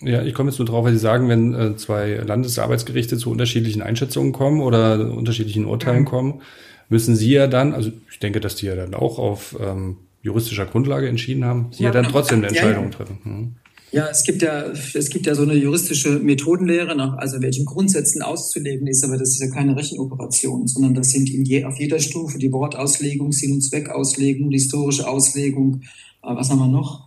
Ja, 0.01 0.23
ich 0.23 0.35
komme 0.35 0.51
jetzt 0.51 0.59
nur 0.59 0.67
drauf, 0.67 0.85
weil 0.85 0.93
Sie 0.93 0.99
sagen, 0.99 1.29
wenn 1.29 1.55
äh, 1.55 1.77
zwei 1.77 2.17
Landesarbeitsgerichte 2.17 3.17
zu 3.17 3.31
unterschiedlichen 3.31 3.83
Einschätzungen 3.83 4.33
kommen 4.33 4.61
oder 4.61 5.11
unterschiedlichen 5.11 5.65
Urteilen 5.65 6.03
mhm. 6.03 6.07
kommen, 6.07 6.43
müssen 6.89 7.17
Sie 7.17 7.31
ja 7.31 7.47
dann, 7.47 7.73
also 7.73 7.91
ich 8.11 8.19
denke, 8.19 8.41
dass 8.41 8.57
die 8.57 8.67
ja 8.67 8.77
dann 8.77 8.95
auch 8.95 9.19
auf 9.19 9.57
ähm, 9.61 9.97
juristischer 10.23 10.67
Grundlage 10.67 11.09
entschieden 11.09 11.45
haben, 11.45 11.69
Sie 11.73 11.83
ja, 11.83 11.89
ja 11.89 11.93
dann 11.93 12.11
trotzdem 12.11 12.39
eine 12.39 12.49
Entscheidung 12.49 12.85
ja, 12.85 12.91
ja. 12.91 12.97
treffen. 12.97 13.19
Mhm. 13.25 13.55
Ja, 13.93 14.09
es 14.11 14.25
gibt 14.25 14.43
ja, 14.43 14.65
es 14.95 15.09
gibt 15.11 15.27
ja 15.27 15.35
so 15.35 15.43
eine 15.43 15.55
juristische 15.55 16.19
Methodenlehre, 16.19 16.97
nach 16.97 17.17
also 17.19 17.41
welchen 17.41 17.65
Grundsätzen 17.65 18.21
auszulegen 18.21 18.87
ist, 18.89 19.05
aber 19.05 19.17
das 19.17 19.31
ist 19.31 19.41
ja 19.41 19.49
keine 19.49 19.77
Rechenoperation, 19.77 20.67
sondern 20.67 20.95
das 20.95 21.11
sind 21.11 21.31
in 21.31 21.45
je, 21.45 21.65
auf 21.65 21.79
jeder 21.79 22.01
Stufe 22.01 22.39
die 22.39 22.53
Wortauslegung, 22.53 23.33
Sinn- 23.33 23.53
und 23.53 23.63
Zweckauslegung, 23.63 24.51
die 24.51 24.59
historische 24.59 25.09
Auslegung, 25.09 25.83
äh, 26.23 26.35
was 26.35 26.51
haben 26.51 26.59
wir 26.59 26.69
noch? 26.69 27.06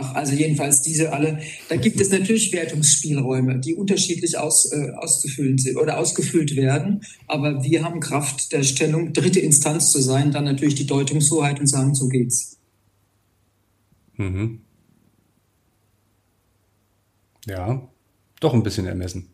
Ach, 0.00 0.14
also 0.14 0.32
jedenfalls 0.32 0.80
diese 0.80 1.12
alle. 1.12 1.40
Da 1.68 1.74
gibt 1.74 2.00
es 2.00 2.10
natürlich 2.10 2.52
Wertungsspielräume, 2.52 3.58
die 3.58 3.74
unterschiedlich 3.74 4.38
aus, 4.38 4.70
äh, 4.70 4.92
auszufüllen 4.92 5.58
sind 5.58 5.76
oder 5.76 5.98
ausgefüllt 5.98 6.54
werden. 6.54 7.00
Aber 7.26 7.64
wir 7.64 7.82
haben 7.82 7.98
Kraft 7.98 8.52
der 8.52 8.62
Stellung, 8.62 9.12
dritte 9.12 9.40
Instanz 9.40 9.90
zu 9.90 10.00
sein, 10.00 10.30
dann 10.30 10.44
natürlich 10.44 10.76
die 10.76 10.86
Deutungshoheit 10.86 11.58
und 11.58 11.66
sagen, 11.66 11.96
so 11.96 12.06
geht's. 12.06 12.58
Mhm. 14.16 14.60
Ja, 17.46 17.88
doch 18.38 18.54
ein 18.54 18.62
bisschen 18.62 18.86
ermessen. 18.86 19.26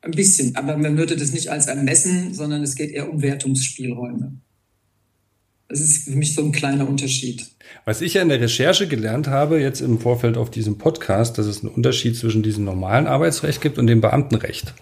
Ein 0.00 0.12
bisschen, 0.12 0.56
aber 0.56 0.78
man 0.78 0.96
würde 0.96 1.14
das 1.14 1.32
nicht 1.32 1.48
als 1.48 1.66
ermessen, 1.66 2.32
sondern 2.32 2.62
es 2.62 2.74
geht 2.74 2.90
eher 2.90 3.12
um 3.12 3.20
Wertungsspielräume. 3.20 4.40
Das 5.68 5.80
ist 5.80 6.04
für 6.04 6.16
mich 6.16 6.34
so 6.34 6.42
ein 6.42 6.50
kleiner 6.50 6.88
Unterschied. 6.88 7.44
Was 7.84 8.00
ich 8.00 8.14
ja 8.14 8.22
in 8.22 8.30
der 8.30 8.40
Recherche 8.40 8.88
gelernt 8.88 9.28
habe, 9.28 9.60
jetzt 9.60 9.82
im 9.82 10.00
Vorfeld 10.00 10.38
auf 10.38 10.50
diesem 10.50 10.78
Podcast, 10.78 11.36
dass 11.36 11.44
es 11.44 11.60
einen 11.62 11.74
Unterschied 11.74 12.16
zwischen 12.16 12.42
diesem 12.42 12.64
normalen 12.64 13.06
Arbeitsrecht 13.06 13.60
gibt 13.60 13.76
und 13.76 13.86
dem 13.86 14.00
Beamtenrecht. 14.00 14.72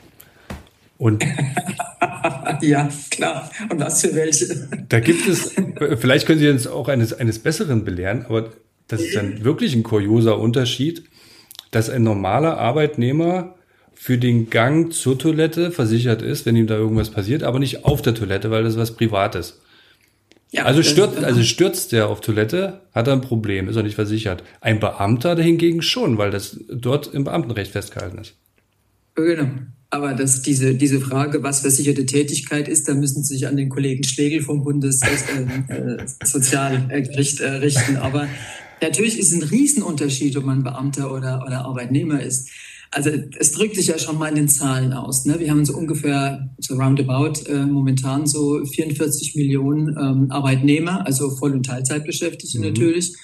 Und 0.96 1.24
ja, 2.62 2.88
klar. 3.10 3.50
Und 3.68 3.80
was 3.80 4.00
für 4.00 4.14
welche? 4.14 4.68
Da 4.88 5.00
gibt 5.00 5.28
es, 5.28 5.56
vielleicht 5.98 6.24
können 6.24 6.38
Sie 6.38 6.48
uns 6.48 6.68
auch 6.68 6.86
eines, 6.86 7.12
eines 7.12 7.40
Besseren 7.40 7.84
belehren, 7.84 8.24
aber 8.26 8.52
das 8.86 9.00
ist 9.00 9.16
dann 9.16 9.42
wirklich 9.42 9.74
ein 9.74 9.82
kurioser 9.82 10.38
Unterschied, 10.38 11.02
dass 11.72 11.90
ein 11.90 12.04
normaler 12.04 12.58
Arbeitnehmer 12.58 13.56
für 13.92 14.18
den 14.18 14.50
Gang 14.50 14.92
zur 14.92 15.18
Toilette 15.18 15.72
versichert 15.72 16.22
ist, 16.22 16.46
wenn 16.46 16.54
ihm 16.54 16.68
da 16.68 16.76
irgendwas 16.76 17.10
passiert, 17.10 17.42
aber 17.42 17.58
nicht 17.58 17.84
auf 17.84 18.02
der 18.02 18.14
Toilette, 18.14 18.52
weil 18.52 18.62
das 18.62 18.76
was 18.76 18.92
Privates. 18.92 19.60
Ja, 20.56 20.64
also 20.64 20.82
stürzt, 20.82 21.22
also 21.22 21.42
stürzt 21.42 21.92
der 21.92 22.08
auf 22.08 22.22
Toilette, 22.22 22.80
hat 22.94 23.08
er 23.08 23.12
ein 23.12 23.20
Problem, 23.20 23.68
ist 23.68 23.76
er 23.76 23.82
nicht 23.82 23.94
versichert. 23.94 24.42
Ein 24.62 24.80
Beamter 24.80 25.36
hingegen 25.36 25.82
schon, 25.82 26.16
weil 26.16 26.30
das 26.30 26.58
dort 26.72 27.12
im 27.12 27.24
Beamtenrecht 27.24 27.72
festgehalten 27.72 28.16
ist. 28.16 28.36
Genau. 29.14 29.50
Aber 29.90 30.14
das, 30.14 30.40
diese, 30.40 30.74
diese 30.74 30.98
Frage, 31.00 31.42
was 31.42 31.60
versicherte 31.60 32.06
Tätigkeit 32.06 32.68
ist, 32.68 32.88
da 32.88 32.94
müssen 32.94 33.22
Sie 33.22 33.34
sich 33.34 33.46
an 33.46 33.58
den 33.58 33.68
Kollegen 33.68 34.02
Schlegel 34.02 34.40
vom 34.40 34.64
Bundessozialgericht 34.64 37.40
äh, 37.40 37.44
äh, 37.44 37.48
äh, 37.48 37.56
richten. 37.56 37.96
Aber 37.96 38.26
natürlich 38.80 39.18
ist 39.18 39.34
ein 39.34 39.42
Riesenunterschied, 39.42 40.38
ob 40.38 40.44
man 40.44 40.64
Beamter 40.64 41.12
oder, 41.12 41.44
oder 41.46 41.66
Arbeitnehmer 41.66 42.22
ist. 42.22 42.48
Also 42.90 43.10
es 43.38 43.52
drückt 43.52 43.76
sich 43.76 43.88
ja 43.88 43.98
schon 43.98 44.18
mal 44.18 44.28
in 44.28 44.36
den 44.36 44.48
Zahlen 44.48 44.92
aus. 44.92 45.24
Ne? 45.24 45.38
Wir 45.38 45.50
haben 45.50 45.64
so 45.64 45.76
ungefähr 45.76 46.50
so 46.58 46.76
roundabout 46.76 47.42
äh, 47.48 47.66
momentan 47.66 48.26
so 48.26 48.64
44 48.64 49.34
Millionen 49.34 49.88
ähm, 49.88 50.30
Arbeitnehmer, 50.30 51.04
also 51.06 51.30
Voll- 51.30 51.52
und 51.52 51.66
Teilzeitbeschäftigte 51.66 52.58
mhm. 52.58 52.64
natürlich, 52.64 53.16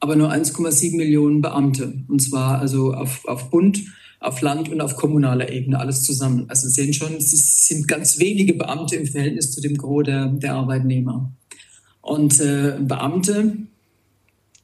aber 0.00 0.16
nur 0.16 0.32
1,7 0.32 0.96
Millionen 0.96 1.42
Beamte. 1.42 2.02
Und 2.08 2.20
zwar 2.20 2.58
also 2.58 2.94
auf, 2.94 3.24
auf 3.26 3.50
Bund, 3.50 3.82
auf 4.20 4.40
Land 4.40 4.68
und 4.68 4.80
auf 4.80 4.96
kommunaler 4.96 5.50
Ebene 5.50 5.78
alles 5.78 6.02
zusammen. 6.02 6.46
Also 6.48 6.68
Sie 6.68 6.74
sehen 6.74 6.92
schon, 6.92 7.14
es 7.14 7.66
sind 7.66 7.88
ganz 7.88 8.18
wenige 8.18 8.54
Beamte 8.54 8.96
im 8.96 9.06
Verhältnis 9.06 9.52
zu 9.52 9.60
dem 9.60 9.76
Gros 9.76 10.04
der, 10.04 10.26
der 10.26 10.54
Arbeitnehmer. 10.54 11.32
Und 12.02 12.40
äh, 12.40 12.78
Beamte 12.80 13.66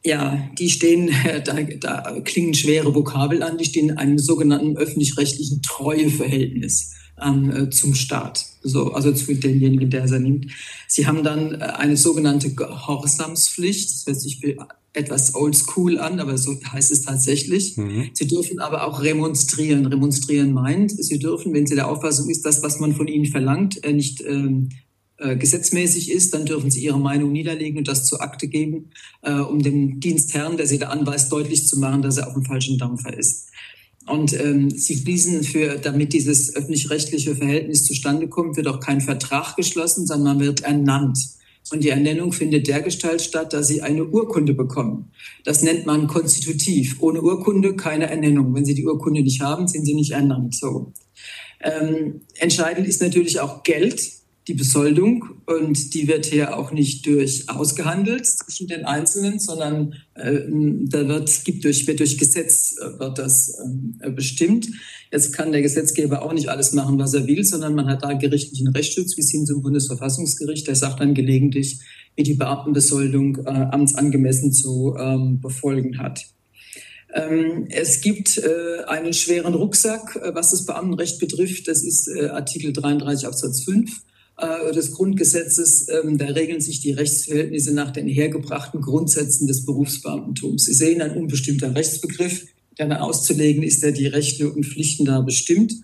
ja, 0.07 0.49
die 0.59 0.71
stehen, 0.71 1.11
da, 1.45 1.63
da 1.63 2.21
klingen 2.25 2.55
schwere 2.55 2.95
Vokabel 2.95 3.43
an, 3.43 3.59
die 3.59 3.65
stehen 3.65 3.91
in 3.91 3.99
einem 3.99 4.19
sogenannten 4.19 4.77
öffentlich-rechtlichen 4.77 5.63
Treueverhältnis 5.63 6.93
ähm, 7.23 7.51
äh, 7.51 7.71
zum 7.71 7.95
Staat, 7.95 8.45
so, 8.63 8.93
also 8.93 9.13
zu 9.13 9.35
demjenigen, 9.35 9.91
der 9.91 10.07
sie 10.07 10.21
nimmt. 10.21 10.47
Sie 10.87 11.07
haben 11.07 11.25
dann 11.25 11.55
äh, 11.55 11.65
eine 11.65 11.97
sogenannte 11.97 12.55
Gehorsamspflicht, 12.55 13.91
das 13.91 14.07
hört 14.07 14.21
sich 14.21 14.41
etwas 14.93 15.35
oldschool 15.35 15.99
an, 15.99 16.21
aber 16.21 16.39
so 16.39 16.57
heißt 16.73 16.91
es 16.91 17.03
tatsächlich. 17.03 17.77
Mhm. 17.77 18.11
Sie 18.15 18.27
dürfen 18.27 18.61
aber 18.61 18.87
auch 18.87 19.03
remonstrieren. 19.03 19.87
Remonstrieren 19.87 20.53
meint, 20.53 20.91
Sie 20.91 21.19
dürfen, 21.19 21.53
wenn 21.53 21.67
Sie 21.67 21.75
der 21.75 21.89
Auffassung 21.89 22.31
ist, 22.31 22.47
dass 22.47 22.63
was 22.63 22.81
man 22.81 22.95
von 22.95 23.07
Ihnen 23.07 23.27
verlangt, 23.27 23.85
äh, 23.85 23.93
nicht 23.93 24.23
ähm, 24.23 24.71
äh, 25.19 25.37
gesetzmäßig 25.37 26.11
ist, 26.11 26.35
dann 26.35 26.45
dürfen 26.45 26.71
Sie 26.71 26.85
Ihre 26.85 26.99
Meinung 26.99 27.33
niederlegen 27.33 27.79
und 27.79 27.89
das 27.89 28.05
zur 28.07 28.21
Akte 28.21 28.49
geben, 28.49 28.91
äh, 29.23 29.33
um 29.33 29.63
dem 29.63 30.01
Dienstherrn, 30.01 30.57
der 30.57 30.67
Sie 30.67 30.79
da 30.79 30.89
anweist, 30.89 31.33
deutlich 31.33 31.67
zu 31.67 31.79
machen, 31.79 32.03
dass 32.03 32.17
er 32.17 32.29
auf 32.29 32.35
dem 32.35 32.45
falschen 32.45 32.79
Dampfer 32.79 33.17
ist. 33.17 33.49
Und 34.07 34.39
ähm, 34.39 34.71
Sie 34.71 34.97
fließen 34.97 35.43
für, 35.43 35.79
damit 35.79 36.13
dieses 36.13 36.55
öffentlich-rechtliche 36.55 37.35
Verhältnis 37.35 37.85
zustande 37.85 38.29
kommt, 38.29 38.57
wird 38.57 38.69
auch 38.69 38.81
kein 38.81 39.01
Vertrag 39.01 39.57
geschlossen, 39.57 40.07
sondern 40.07 40.37
man 40.37 40.47
wird 40.47 40.63
ernannt. 40.63 41.19
Und 41.73 41.83
die 41.83 41.89
Ernennung 41.89 42.33
findet 42.33 42.69
dergestalt 42.69 43.21
statt, 43.21 43.53
dass 43.53 43.67
Sie 43.67 43.83
eine 43.83 44.05
Urkunde 44.05 44.55
bekommen. 44.55 45.11
Das 45.45 45.63
nennt 45.63 45.85
man 45.85 46.07
konstitutiv. 46.07 46.97
Ohne 47.01 47.21
Urkunde 47.23 47.75
keine 47.75 48.09
Ernennung. 48.09 48.55
Wenn 48.55 48.65
Sie 48.65 48.75
die 48.75 48.87
Urkunde 48.87 49.23
nicht 49.23 49.41
haben, 49.41 49.67
sind 49.67 49.85
Sie 49.85 49.95
nicht 49.95 50.13
ernannt. 50.13 50.55
So. 50.55 50.93
Ähm, 51.61 52.21
entscheidend 52.37 52.87
ist 52.87 53.03
natürlich 53.03 53.41
auch 53.41 53.65
Geld. 53.65 54.01
Die 54.49 54.55
Besoldung 54.55 55.25
und 55.47 55.93
die 55.95 56.07
wird 56.07 56.27
hier 56.27 56.57
auch 56.57 56.71
nicht 56.71 57.05
durch 57.07 57.49
ausgehandelt 57.49 58.27
zwischen 58.27 58.69
den 58.69 58.85
Einzelnen, 58.85 59.41
sondern 59.41 59.95
äh, 60.15 60.43
da 60.85 61.09
wird, 61.09 61.45
gibt 61.45 61.65
durch, 61.65 61.87
wird 61.89 61.99
durch 61.99 62.17
Gesetz 62.17 62.77
äh, 62.81 62.99
wird 62.99 63.19
das 63.19 63.59
äh, 64.01 64.11
bestimmt. 64.11 64.69
Jetzt 65.11 65.33
kann 65.33 65.51
der 65.51 65.63
Gesetzgeber 65.63 66.23
auch 66.23 66.33
nicht 66.33 66.49
alles 66.49 66.73
machen, 66.73 66.99
was 66.99 67.15
er 67.15 67.27
will, 67.27 67.45
sondern 67.45 67.75
man 67.75 67.87
hat 67.87 68.05
da 68.05 68.13
gerichtlichen 68.13 68.69
Rechtsschutz, 68.69 69.17
wie 69.17 69.23
es 69.23 69.31
hin 69.31 69.47
zum 69.47 69.63
Bundesverfassungsgericht, 69.63 70.67
der 70.69 70.77
sagt 70.77 71.01
dann 71.01 71.15
gelegentlich, 71.15 71.81
wie 72.15 72.23
die 72.23 72.35
Beamtenbesoldung 72.35 73.39
äh, 73.47 73.51
amtsangemessen 73.51 74.53
zu 74.53 74.95
ähm, 74.97 75.41
befolgen 75.41 75.99
hat. 75.99 76.25
Ähm, 77.15 77.67
es 77.71 78.01
gibt 78.01 78.39
äh, 78.39 78.85
einen 78.87 79.13
schweren 79.13 79.55
Rucksack, 79.55 80.17
äh, 80.17 80.35
was 80.35 80.53
das 80.53 80.67
Beamtenrecht 80.67 81.19
betrifft. 81.19 81.67
Das 81.67 81.83
ist 81.83 82.09
äh, 82.09 82.29
Artikel 82.29 82.73
33 82.73 83.27
Absatz 83.27 83.65
5 83.65 83.91
äh, 83.91 84.16
des 84.75 84.93
Grundgesetzes, 84.93 85.87
ähm, 85.89 86.19
da 86.19 86.27
regeln 86.27 86.61
sich 86.61 86.81
die 86.81 86.93
Rechtsverhältnisse 86.93 87.73
nach 87.73 87.91
den 87.91 88.07
hergebrachten 88.07 88.83
Grundsätzen 88.83 89.47
des 89.47 89.65
Berufsbeamtentums. 89.65 90.67
Sie 90.67 90.75
sehen 90.75 91.01
ein 91.01 91.17
unbestimmter 91.17 91.75
Rechtsbegriff, 91.75 92.45
der 92.79 93.03
auszulegen 93.03 93.63
ist, 93.63 93.83
der 93.83 93.93
die 93.93 94.07
Rechte 94.07 94.53
und 94.53 94.65
Pflichten 94.65 95.07
da 95.07 95.21
bestimmt. 95.21 95.75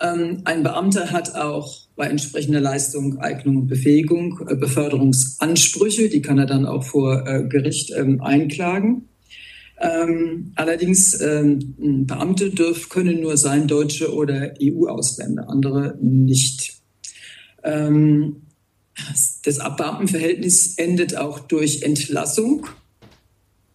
Ähm, 0.00 0.40
ein 0.44 0.62
Beamter 0.62 1.10
hat 1.10 1.34
auch 1.34 1.80
bei 1.96 2.06
entsprechender 2.06 2.60
Leistung, 2.60 3.18
Eignung 3.18 3.58
und 3.58 3.66
Befähigung 3.66 4.40
äh, 4.48 4.56
Beförderungsansprüche, 4.56 6.08
die 6.08 6.22
kann 6.22 6.38
er 6.38 6.46
dann 6.46 6.64
auch 6.64 6.84
vor 6.84 7.26
äh, 7.26 7.44
Gericht 7.46 7.92
ähm, 7.96 8.22
einklagen. 8.22 9.06
allerdings 10.56 11.16
Beamte 11.16 12.50
dürfen, 12.50 12.90
können 12.90 13.22
nur 13.22 13.38
sein 13.38 13.66
Deutsche 13.66 14.12
oder 14.12 14.52
EU-Ausländer, 14.60 15.48
andere 15.48 15.96
nicht. 16.02 16.79
Ähm, 17.62 18.42
das 19.44 19.58
Beamtenverhältnis 19.58 20.74
endet 20.76 21.16
auch 21.16 21.40
durch 21.40 21.82
Entlassung. 21.82 22.66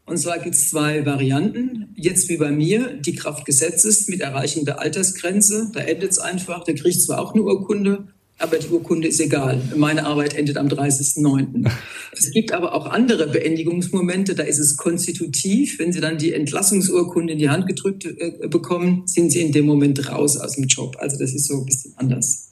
Und 0.05 0.17
zwar 0.17 0.37
gibt 0.37 0.55
es 0.55 0.69
zwei 0.69 1.05
Varianten. 1.05 1.89
Jetzt 1.95 2.29
wie 2.29 2.37
bei 2.37 2.51
mir, 2.51 2.93
die 2.93 3.15
Kraft 3.15 3.45
Gesetzes 3.45 4.07
mit 4.07 4.21
Erreichen 4.21 4.65
der 4.65 4.79
Altersgrenze. 4.79 5.71
Da 5.73 5.79
endet 5.79 6.11
es 6.11 6.19
einfach. 6.19 6.63
Der 6.63 6.75
kriegt 6.75 7.01
zwar 7.01 7.19
auch 7.19 7.33
eine 7.33 7.41
Urkunde, 7.41 8.07
aber 8.37 8.57
die 8.57 8.67
Urkunde 8.67 9.07
ist 9.07 9.19
egal. 9.19 9.59
Meine 9.75 10.05
Arbeit 10.05 10.35
endet 10.35 10.57
am 10.57 10.67
30.09. 10.67 11.71
Es 12.11 12.29
gibt 12.31 12.51
aber 12.51 12.75
auch 12.75 12.85
andere 12.85 13.27
Beendigungsmomente. 13.27 14.35
Da 14.35 14.43
ist 14.43 14.59
es 14.59 14.77
konstitutiv. 14.77 15.79
Wenn 15.79 15.91
Sie 15.91 16.01
dann 16.01 16.19
die 16.19 16.33
Entlassungsurkunde 16.33 17.33
in 17.33 17.39
die 17.39 17.49
Hand 17.49 17.65
gedrückt 17.65 18.05
äh, 18.05 18.47
bekommen, 18.47 19.03
sind 19.07 19.31
Sie 19.31 19.41
in 19.41 19.53
dem 19.53 19.65
Moment 19.65 20.07
raus 20.11 20.37
aus 20.37 20.53
dem 20.53 20.65
Job. 20.65 20.97
Also 20.99 21.17
das 21.17 21.33
ist 21.33 21.47
so 21.47 21.55
ein 21.55 21.65
bisschen 21.65 21.93
anders. 21.97 22.51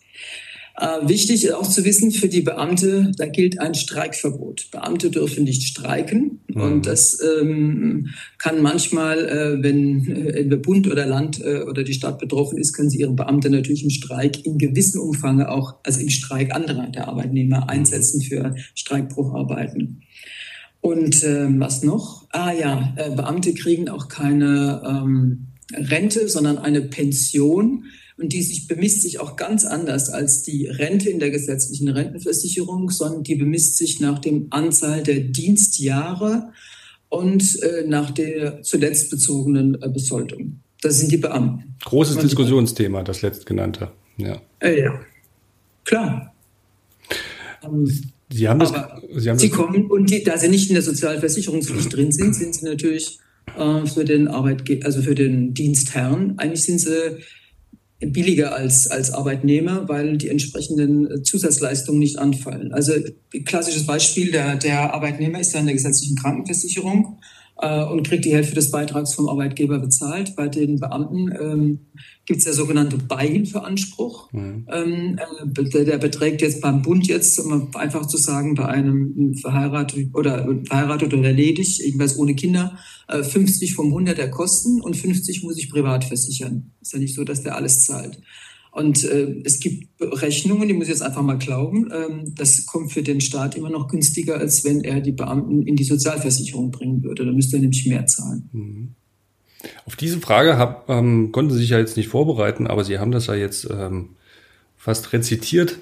Äh, 0.75 1.07
wichtig 1.07 1.43
ist 1.43 1.53
auch 1.53 1.67
zu 1.67 1.85
wissen, 1.85 2.11
für 2.11 2.27
die 2.27 2.41
Beamte, 2.41 3.11
da 3.17 3.27
gilt 3.27 3.59
ein 3.59 3.75
Streikverbot. 3.75 4.71
Beamte 4.71 5.11
dürfen 5.11 5.43
nicht 5.43 5.63
streiken. 5.63 6.39
Mhm. 6.47 6.61
Und 6.61 6.85
das 6.87 7.19
ähm, 7.21 8.09
kann 8.39 8.61
manchmal, 8.61 9.19
äh, 9.19 9.63
wenn 9.63 10.09
äh, 10.09 10.47
der 10.47 10.57
Bund 10.57 10.89
oder 10.89 11.05
Land 11.05 11.39
äh, 11.43 11.61
oder 11.61 11.83
die 11.83 11.93
Stadt 11.93 12.17
betroffen 12.17 12.57
ist, 12.57 12.73
können 12.73 12.89
sie 12.89 12.99
ihre 12.99 13.13
Beamte 13.13 13.51
natürlich 13.51 13.83
im 13.83 13.91
Streik 13.91 14.45
in 14.45 14.57
gewissem 14.57 15.01
Umfang 15.01 15.43
auch, 15.43 15.75
also 15.83 15.99
im 15.99 16.09
Streik 16.09 16.55
anderer 16.55 16.87
der 16.87 17.07
Arbeitnehmer 17.07 17.69
einsetzen 17.69 18.21
für 18.21 18.55
Streikbrucharbeiten. 18.73 20.01
Und 20.81 21.23
äh, 21.23 21.47
was 21.59 21.83
noch? 21.83 22.27
Ah 22.31 22.51
ja, 22.51 22.93
äh, 22.97 23.15
Beamte 23.15 23.53
kriegen 23.53 23.89
auch 23.89 24.07
keine 24.07 24.81
ähm, 24.85 25.47
Rente, 25.71 26.27
sondern 26.27 26.57
eine 26.57 26.81
Pension 26.81 27.85
und 28.17 28.33
die 28.33 28.43
sich 28.43 28.67
bemisst 28.67 29.01
sich 29.01 29.19
auch 29.19 29.35
ganz 29.35 29.65
anders 29.65 30.09
als 30.09 30.43
die 30.43 30.67
Rente 30.67 31.09
in 31.09 31.19
der 31.19 31.31
gesetzlichen 31.31 31.89
Rentenversicherung, 31.89 32.89
sondern 32.89 33.23
die 33.23 33.35
bemisst 33.35 33.77
sich 33.77 33.99
nach 33.99 34.19
dem 34.19 34.47
Anzahl 34.51 35.03
der 35.03 35.19
Dienstjahre 35.19 36.51
und 37.09 37.61
äh, 37.61 37.85
nach 37.87 38.11
der 38.11 38.61
zuletzt 38.61 39.09
bezogenen 39.09 39.81
äh, 39.81 39.89
Besoldung. 39.89 40.59
Das 40.81 40.99
sind 40.99 41.11
die 41.11 41.17
Beamten. 41.17 41.75
Großes 41.85 42.17
und 42.17 42.23
Diskussionsthema, 42.23 43.03
das 43.03 43.21
letztgenannte. 43.21 43.91
Ja. 44.17 44.41
Äh, 44.59 44.81
ja, 44.81 44.99
klar. 45.85 46.33
Sie 48.29 48.49
haben 48.49 48.59
das. 48.59 48.73
Sie, 49.15 49.29
haben 49.29 49.39
sie 49.39 49.49
das 49.49 49.57
kommen 49.57 49.89
und 49.89 50.09
die, 50.09 50.23
da 50.23 50.37
sie 50.37 50.49
nicht 50.49 50.69
in 50.69 50.73
der 50.73 50.83
Sozialversicherungspflicht 50.83 51.95
drin 51.95 52.11
sind, 52.11 52.35
sind 52.35 52.55
sie 52.55 52.65
natürlich 52.65 53.19
äh, 53.57 53.85
für 53.85 54.05
den 54.05 54.27
Arbeitgeber, 54.27 54.85
also 54.85 55.01
für 55.01 55.15
den 55.15 55.53
Dienstherrn. 55.53 56.33
Eigentlich 56.37 56.63
sind 56.63 56.79
sie 56.79 57.19
billiger 58.05 58.55
als, 58.55 58.87
als 58.87 59.11
Arbeitnehmer, 59.11 59.87
weil 59.87 60.17
die 60.17 60.29
entsprechenden 60.29 61.09
äh, 61.09 61.23
Zusatzleistungen 61.23 61.99
nicht 61.99 62.19
anfallen. 62.19 62.73
Also 62.73 62.93
klassisches 63.45 63.85
Beispiel, 63.85 64.31
der, 64.31 64.55
der 64.55 64.93
Arbeitnehmer 64.93 65.39
ist 65.39 65.53
ja 65.53 65.59
in 65.59 65.65
der 65.65 65.75
gesetzlichen 65.75 66.15
Krankenversicherung 66.17 67.19
äh, 67.63 67.83
und 67.83 68.05
kriegt 68.05 68.25
die 68.25 68.33
Hälfte 68.33 68.55
des 68.55 68.71
Beitrags 68.71 69.13
vom 69.13 69.29
Arbeitgeber 69.29 69.79
bezahlt. 69.79 70.35
Bei 70.35 70.49
den 70.49 70.79
Beamten 70.79 71.31
ähm, 71.39 71.79
gibt 72.25 72.39
es 72.39 72.43
der 72.43 72.53
sogenannte 72.53 72.97
Beihilfeanspruch. 72.97 74.31
Mhm. 74.33 74.67
Ähm, 74.69 75.17
äh, 75.17 75.63
der, 75.63 75.85
der, 75.85 75.97
beträgt 75.97 76.41
jetzt 76.41 76.61
beim 76.61 76.81
Bund 76.81 77.07
jetzt, 77.07 77.39
um 77.39 77.73
einfach 77.75 78.05
zu 78.05 78.17
sagen, 78.17 78.55
bei 78.55 78.65
einem 78.65 79.33
verheiratet 79.35 80.13
oder 80.13 80.45
verheiratet 80.65 81.13
oder 81.13 81.31
ledig, 81.31 81.83
irgendwas 81.83 82.17
ohne 82.17 82.35
Kinder, 82.35 82.77
äh, 83.07 83.23
50 83.23 83.73
vom 83.75 83.87
100 83.87 84.17
der 84.17 84.29
Kosten 84.29 84.81
und 84.81 84.97
50 84.97 85.43
muss 85.43 85.57
ich 85.57 85.69
privat 85.69 86.03
versichern. 86.03 86.71
Ist 86.81 86.93
ja 86.93 86.99
nicht 86.99 87.15
so, 87.15 87.23
dass 87.23 87.43
der 87.43 87.55
alles 87.55 87.85
zahlt. 87.85 88.19
Und 88.73 89.03
äh, 89.03 89.35
es 89.43 89.59
gibt 89.59 89.87
Rechnungen, 90.01 90.67
die 90.67 90.73
muss 90.73 90.85
ich 90.85 90.89
jetzt 90.89 91.03
einfach 91.03 91.21
mal 91.21 91.37
glauben, 91.37 91.91
ähm, 91.93 92.33
das 92.35 92.65
kommt 92.65 92.91
für 92.91 93.03
den 93.03 93.21
Staat 93.21 93.55
immer 93.55 93.69
noch 93.69 93.87
günstiger, 93.87 94.39
als 94.39 94.65
wenn 94.65 94.83
er 94.83 94.99
die 94.99 95.11
Beamten 95.11 95.61
in 95.61 95.75
die 95.75 95.83
Sozialversicherung 95.83 96.71
bringen 96.71 97.03
würde. 97.03 97.23
Da 97.23 97.31
müsste 97.31 97.57
er 97.57 97.59
nämlich 97.59 97.85
mehr 97.85 98.07
zahlen. 98.07 98.49
Mhm. 98.51 98.89
Auf 99.85 99.95
diese 99.95 100.19
Frage 100.19 100.57
hab, 100.57 100.89
ähm, 100.89 101.31
konnten 101.31 101.53
Sie 101.53 101.59
sich 101.59 101.69
ja 101.69 101.77
jetzt 101.77 101.97
nicht 101.97 102.09
vorbereiten, 102.09 102.65
aber 102.65 102.83
Sie 102.83 102.97
haben 102.97 103.11
das 103.11 103.27
ja 103.27 103.35
jetzt 103.35 103.69
ähm, 103.69 104.09
fast 104.75 105.13
rezitiert. 105.13 105.77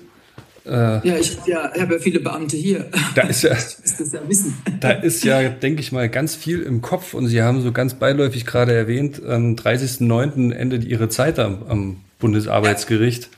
Äh, 0.65 1.07
ja, 1.07 1.17
ich 1.17 1.37
ja, 1.47 1.71
habe 1.79 1.93
ja 1.93 1.99
viele 1.99 2.19
Beamte 2.19 2.57
hier. 2.57 2.89
Da 3.15 3.21
ist 3.21 3.43
ja, 3.43 3.51
das 3.97 4.11
ja 4.11 4.19
wissen. 4.27 4.53
Da 4.81 4.91
ist 4.91 5.23
ja, 5.23 5.47
denke 5.47 5.79
ich 5.79 5.93
mal, 5.93 6.09
ganz 6.09 6.35
viel 6.35 6.61
im 6.61 6.81
Kopf 6.81 7.13
und 7.13 7.27
Sie 7.27 7.41
haben 7.41 7.61
so 7.61 7.71
ganz 7.71 7.93
beiläufig 7.93 8.45
gerade 8.45 8.73
erwähnt, 8.73 9.23
am 9.25 9.55
30.09. 9.55 10.51
endet 10.51 10.83
Ihre 10.83 11.07
Zeit 11.07 11.39
am, 11.39 11.63
am 11.63 11.97
Bundesarbeitsgericht. 12.21 13.29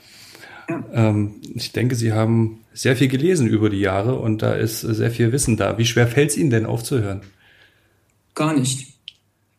Ähm, 0.92 1.34
ich 1.54 1.72
denke, 1.72 1.96
Sie 1.96 2.12
haben 2.12 2.60
sehr 2.72 2.96
viel 2.96 3.08
gelesen 3.08 3.48
über 3.48 3.68
die 3.70 3.80
Jahre 3.80 4.14
und 4.18 4.42
da 4.42 4.54
ist 4.54 4.80
sehr 4.80 5.10
viel 5.10 5.32
Wissen 5.32 5.56
da. 5.56 5.76
Wie 5.78 5.86
schwer 5.86 6.06
fällt 6.06 6.30
es 6.30 6.36
Ihnen 6.36 6.50
denn 6.50 6.66
aufzuhören? 6.66 7.22
Gar 8.34 8.58
nicht. 8.58 8.94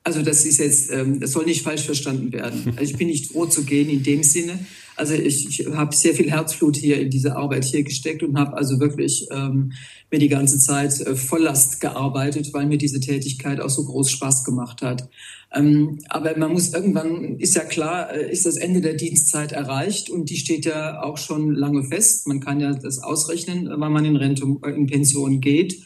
Also 0.04 0.22
das 0.22 0.46
ist 0.46 0.60
jetzt, 0.60 0.92
ähm, 0.92 1.20
das 1.20 1.32
soll 1.32 1.46
nicht 1.46 1.64
falsch 1.64 1.84
verstanden 1.84 2.32
werden. 2.32 2.74
Also 2.78 2.92
ich 2.92 2.98
bin 2.98 3.08
nicht 3.08 3.32
froh 3.32 3.46
zu 3.46 3.64
gehen 3.64 3.90
in 3.90 4.04
dem 4.04 4.24
Sinne. 4.24 4.60
Also 4.96 5.14
ich, 5.14 5.48
ich 5.48 5.68
habe 5.68 5.96
sehr 5.96 6.14
viel 6.14 6.32
Herzblut 6.32 6.78
hier 6.78 7.00
in 7.00 7.10
diese 7.10 7.36
Arbeit 7.36 7.66
hier 7.66 7.84
gesteckt 7.84 8.24
und 8.24 8.38
habe 8.38 8.56
also 8.56 8.80
wirklich 8.80 9.28
ähm, 9.32 9.74
mir 10.12 10.20
die 10.20 10.30
ganze 10.30 10.58
Zeit 10.60 11.02
äh, 11.02 11.16
Volllast 11.16 11.82
gearbeitet, 11.82 12.54
weil 12.54 12.66
mir 12.66 12.78
diese 12.78 13.00
Tätigkeit 13.00 13.60
auch 13.60 13.70
so 13.70 13.86
groß 13.86 14.10
Spaß 14.10 14.44
gemacht 14.46 14.82
hat. 14.82 15.10
Ähm, 15.54 16.00
aber 16.10 16.38
man 16.38 16.52
muss 16.52 16.74
irgendwann, 16.74 17.40
ist 17.40 17.56
ja 17.56 17.64
klar, 17.64 18.14
äh, 18.14 18.32
ist 18.32 18.46
das 18.46 18.58
Ende 18.58 18.82
der 18.82 18.94
Dienstzeit 18.94 19.52
erreicht 19.52 20.10
und 20.10 20.30
die 20.30 20.38
steht 20.38 20.66
ja 20.66 21.02
auch 21.04 21.18
schon 21.18 21.54
lange 21.54 21.84
fest. 21.84 22.28
Man 22.28 22.40
kann 22.40 22.60
ja 22.60 22.74
das 22.74 23.00
ausrechnen, 23.00 23.70
wann 23.70 23.92
man 23.92 24.06
in 24.06 24.16
Rente, 24.16 24.46
äh, 24.64 24.72
in 24.72 24.88
Pension 24.88 25.42
geht. 25.42 25.82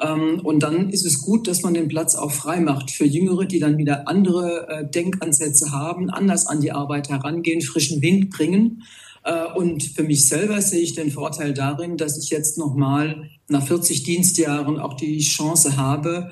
Ähm, 0.00 0.40
und 0.40 0.62
dann 0.62 0.90
ist 0.90 1.04
es 1.04 1.20
gut, 1.20 1.46
dass 1.46 1.62
man 1.62 1.74
den 1.74 1.88
Platz 1.88 2.14
auch 2.14 2.30
frei 2.30 2.60
macht 2.60 2.90
für 2.90 3.04
Jüngere, 3.04 3.44
die 3.44 3.58
dann 3.58 3.78
wieder 3.78 4.08
andere 4.08 4.68
äh, 4.68 4.90
Denkansätze 4.90 5.72
haben, 5.72 6.10
anders 6.10 6.46
an 6.46 6.60
die 6.60 6.72
Arbeit 6.72 7.08
herangehen, 7.10 7.60
frischen 7.60 8.00
Wind 8.00 8.30
bringen. 8.30 8.82
Äh, 9.24 9.46
und 9.54 9.82
für 9.82 10.02
mich 10.02 10.28
selber 10.28 10.60
sehe 10.62 10.80
ich 10.80 10.94
den 10.94 11.10
Vorteil 11.10 11.52
darin, 11.52 11.96
dass 11.96 12.16
ich 12.16 12.30
jetzt 12.30 12.56
nochmal 12.56 13.28
nach 13.48 13.66
40 13.66 14.02
Dienstjahren 14.04 14.78
auch 14.78 14.94
die 14.94 15.18
Chance 15.18 15.76
habe, 15.76 16.30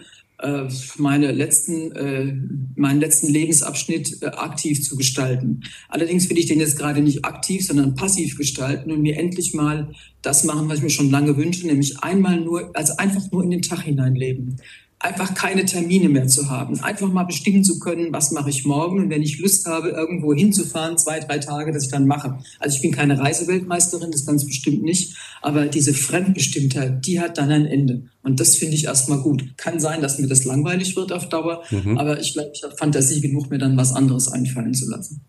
meine 0.98 1.33
letzten, 1.33 1.92
äh, 1.92 2.33
meinen 2.77 3.01
letzten 3.01 3.27
Lebensabschnitt 3.33 4.22
äh, 4.22 4.27
aktiv 4.27 4.83
zu 4.83 4.96
gestalten. 4.96 5.62
Allerdings 5.88 6.31
will 6.31 6.38
ich 6.38 6.46
den 6.46 6.61
jetzt 6.61 6.79
gerade 6.79 7.01
nicht 7.01 7.24
aktiv, 7.24 7.66
sondern 7.66 7.96
passiv 7.96 8.37
gestalten 8.37 8.92
und 8.92 9.03
mir 9.03 9.16
endlich 9.16 9.53
mal 9.53 9.92
das 10.22 10.44
machen, 10.44 10.68
was 10.68 10.79
ich 10.79 10.85
mir 10.85 10.90
schon 10.90 11.11
lange 11.11 11.37
wünsche, 11.37 11.66
nämlich 11.66 11.98
einmal 12.01 12.40
nur, 12.40 12.70
also 12.77 12.94
einfach 12.98 13.31
nur 13.33 13.42
in 13.42 13.51
den 13.51 13.62
Tag 13.62 13.83
hineinleben 13.83 14.57
einfach 15.00 15.34
keine 15.34 15.64
Termine 15.64 16.08
mehr 16.08 16.26
zu 16.26 16.50
haben, 16.50 16.80
einfach 16.80 17.11
mal 17.12 17.24
bestimmen 17.24 17.62
zu 17.62 17.78
können, 17.78 18.12
was 18.12 18.32
mache 18.32 18.50
ich 18.50 18.64
morgen 18.64 18.98
und 18.98 19.11
wenn 19.11 19.22
ich 19.22 19.38
Lust 19.38 19.66
habe, 19.66 19.90
irgendwo 19.90 20.34
hinzufahren, 20.34 20.98
zwei, 20.98 21.20
drei 21.20 21.38
Tage, 21.38 21.72
dass 21.72 21.84
ich 21.84 21.90
dann 21.90 22.06
mache. 22.06 22.38
Also 22.58 22.76
ich 22.76 22.82
bin 22.82 22.90
keine 22.90 23.18
Reiseweltmeisterin, 23.18 24.11
das 24.11 24.26
ganz 24.26 24.44
bestimmt 24.44 24.82
nicht, 24.82 25.16
aber 25.40 25.66
diese 25.66 25.94
Fremdbestimmtheit, 25.94 27.06
die 27.06 27.20
hat 27.20 27.38
dann 27.38 27.50
ein 27.50 27.66
Ende. 27.66 28.02
Und 28.22 28.40
das 28.40 28.56
finde 28.56 28.74
ich 28.74 28.87
erstmal 28.87 29.20
gut. 29.20 29.56
Kann 29.56 29.78
sein, 29.78 30.02
dass 30.02 30.18
mir 30.18 30.26
das 30.26 30.44
langweilig 30.44 30.96
wird 30.96 31.12
auf 31.12 31.28
Dauer, 31.28 31.62
mhm. 31.70 31.96
aber 31.96 32.20
ich 32.20 32.32
glaube, 32.32 32.50
ich 32.52 32.64
habe 32.64 32.76
Fantasie 32.76 33.20
genug, 33.20 33.50
mir 33.50 33.58
dann 33.58 33.76
was 33.76 33.92
anderes 33.92 34.28
einfallen 34.28 34.74
zu 34.74 34.90
lassen. 34.90 35.20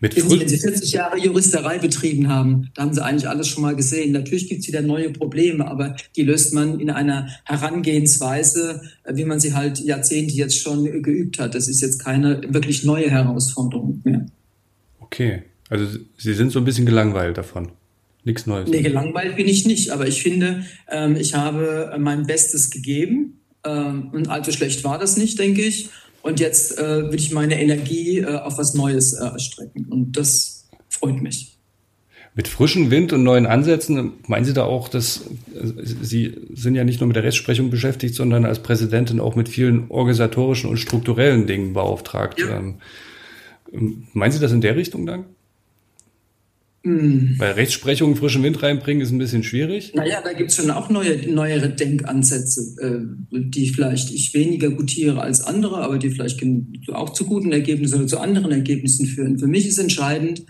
Mit 0.00 0.16
wenn, 0.16 0.28
Sie, 0.28 0.40
wenn 0.40 0.48
Sie 0.48 0.58
40 0.58 0.92
Jahre 0.92 1.18
Juristerei 1.18 1.78
betrieben 1.78 2.28
haben, 2.28 2.70
da 2.74 2.82
haben 2.82 2.94
Sie 2.94 3.02
eigentlich 3.02 3.28
alles 3.28 3.48
schon 3.48 3.62
mal 3.62 3.76
gesehen. 3.76 4.12
Natürlich 4.12 4.48
gibt 4.48 4.62
es 4.62 4.68
wieder 4.68 4.82
neue 4.82 5.10
Probleme, 5.10 5.66
aber 5.68 5.96
die 6.16 6.22
löst 6.22 6.54
man 6.54 6.80
in 6.80 6.90
einer 6.90 7.28
Herangehensweise, 7.44 8.82
äh, 9.04 9.16
wie 9.16 9.24
man 9.24 9.40
sie 9.40 9.54
halt 9.54 9.78
Jahrzehnte 9.78 10.34
jetzt 10.34 10.60
schon 10.60 10.84
geübt 11.02 11.38
hat. 11.38 11.54
Das 11.54 11.68
ist 11.68 11.80
jetzt 11.80 11.98
keine 12.02 12.40
wirklich 12.48 12.84
neue 12.84 13.10
Herausforderung 13.10 14.00
mehr. 14.04 14.26
Okay, 15.00 15.42
also 15.68 15.86
Sie 16.16 16.34
sind 16.34 16.50
so 16.50 16.60
ein 16.60 16.64
bisschen 16.64 16.86
gelangweilt 16.86 17.36
davon. 17.36 17.72
Nichts 18.24 18.46
Neues. 18.46 18.68
Nee, 18.68 18.82
gelangweilt 18.82 19.36
bin 19.36 19.48
ich 19.48 19.66
nicht, 19.66 19.90
aber 19.90 20.06
ich 20.06 20.22
finde, 20.22 20.64
ähm, 20.88 21.16
ich 21.16 21.34
habe 21.34 21.96
mein 21.98 22.26
Bestes 22.26 22.70
gegeben. 22.70 23.40
Ähm, 23.64 24.10
und 24.12 24.28
allzu 24.28 24.52
schlecht 24.52 24.84
war 24.84 24.98
das 24.98 25.16
nicht, 25.16 25.38
denke 25.38 25.62
ich. 25.62 25.90
Und 26.22 26.40
jetzt 26.40 26.78
äh, 26.78 27.10
will 27.10 27.18
ich 27.18 27.32
meine 27.32 27.60
Energie 27.60 28.18
äh, 28.18 28.36
auf 28.36 28.58
was 28.58 28.74
Neues 28.74 29.14
äh, 29.14 29.38
strecken. 29.38 29.86
Und 29.88 30.12
das 30.16 30.68
freut 30.88 31.22
mich. 31.22 31.56
Mit 32.34 32.46
frischem 32.46 32.90
Wind 32.90 33.12
und 33.12 33.24
neuen 33.24 33.46
Ansätzen, 33.46 34.12
meinen 34.26 34.44
Sie 34.44 34.52
da 34.52 34.64
auch, 34.64 34.88
dass 34.88 35.26
äh, 35.54 35.84
Sie 36.02 36.36
sind 36.52 36.74
ja 36.74 36.84
nicht 36.84 37.00
nur 37.00 37.06
mit 37.06 37.16
der 37.16 37.24
Rechtsprechung 37.24 37.70
beschäftigt, 37.70 38.14
sondern 38.14 38.44
als 38.44 38.60
Präsidentin 38.60 39.18
auch 39.18 39.34
mit 39.34 39.48
vielen 39.48 39.90
organisatorischen 39.90 40.70
und 40.70 40.76
strukturellen 40.76 41.46
Dingen 41.46 41.72
beauftragt. 41.72 42.38
Ja. 42.38 42.58
Ähm, 43.72 44.06
meinen 44.12 44.32
Sie 44.32 44.40
das 44.40 44.52
in 44.52 44.60
der 44.60 44.76
Richtung 44.76 45.06
dann? 45.06 45.24
Mhm. 46.82 47.34
Weil 47.36 47.52
Rechtsprechung 47.52 48.16
frischen 48.16 48.42
Wind 48.42 48.62
reinbringen 48.62 49.02
ist 49.02 49.10
ein 49.10 49.18
bisschen 49.18 49.42
schwierig. 49.42 49.92
Naja, 49.94 50.20
da 50.24 50.32
gibt 50.32 50.50
es 50.50 50.56
schon 50.56 50.70
auch 50.70 50.88
neue, 50.88 51.30
neuere 51.30 51.68
Denkansätze, 51.68 52.74
äh, 52.80 53.00
die 53.30 53.68
vielleicht 53.68 54.10
ich 54.10 54.32
weniger 54.32 54.70
gutiere 54.70 55.20
als 55.20 55.42
andere, 55.42 55.82
aber 55.82 55.98
die 55.98 56.10
vielleicht 56.10 56.42
auch 56.88 57.10
zu 57.10 57.26
guten 57.26 57.52
Ergebnissen 57.52 57.96
oder 57.96 58.06
zu 58.06 58.18
anderen 58.18 58.50
Ergebnissen 58.50 59.06
führen. 59.06 59.38
Für 59.38 59.46
mich 59.46 59.66
ist 59.66 59.78
entscheidend, 59.78 60.44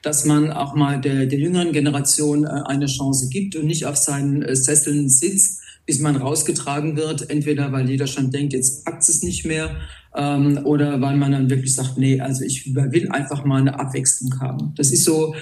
dass 0.00 0.24
man 0.24 0.52
auch 0.52 0.74
mal 0.74 1.00
der, 1.00 1.26
der 1.26 1.38
jüngeren 1.38 1.72
Generation 1.72 2.44
äh, 2.44 2.62
eine 2.66 2.86
Chance 2.86 3.28
gibt 3.28 3.56
und 3.56 3.66
nicht 3.66 3.84
auf 3.84 3.96
seinen 3.96 4.42
äh, 4.42 4.56
Sesseln 4.56 5.10
sitzt, 5.10 5.60
bis 5.86 5.98
man 5.98 6.16
rausgetragen 6.16 6.96
wird, 6.96 7.28
entweder 7.28 7.72
weil 7.72 7.90
jeder 7.90 8.06
schon 8.06 8.30
denkt, 8.30 8.54
jetzt 8.54 8.86
packt 8.86 9.02
es 9.02 9.22
nicht 9.22 9.44
mehr, 9.44 9.76
ähm, 10.16 10.60
oder 10.64 11.00
weil 11.02 11.16
man 11.16 11.32
dann 11.32 11.50
wirklich 11.50 11.74
sagt, 11.74 11.98
nee, 11.98 12.20
also 12.20 12.42
ich 12.44 12.74
will 12.74 13.10
einfach 13.10 13.44
mal 13.44 13.60
eine 13.60 13.78
Abwechslung 13.78 14.40
haben. 14.40 14.72
Das 14.76 14.90
ist 14.90 15.04
so 15.04 15.34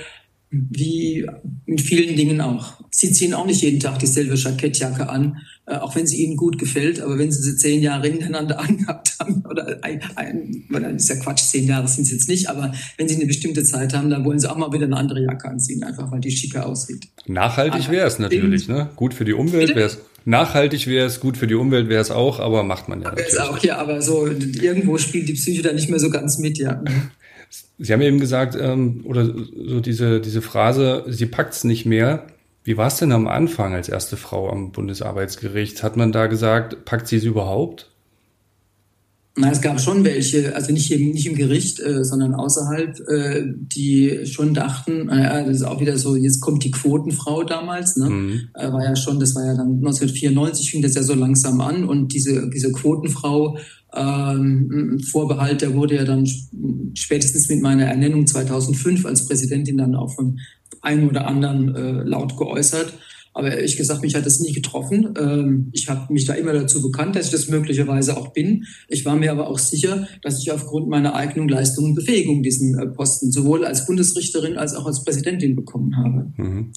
wie 0.52 1.26
mit 1.64 1.80
vielen 1.80 2.14
Dingen 2.14 2.40
auch. 2.42 2.74
Sie 2.90 3.10
ziehen 3.10 3.32
auch 3.32 3.46
nicht 3.46 3.62
jeden 3.62 3.80
Tag 3.80 3.98
dieselbe 3.98 4.34
Jackettjacke 4.34 5.08
an, 5.08 5.38
äh, 5.66 5.76
auch 5.76 5.96
wenn 5.96 6.06
sie 6.06 6.22
ihnen 6.22 6.36
gut 6.36 6.58
gefällt. 6.58 7.00
Aber 7.00 7.18
wenn 7.18 7.32
sie 7.32 7.42
sie 7.42 7.56
zehn 7.56 7.80
Jahre 7.80 8.08
hintereinander 8.08 8.60
angehabt 8.68 9.16
haben, 9.18 9.42
oder 9.48 9.78
ein, 9.82 10.02
ein, 10.16 10.66
das 10.70 11.04
ist 11.04 11.08
ja 11.08 11.16
Quatsch, 11.16 11.44
zehn 11.44 11.66
Jahre 11.66 11.88
sind 11.88 12.04
sie 12.04 12.14
jetzt 12.14 12.28
nicht, 12.28 12.50
aber 12.50 12.72
wenn 12.98 13.08
sie 13.08 13.16
eine 13.16 13.26
bestimmte 13.26 13.64
Zeit 13.64 13.94
haben, 13.94 14.10
dann 14.10 14.26
wollen 14.26 14.38
sie 14.38 14.50
auch 14.50 14.56
mal 14.56 14.72
wieder 14.72 14.84
eine 14.84 14.96
andere 14.96 15.22
Jacke 15.22 15.48
anziehen, 15.48 15.82
einfach 15.84 16.12
weil 16.12 16.20
die 16.20 16.30
schicker 16.30 16.66
aussieht. 16.66 17.08
Nachhaltig 17.26 17.90
wäre 17.90 18.06
es 18.06 18.18
natürlich, 18.18 18.68
ne? 18.68 18.90
Gut 18.96 19.14
für 19.14 19.24
die 19.24 19.32
Umwelt 19.32 19.74
wäre 19.74 19.86
es. 19.86 19.98
Nachhaltig 20.24 20.86
wäre 20.86 21.06
es, 21.06 21.18
gut 21.18 21.36
für 21.36 21.46
die 21.46 21.54
Umwelt 21.54 21.88
wäre 21.88 22.02
es 22.02 22.10
auch, 22.10 22.40
aber 22.40 22.62
macht 22.62 22.88
man 22.88 23.00
ja. 23.00 23.16
Wäre 23.16 23.26
es 23.26 23.38
auch, 23.38 23.58
ja, 23.58 23.78
aber 23.78 24.02
so 24.02 24.26
irgendwo 24.26 24.98
spielt 24.98 25.28
die 25.28 25.32
Psyche 25.32 25.62
da 25.62 25.72
nicht 25.72 25.88
mehr 25.88 25.98
so 25.98 26.10
ganz 26.10 26.38
mit, 26.38 26.58
ja. 26.58 26.82
Sie 27.78 27.92
haben 27.92 28.00
eben 28.00 28.20
gesagt, 28.20 28.56
ähm, 28.58 29.02
oder 29.04 29.26
so 29.26 29.80
diese, 29.80 30.20
diese 30.20 30.42
Phrase, 30.42 31.04
sie 31.08 31.26
packt's 31.26 31.64
nicht 31.64 31.84
mehr. 31.84 32.26
Wie 32.64 32.76
war 32.76 32.86
es 32.86 32.96
denn 32.96 33.12
am 33.12 33.26
Anfang 33.26 33.74
als 33.74 33.88
erste 33.88 34.16
Frau 34.16 34.48
am 34.50 34.72
Bundesarbeitsgericht? 34.72 35.82
Hat 35.82 35.96
man 35.96 36.12
da 36.12 36.26
gesagt, 36.26 36.84
packt 36.84 37.08
sie 37.08 37.16
es 37.16 37.24
überhaupt? 37.24 37.92
Na, 39.34 39.50
es 39.50 39.62
gab 39.62 39.80
schon 39.80 40.04
welche, 40.04 40.54
also 40.54 40.72
nicht 40.72 40.90
im, 40.92 41.10
nicht 41.12 41.26
im 41.26 41.34
Gericht, 41.34 41.80
äh, 41.80 42.04
sondern 42.04 42.34
außerhalb, 42.34 43.00
äh, 43.08 43.44
die 43.46 44.26
schon 44.26 44.52
dachten, 44.52 45.06
naja, 45.06 45.42
das 45.46 45.56
ist 45.56 45.62
auch 45.62 45.80
wieder 45.80 45.96
so, 45.96 46.16
jetzt 46.16 46.42
kommt 46.42 46.64
die 46.64 46.70
Quotenfrau 46.70 47.42
damals, 47.42 47.96
ne? 47.96 48.10
Mhm. 48.10 48.40
Äh, 48.52 48.70
war 48.70 48.84
ja 48.84 48.94
schon, 48.94 49.18
das 49.20 49.34
war 49.34 49.46
ja 49.46 49.54
dann 49.54 49.78
1994, 49.78 50.70
fing 50.70 50.82
das 50.82 50.94
ja 50.94 51.02
so 51.02 51.14
langsam 51.14 51.62
an 51.62 51.88
und 51.88 52.12
diese, 52.12 52.50
diese 52.50 52.72
Quotenfrau, 52.72 53.56
ähm, 53.94 55.00
Vorbehalt, 55.11 55.62
der 55.62 55.74
wurde 55.74 55.96
ja 55.96 56.05
dann 56.05 56.26
spätestens 56.94 57.48
mit 57.48 57.61
meiner 57.61 57.85
Ernennung 57.85 58.26
2005 58.26 59.05
als 59.07 59.26
Präsidentin 59.26 59.78
dann 59.78 59.94
auch 59.94 60.14
von 60.14 60.40
einem 60.81 61.09
oder 61.09 61.26
anderen 61.26 61.74
äh, 61.74 62.02
laut 62.02 62.37
geäußert. 62.37 62.92
Aber 63.35 63.50
ehrlich 63.50 63.78
gesagt, 63.78 64.02
mich 64.02 64.14
hat 64.14 64.26
das 64.26 64.40
nie 64.40 64.52
getroffen. 64.52 65.14
Ähm, 65.18 65.70
ich 65.72 65.88
habe 65.88 66.12
mich 66.12 66.26
da 66.26 66.35
immer 66.35 66.52
dazu 66.52 66.83
bekannt, 66.83 67.16
dass 67.16 67.26
ich 67.26 67.33
das 67.33 67.48
möglicherweise 67.48 68.16
auch 68.16 68.28
bin. 68.28 68.66
Ich 68.88 69.07
war 69.07 69.16
mir 69.16 69.33
aber 69.33 69.48
auch 69.48 69.59
sicher, 69.59 70.07
dass 70.20 70.42
ich 70.42 70.52
aufgrund 70.52 70.88
meiner 70.88 71.14
Eignung, 71.14 71.48
Leistung 71.48 71.87
und 71.87 71.94
Befähigung 71.94 72.42
diesen 72.42 72.78
äh, 72.78 72.87
Posten 72.87 73.33
sowohl 73.33 73.64
als 73.64 73.87
Bundesrichterin 73.87 74.59
als 74.59 74.74
auch 74.74 74.87
als 74.87 75.02
Präsidentin 75.02 75.57
bekommen 75.57 75.96
habe. 75.96 76.33
Mhm. 76.37 76.72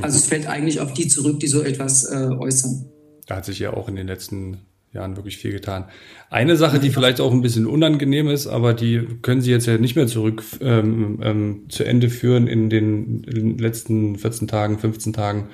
Also 0.00 0.16
es 0.16 0.26
fällt 0.26 0.46
eigentlich 0.46 0.80
auf 0.80 0.92
die 0.94 1.06
zurück, 1.06 1.38
die 1.40 1.46
so 1.46 1.62
etwas 1.62 2.04
äh, 2.04 2.16
äußern. 2.16 2.86
Da 3.26 3.36
hat 3.36 3.44
sich 3.44 3.58
ja 3.58 3.74
auch 3.74 3.88
in 3.88 3.96
den 3.96 4.06
letzten 4.06 4.58
Jahren 4.94 5.16
wirklich 5.16 5.36
viel 5.36 5.52
getan. 5.52 5.84
Eine 6.30 6.56
Sache, 6.56 6.78
die 6.78 6.90
vielleicht 6.90 7.20
auch 7.20 7.32
ein 7.32 7.42
bisschen 7.42 7.66
unangenehm 7.66 8.28
ist, 8.28 8.46
aber 8.46 8.74
die 8.74 9.06
können 9.22 9.40
Sie 9.40 9.50
jetzt 9.50 9.66
ja 9.66 9.76
nicht 9.76 9.96
mehr 9.96 10.06
zurück 10.06 10.42
ähm, 10.60 11.18
ähm, 11.22 11.64
zu 11.68 11.84
Ende 11.84 12.08
führen 12.08 12.46
in 12.46 12.70
den, 12.70 13.22
letzten 13.58 14.16
14 14.16 14.48
Tagen, 14.48 14.78
15 14.78 15.12
Tagen. 15.12 15.48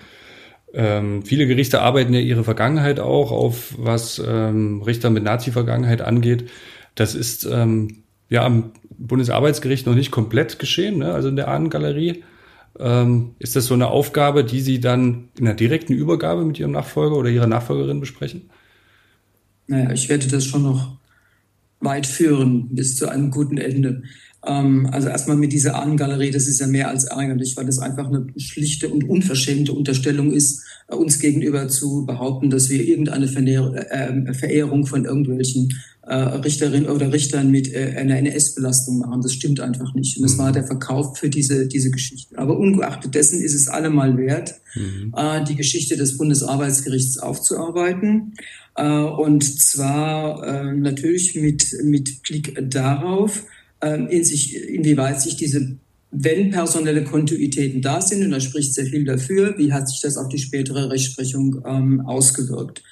Ähm, 0.72 1.22
viele 1.24 1.46
Gerichte 1.46 1.80
arbeiten 1.80 2.14
ja 2.14 2.20
ihre 2.20 2.44
Vergangenheit 2.44 3.00
auch 3.00 3.32
auf, 3.32 3.74
was 3.78 4.22
ähm, 4.24 4.82
Richter 4.82 5.10
mit 5.10 5.24
Nazi-Vergangenheit 5.24 6.02
angeht. 6.02 6.48
Das 6.94 7.14
ist 7.14 7.48
ähm, 7.50 8.04
ja 8.28 8.44
am 8.44 8.72
Bundesarbeitsgericht 8.90 9.86
noch 9.86 9.94
nicht 9.94 10.10
komplett 10.10 10.58
geschehen, 10.58 10.98
ne? 10.98 11.12
also 11.12 11.28
in 11.28 11.36
der 11.36 11.48
Ahnengalerie. 11.48 12.22
Ähm, 12.78 13.34
ist 13.38 13.56
das 13.56 13.66
so 13.66 13.74
eine 13.74 13.88
Aufgabe, 13.88 14.44
die 14.44 14.60
Sie 14.60 14.80
dann 14.80 15.30
in 15.38 15.46
der 15.46 15.54
direkten 15.54 15.94
Übergabe 15.94 16.44
mit 16.44 16.58
Ihrem 16.58 16.72
Nachfolger 16.72 17.16
oder 17.16 17.30
Ihrer 17.30 17.46
Nachfolgerin 17.48 18.00
besprechen? 18.00 18.50
Naja, 19.70 19.92
ich 19.92 20.08
werde 20.08 20.26
das 20.26 20.44
schon 20.44 20.64
noch 20.64 20.98
weit 21.78 22.04
führen 22.04 22.74
bis 22.74 22.96
zu 22.96 23.08
einem 23.08 23.30
guten 23.30 23.56
Ende. 23.56 24.02
Ähm, 24.46 24.88
also 24.90 25.08
erstmal 25.08 25.36
mit 25.36 25.52
dieser 25.52 25.74
Ahnengalerie, 25.76 26.30
das 26.30 26.46
ist 26.46 26.60
ja 26.60 26.66
mehr 26.66 26.88
als 26.88 27.04
ärgerlich, 27.04 27.56
weil 27.56 27.66
das 27.66 27.78
einfach 27.78 28.08
eine 28.08 28.26
schlichte 28.36 28.88
und 28.88 29.08
unverschämte 29.08 29.72
Unterstellung 29.72 30.32
ist, 30.32 30.62
äh, 30.88 30.94
uns 30.94 31.18
gegenüber 31.18 31.68
zu 31.68 32.06
behaupten, 32.06 32.48
dass 32.50 32.70
wir 32.70 32.82
irgendeine 32.82 33.26
äh, 33.26 34.34
Verehrung 34.34 34.86
von 34.86 35.04
irgendwelchen 35.04 35.74
äh, 36.02 36.14
Richterinnen 36.14 36.88
oder 36.88 37.12
Richtern 37.12 37.50
mit 37.50 37.74
einer 37.76 38.16
NS-Belastung 38.18 38.98
machen. 38.98 39.20
Das 39.20 39.34
stimmt 39.34 39.60
einfach 39.60 39.94
nicht. 39.94 40.16
Und 40.16 40.24
das 40.24 40.38
war 40.38 40.48
mhm. 40.48 40.54
der 40.54 40.64
Verkauf 40.64 41.18
für 41.18 41.28
diese, 41.28 41.68
diese 41.68 41.90
Geschichte. 41.90 42.38
Aber 42.38 42.58
ungeachtet 42.58 43.14
dessen 43.14 43.42
ist 43.42 43.54
es 43.54 43.68
allemal 43.68 44.16
wert, 44.16 44.54
mhm. 44.74 45.14
die 45.48 45.54
Geschichte 45.54 45.96
des 45.96 46.16
Bundesarbeitsgerichts 46.16 47.18
aufzuarbeiten. 47.18 48.34
Äh, 48.76 48.88
und 48.88 49.44
zwar 49.44 50.42
äh, 50.46 50.74
natürlich 50.74 51.34
mit, 51.34 51.76
mit 51.84 52.22
Blick 52.22 52.56
darauf, 52.70 53.44
in 53.82 54.24
sich, 54.24 54.56
inwieweit 54.68 55.22
sich 55.22 55.36
diese 55.36 55.78
wenn 56.10 56.50
personelle 56.50 57.04
Kontinuitäten 57.04 57.82
da 57.82 58.00
sind, 58.00 58.24
und 58.24 58.30
da 58.32 58.40
spricht 58.40 58.74
sehr 58.74 58.86
viel 58.86 59.04
dafür, 59.04 59.54
wie 59.58 59.72
hat 59.72 59.88
sich 59.88 60.00
das 60.00 60.16
auf 60.16 60.28
die 60.28 60.38
spätere 60.38 60.90
Rechtsprechung 60.90 61.62
ähm, 61.64 62.00
ausgewirkt. 62.00 62.82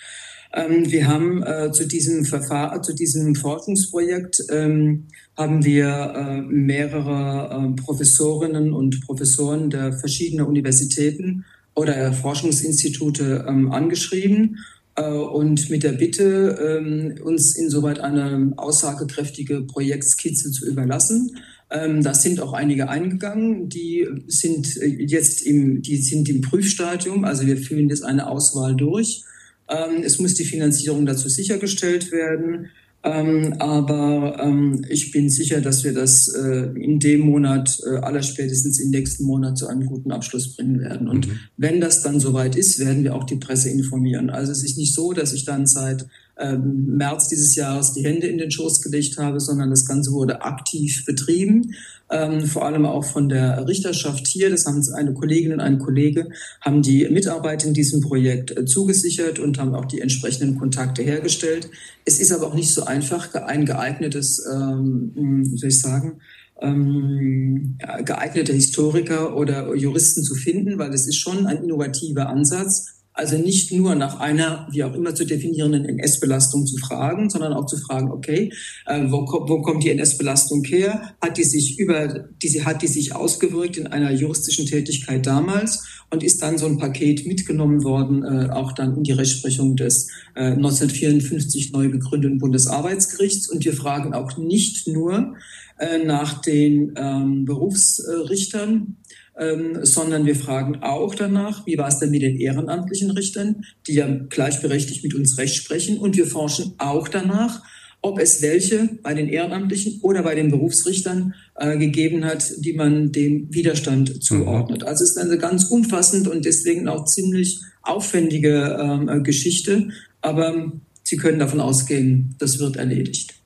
Ähm, 0.54 0.90
wir 0.90 1.08
haben 1.08 1.42
äh, 1.42 1.72
zu 1.72 1.86
diesem 1.86 2.24
Verfahren, 2.24 2.82
zu 2.82 2.94
diesem 2.94 3.34
Forschungsprojekt 3.34 4.42
ähm, 4.50 5.08
haben 5.36 5.64
wir 5.64 5.88
äh, 5.88 6.40
mehrere 6.42 7.50
äh, 7.50 7.82
Professorinnen 7.82 8.72
und 8.72 9.04
Professoren 9.04 9.68
der 9.68 9.92
verschiedenen 9.92 10.46
Universitäten 10.46 11.44
oder 11.74 12.12
Forschungsinstitute 12.12 13.44
ähm, 13.48 13.70
angeschrieben 13.72 14.58
und 15.04 15.70
mit 15.70 15.82
der 15.82 15.92
Bitte, 15.92 16.58
ähm, 16.60 17.14
uns 17.22 17.56
insoweit 17.56 18.00
eine 18.00 18.52
aussagekräftige 18.56 19.62
Projektskizze 19.62 20.50
zu 20.50 20.66
überlassen. 20.66 21.36
Ähm, 21.70 22.02
da 22.02 22.14
sind 22.14 22.40
auch 22.40 22.54
einige 22.54 22.88
eingegangen, 22.88 23.68
die 23.68 24.08
sind 24.26 24.76
äh, 24.78 24.86
jetzt 24.86 25.42
im, 25.42 25.82
die 25.82 25.98
sind 25.98 26.28
im 26.28 26.40
Prüfstadium, 26.40 27.24
also 27.24 27.46
wir 27.46 27.58
führen 27.58 27.90
jetzt 27.90 28.04
eine 28.04 28.26
Auswahl 28.26 28.74
durch. 28.74 29.22
Ähm, 29.68 30.02
es 30.02 30.18
muss 30.18 30.34
die 30.34 30.44
Finanzierung 30.44 31.04
dazu 31.04 31.28
sichergestellt 31.28 32.10
werden. 32.10 32.70
Ähm, 33.08 33.54
aber 33.58 34.38
ähm, 34.40 34.84
ich 34.88 35.12
bin 35.12 35.30
sicher, 35.30 35.60
dass 35.60 35.82
wir 35.82 35.94
das 35.94 36.28
äh, 36.28 36.68
in 36.78 36.98
dem 36.98 37.20
Monat, 37.20 37.80
äh, 37.86 37.96
allerspätestens 37.96 38.78
im 38.80 38.90
nächsten 38.90 39.24
Monat 39.24 39.56
zu 39.56 39.66
einem 39.66 39.86
guten 39.86 40.12
Abschluss 40.12 40.54
bringen 40.54 40.80
werden. 40.80 41.08
Und 41.08 41.26
mhm. 41.26 41.40
wenn 41.56 41.80
das 41.80 42.02
dann 42.02 42.20
soweit 42.20 42.54
ist, 42.54 42.78
werden 42.78 43.04
wir 43.04 43.14
auch 43.14 43.24
die 43.24 43.36
Presse 43.36 43.70
informieren. 43.70 44.28
Also 44.28 44.52
es 44.52 44.62
ist 44.62 44.76
nicht 44.76 44.94
so, 44.94 45.12
dass 45.12 45.32
ich 45.32 45.44
dann 45.44 45.66
seit 45.66 46.06
ähm, 46.38 46.96
März 46.96 47.28
dieses 47.28 47.54
Jahres 47.54 47.92
die 47.92 48.04
Hände 48.04 48.26
in 48.26 48.38
den 48.38 48.50
Schoß 48.50 48.80
gelegt 48.82 49.18
habe, 49.18 49.40
sondern 49.40 49.70
das 49.70 49.86
Ganze 49.86 50.12
wurde 50.12 50.42
aktiv 50.42 51.04
betrieben. 51.04 51.74
Ähm, 52.10 52.46
vor 52.46 52.64
allem 52.64 52.86
auch 52.86 53.04
von 53.04 53.28
der 53.28 53.66
Richterschaft 53.68 54.26
hier, 54.26 54.48
das 54.48 54.64
haben 54.64 54.82
eine 54.94 55.12
Kollegin 55.12 55.52
und 55.52 55.60
ein 55.60 55.78
Kollege, 55.78 56.30
haben 56.62 56.80
die 56.80 57.06
Mitarbeit 57.10 57.64
in 57.64 57.74
diesem 57.74 58.00
Projekt 58.00 58.56
äh, 58.56 58.64
zugesichert 58.64 59.38
und 59.38 59.58
haben 59.58 59.74
auch 59.74 59.84
die 59.84 60.00
entsprechenden 60.00 60.58
Kontakte 60.58 61.02
hergestellt. 61.02 61.68
Es 62.06 62.18
ist 62.18 62.32
aber 62.32 62.46
auch 62.46 62.54
nicht 62.54 62.72
so 62.72 62.84
einfach, 62.84 63.34
ein 63.34 63.66
geeignetes, 63.66 64.42
ähm, 64.50 65.12
wie 65.14 65.58
soll 65.58 65.68
ich 65.68 65.80
sagen, 65.80 66.20
ähm, 66.60 67.76
geeignete 68.04 68.52
Historiker 68.52 69.36
oder 69.36 69.74
Juristen 69.74 70.22
zu 70.22 70.34
finden, 70.34 70.78
weil 70.78 70.92
es 70.92 71.06
ist 71.06 71.16
schon 71.16 71.46
ein 71.46 71.62
innovativer 71.62 72.28
Ansatz. 72.28 72.97
Also 73.18 73.36
nicht 73.36 73.72
nur 73.72 73.96
nach 73.96 74.20
einer, 74.20 74.68
wie 74.70 74.84
auch 74.84 74.94
immer 74.94 75.12
zu 75.12 75.26
definierenden 75.26 75.84
NS-Belastung 75.86 76.66
zu 76.66 76.76
fragen, 76.76 77.28
sondern 77.30 77.52
auch 77.52 77.66
zu 77.66 77.76
fragen, 77.76 78.12
okay, 78.12 78.52
äh, 78.86 79.10
wo, 79.10 79.26
wo 79.26 79.60
kommt 79.60 79.82
die 79.82 79.90
NS-Belastung 79.90 80.62
her? 80.62 81.16
Hat 81.20 81.36
die 81.36 81.42
sich 81.42 81.80
über, 81.80 82.28
die, 82.40 82.64
hat 82.64 82.80
die 82.82 82.86
sich 82.86 83.16
ausgewirkt 83.16 83.76
in 83.76 83.88
einer 83.88 84.12
juristischen 84.12 84.66
Tätigkeit 84.66 85.26
damals 85.26 85.84
und 86.10 86.22
ist 86.22 86.40
dann 86.42 86.58
so 86.58 86.66
ein 86.66 86.78
Paket 86.78 87.26
mitgenommen 87.26 87.82
worden, 87.82 88.22
äh, 88.22 88.50
auch 88.52 88.70
dann 88.70 88.98
in 88.98 89.02
die 89.02 89.10
Rechtsprechung 89.10 89.74
des 89.74 90.08
äh, 90.36 90.52
1954 90.52 91.72
neu 91.72 91.88
gegründeten 91.88 92.38
Bundesarbeitsgerichts. 92.38 93.48
Und 93.48 93.64
wir 93.64 93.72
fragen 93.72 94.14
auch 94.14 94.36
nicht 94.36 94.86
nur 94.86 95.34
äh, 95.78 96.04
nach 96.04 96.40
den 96.40 96.92
ähm, 96.96 97.46
Berufsrichtern, 97.46 98.96
ähm, 99.38 99.78
sondern 99.82 100.26
wir 100.26 100.36
fragen 100.36 100.82
auch 100.82 101.14
danach, 101.14 101.66
wie 101.66 101.78
war 101.78 101.88
es 101.88 101.98
denn 101.98 102.10
mit 102.10 102.22
den 102.22 102.38
ehrenamtlichen 102.38 103.10
Richtern, 103.10 103.64
die 103.86 103.94
ja 103.94 104.08
gleichberechtigt 104.08 105.04
mit 105.04 105.14
uns 105.14 105.38
Recht 105.38 105.54
sprechen. 105.56 105.98
Und 105.98 106.16
wir 106.16 106.26
forschen 106.26 106.74
auch 106.78 107.08
danach, 107.08 107.62
ob 108.00 108.20
es 108.20 108.42
welche 108.42 108.88
bei 109.02 109.14
den 109.14 109.28
Ehrenamtlichen 109.28 110.00
oder 110.02 110.22
bei 110.22 110.34
den 110.34 110.50
Berufsrichtern 110.50 111.34
äh, 111.56 111.76
gegeben 111.78 112.24
hat, 112.24 112.52
die 112.58 112.72
man 112.72 113.12
dem 113.12 113.52
Widerstand 113.52 114.22
zuordnet. 114.22 114.82
Mhm. 114.82 114.88
Also 114.88 115.04
es 115.04 115.10
ist 115.10 115.18
eine 115.18 115.38
ganz 115.38 115.64
umfassend 115.64 116.28
und 116.28 116.44
deswegen 116.44 116.88
auch 116.88 117.04
ziemlich 117.06 117.60
aufwendige 117.82 119.08
äh, 119.08 119.20
Geschichte. 119.20 119.88
Aber 120.20 120.72
Sie 121.02 121.16
können 121.16 121.38
davon 121.38 121.60
ausgehen, 121.60 122.34
das 122.38 122.58
wird 122.58 122.76
erledigt. 122.76 123.37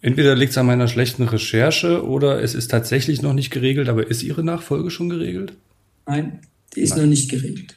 Entweder 0.00 0.34
liegt 0.34 0.52
es 0.52 0.58
an 0.58 0.66
meiner 0.66 0.88
schlechten 0.88 1.24
Recherche 1.24 2.04
oder 2.04 2.42
es 2.42 2.54
ist 2.54 2.70
tatsächlich 2.70 3.22
noch 3.22 3.32
nicht 3.32 3.50
geregelt, 3.50 3.88
aber 3.88 4.06
ist 4.06 4.22
Ihre 4.22 4.44
Nachfolge 4.44 4.90
schon 4.90 5.08
geregelt? 5.08 5.54
Nein, 6.06 6.40
die 6.74 6.80
ist 6.80 6.90
Nein. 6.90 7.00
noch 7.00 7.06
nicht 7.06 7.30
geregelt. 7.30 7.76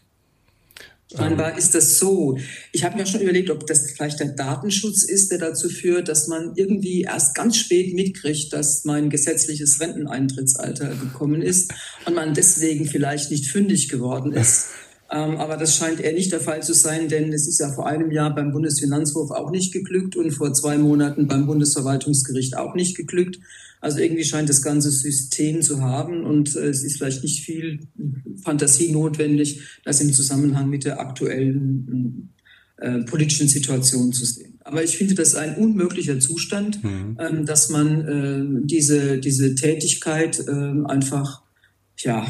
Scheinbar 1.15 1.53
ähm. 1.53 1.57
ist 1.57 1.73
das 1.73 1.97
so. 1.97 2.37
Ich 2.71 2.83
habe 2.83 2.97
mir 2.97 3.05
schon 3.07 3.21
überlegt, 3.21 3.49
ob 3.49 3.65
das 3.65 3.91
vielleicht 3.91 4.19
der 4.19 4.33
Datenschutz 4.33 5.03
ist, 5.03 5.31
der 5.31 5.39
dazu 5.39 5.67
führt, 5.67 6.07
dass 6.07 6.27
man 6.27 6.53
irgendwie 6.55 7.01
erst 7.01 7.33
ganz 7.33 7.57
spät 7.57 7.95
mitkriegt, 7.95 8.53
dass 8.53 8.85
mein 8.85 9.09
gesetzliches 9.09 9.79
Renteneintrittsalter 9.79 10.89
gekommen 10.89 11.41
ist 11.41 11.73
und 12.05 12.13
man 12.13 12.35
deswegen 12.35 12.85
vielleicht 12.85 13.31
nicht 13.31 13.47
fündig 13.47 13.89
geworden 13.89 14.33
ist. 14.33 14.67
Ähm, 15.11 15.37
aber 15.37 15.57
das 15.57 15.75
scheint 15.75 15.99
eher 15.99 16.13
nicht 16.13 16.31
der 16.31 16.39
Fall 16.39 16.61
zu 16.61 16.73
sein, 16.73 17.09
denn 17.09 17.33
es 17.33 17.47
ist 17.47 17.59
ja 17.59 17.71
vor 17.71 17.87
einem 17.87 18.11
Jahr 18.11 18.33
beim 18.33 18.51
Bundesfinanzhof 18.51 19.31
auch 19.31 19.49
nicht 19.49 19.73
geglückt 19.73 20.15
und 20.15 20.31
vor 20.31 20.53
zwei 20.53 20.77
Monaten 20.77 21.27
beim 21.27 21.47
Bundesverwaltungsgericht 21.47 22.57
auch 22.57 22.75
nicht 22.75 22.95
geglückt. 22.95 23.39
Also 23.81 23.99
irgendwie 23.99 24.25
scheint 24.25 24.49
das 24.49 24.61
ganze 24.61 24.91
System 24.91 25.61
zu 25.61 25.81
haben 25.81 26.25
und 26.25 26.55
äh, 26.55 26.67
es 26.67 26.83
ist 26.83 26.97
vielleicht 26.97 27.23
nicht 27.23 27.43
viel 27.43 27.79
Fantasie 28.43 28.91
notwendig, 28.91 29.61
das 29.83 30.01
im 30.01 30.13
Zusammenhang 30.13 30.69
mit 30.69 30.85
der 30.85 30.99
aktuellen 30.99 32.33
äh, 32.77 32.99
politischen 32.99 33.47
Situation 33.47 34.13
zu 34.13 34.25
sehen. 34.25 34.59
Aber 34.63 34.83
ich 34.83 34.97
finde 34.97 35.15
das 35.15 35.35
ein 35.35 35.55
unmöglicher 35.55 36.19
Zustand, 36.19 36.83
mhm. 36.83 37.17
ähm, 37.19 37.45
dass 37.45 37.69
man 37.69 38.05
äh, 38.05 38.65
diese, 38.65 39.17
diese 39.17 39.55
Tätigkeit 39.55 40.39
äh, 40.47 40.51
einfach 40.85 41.41
ja, 42.01 42.25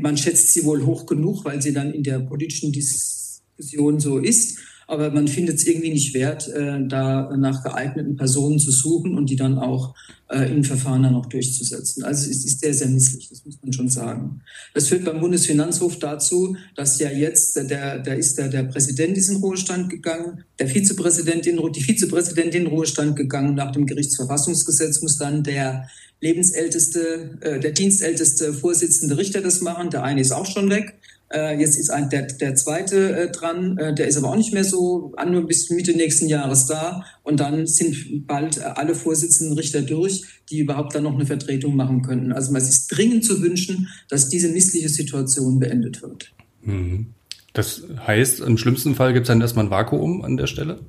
man 0.00 0.16
schätzt 0.16 0.52
sie 0.52 0.64
wohl 0.64 0.84
hoch 0.84 1.06
genug, 1.06 1.44
weil 1.44 1.60
sie 1.62 1.72
dann 1.72 1.92
in 1.92 2.02
der 2.02 2.20
politischen 2.20 2.72
Diskussion 2.72 4.00
so 4.00 4.18
ist. 4.18 4.58
Aber 4.90 5.12
man 5.12 5.28
findet 5.28 5.58
es 5.58 5.66
irgendwie 5.68 5.92
nicht 5.92 6.14
wert, 6.14 6.48
äh, 6.48 6.84
da 6.84 7.30
nach 7.36 7.62
geeigneten 7.62 8.16
Personen 8.16 8.58
zu 8.58 8.72
suchen 8.72 9.16
und 9.16 9.30
die 9.30 9.36
dann 9.36 9.56
auch 9.56 9.94
äh, 10.28 10.50
in 10.50 10.64
Verfahren 10.64 11.04
dann 11.04 11.14
auch 11.14 11.26
durchzusetzen. 11.26 12.02
Also 12.02 12.28
es 12.28 12.44
ist 12.44 12.60
sehr, 12.60 12.74
sehr 12.74 12.88
misslich, 12.88 13.28
das 13.28 13.44
muss 13.44 13.56
man 13.62 13.72
schon 13.72 13.88
sagen. 13.88 14.40
Das 14.74 14.88
führt 14.88 15.04
beim 15.04 15.20
Bundesfinanzhof 15.20 16.00
dazu, 16.00 16.56
dass 16.74 16.98
ja 16.98 17.08
jetzt, 17.08 17.54
der, 17.54 18.00
der 18.00 18.16
ist 18.16 18.36
der, 18.36 18.48
der 18.48 18.64
Präsident 18.64 19.16
ist 19.16 19.28
in 19.28 19.36
Ruhestand 19.36 19.90
gegangen, 19.90 20.42
der 20.58 20.66
Vizepräsidentin, 20.66 21.60
die 21.72 21.82
Vizepräsidentin 21.82 22.62
in 22.62 22.66
Ruhestand 22.66 23.14
gegangen. 23.14 23.54
Nach 23.54 23.70
dem 23.70 23.86
Gerichtsverfassungsgesetz 23.86 25.02
muss 25.02 25.18
dann 25.18 25.44
der 25.44 25.88
lebensälteste, 26.20 27.38
äh, 27.42 27.60
der 27.60 27.70
dienstälteste 27.70 28.52
Vorsitzende 28.52 29.16
Richter 29.18 29.40
das 29.40 29.60
machen. 29.60 29.90
Der 29.90 30.02
eine 30.02 30.20
ist 30.20 30.32
auch 30.32 30.46
schon 30.46 30.68
weg. 30.68 30.99
Äh, 31.32 31.60
jetzt 31.60 31.78
ist 31.78 31.90
ein, 31.90 32.10
der, 32.10 32.22
der 32.22 32.54
zweite 32.56 33.16
äh, 33.16 33.30
dran, 33.30 33.78
äh, 33.78 33.94
der 33.94 34.08
ist 34.08 34.16
aber 34.16 34.30
auch 34.30 34.36
nicht 34.36 34.52
mehr 34.52 34.64
so 34.64 35.14
nur 35.28 35.46
bis 35.46 35.70
Mitte 35.70 35.92
nächsten 35.92 36.26
Jahres 36.26 36.66
da. 36.66 37.04
Und 37.22 37.40
dann 37.40 37.66
sind 37.66 38.26
bald 38.26 38.60
alle 38.60 38.94
Vorsitzenden 38.94 39.56
Richter 39.56 39.82
durch, 39.82 40.24
die 40.50 40.58
überhaupt 40.58 40.94
dann 40.94 41.04
noch 41.04 41.14
eine 41.14 41.26
Vertretung 41.26 41.76
machen 41.76 42.02
könnten. 42.02 42.32
Also 42.32 42.54
es 42.56 42.68
ist 42.68 42.88
dringend 42.88 43.24
zu 43.24 43.40
wünschen, 43.42 43.88
dass 44.08 44.28
diese 44.28 44.48
missliche 44.48 44.88
Situation 44.88 45.60
beendet 45.60 46.02
wird. 46.02 46.32
Mhm. 46.62 47.14
Das 47.52 47.82
heißt, 48.06 48.40
im 48.40 48.58
schlimmsten 48.58 48.94
Fall 48.94 49.12
gibt 49.12 49.24
es 49.24 49.28
dann 49.28 49.40
erstmal 49.40 49.66
ein 49.66 49.70
Vakuum 49.70 50.22
an 50.22 50.36
der 50.36 50.46
Stelle? 50.46 50.80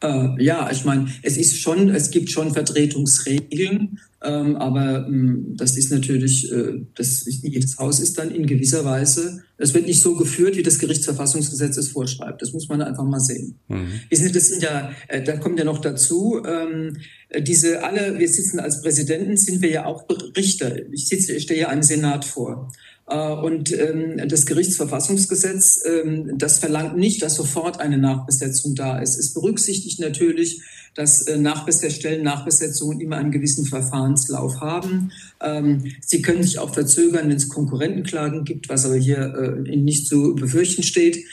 Äh, 0.00 0.42
ja, 0.42 0.70
ich 0.70 0.84
meine, 0.84 1.08
es 1.22 1.36
ist 1.36 1.58
schon, 1.58 1.88
es 1.90 2.10
gibt 2.10 2.30
schon 2.30 2.52
Vertretungsregeln, 2.52 3.98
ähm, 4.22 4.56
aber 4.56 5.06
ähm, 5.06 5.54
das 5.56 5.76
ist 5.76 5.90
natürlich, 5.90 6.50
äh, 6.52 6.80
das 6.94 7.26
ist, 7.26 7.42
jedes 7.42 7.78
Haus 7.78 7.98
ist 7.98 8.18
dann 8.18 8.30
in 8.30 8.46
gewisser 8.46 8.84
Weise, 8.84 9.42
es 9.56 9.74
wird 9.74 9.86
nicht 9.86 10.00
so 10.00 10.14
geführt, 10.14 10.56
wie 10.56 10.62
das 10.62 10.78
Gerichtsverfassungsgesetz 10.78 11.76
es 11.76 11.88
vorschreibt. 11.88 12.42
Das 12.42 12.52
muss 12.52 12.68
man 12.68 12.80
einfach 12.80 13.04
mal 13.04 13.18
sehen. 13.18 13.58
Mhm. 13.66 13.88
Wir 14.08 14.18
sind, 14.18 14.36
das 14.36 14.48
sind 14.48 14.62
ja, 14.62 14.92
äh, 15.08 15.22
da 15.22 15.36
kommt 15.36 15.58
ja 15.58 15.64
noch 15.64 15.80
dazu, 15.80 16.42
ähm, 16.46 16.96
diese 17.40 17.82
alle, 17.84 18.18
wir 18.18 18.28
sitzen 18.28 18.60
als 18.60 18.80
Präsidenten, 18.80 19.36
sind 19.36 19.62
wir 19.62 19.70
ja 19.70 19.84
auch 19.84 20.04
Richter. 20.36 20.76
Ich 20.92 21.08
sitze, 21.08 21.34
ich 21.34 21.42
stehe 21.42 21.60
ja 21.60 21.68
einem 21.68 21.82
Senat 21.82 22.24
vor. 22.24 22.72
Äh, 23.08 23.32
und 23.32 23.72
ähm, 23.72 24.20
das 24.28 24.46
Gerichtsverfassungsgesetz, 24.46 25.80
ähm, 25.86 26.36
das 26.36 26.58
verlangt 26.58 26.96
nicht, 26.96 27.22
dass 27.22 27.36
sofort 27.36 27.80
eine 27.80 27.98
Nachbesetzung 27.98 28.74
da 28.74 28.98
ist. 28.98 29.18
Es 29.18 29.32
berücksichtigt 29.32 29.98
natürlich, 30.00 30.62
dass 30.94 31.22
äh, 31.22 31.38
Nachbesetzstellen, 31.38 32.22
Nachbesetzungen 32.22 33.00
immer 33.00 33.16
einen 33.16 33.30
gewissen 33.30 33.64
Verfahrenslauf 33.64 34.60
haben. 34.60 35.12
Ähm, 35.40 35.92
sie 36.00 36.22
können 36.22 36.42
sich 36.42 36.58
auch 36.58 36.74
verzögern, 36.74 37.28
wenn 37.28 37.36
es 37.36 37.48
Konkurrentenklagen 37.48 38.44
gibt, 38.44 38.68
was 38.68 38.84
aber 38.84 38.96
hier 38.96 39.64
äh, 39.66 39.76
nicht 39.76 40.06
zu 40.06 40.34
befürchten 40.34 40.82
steht. 40.82 41.24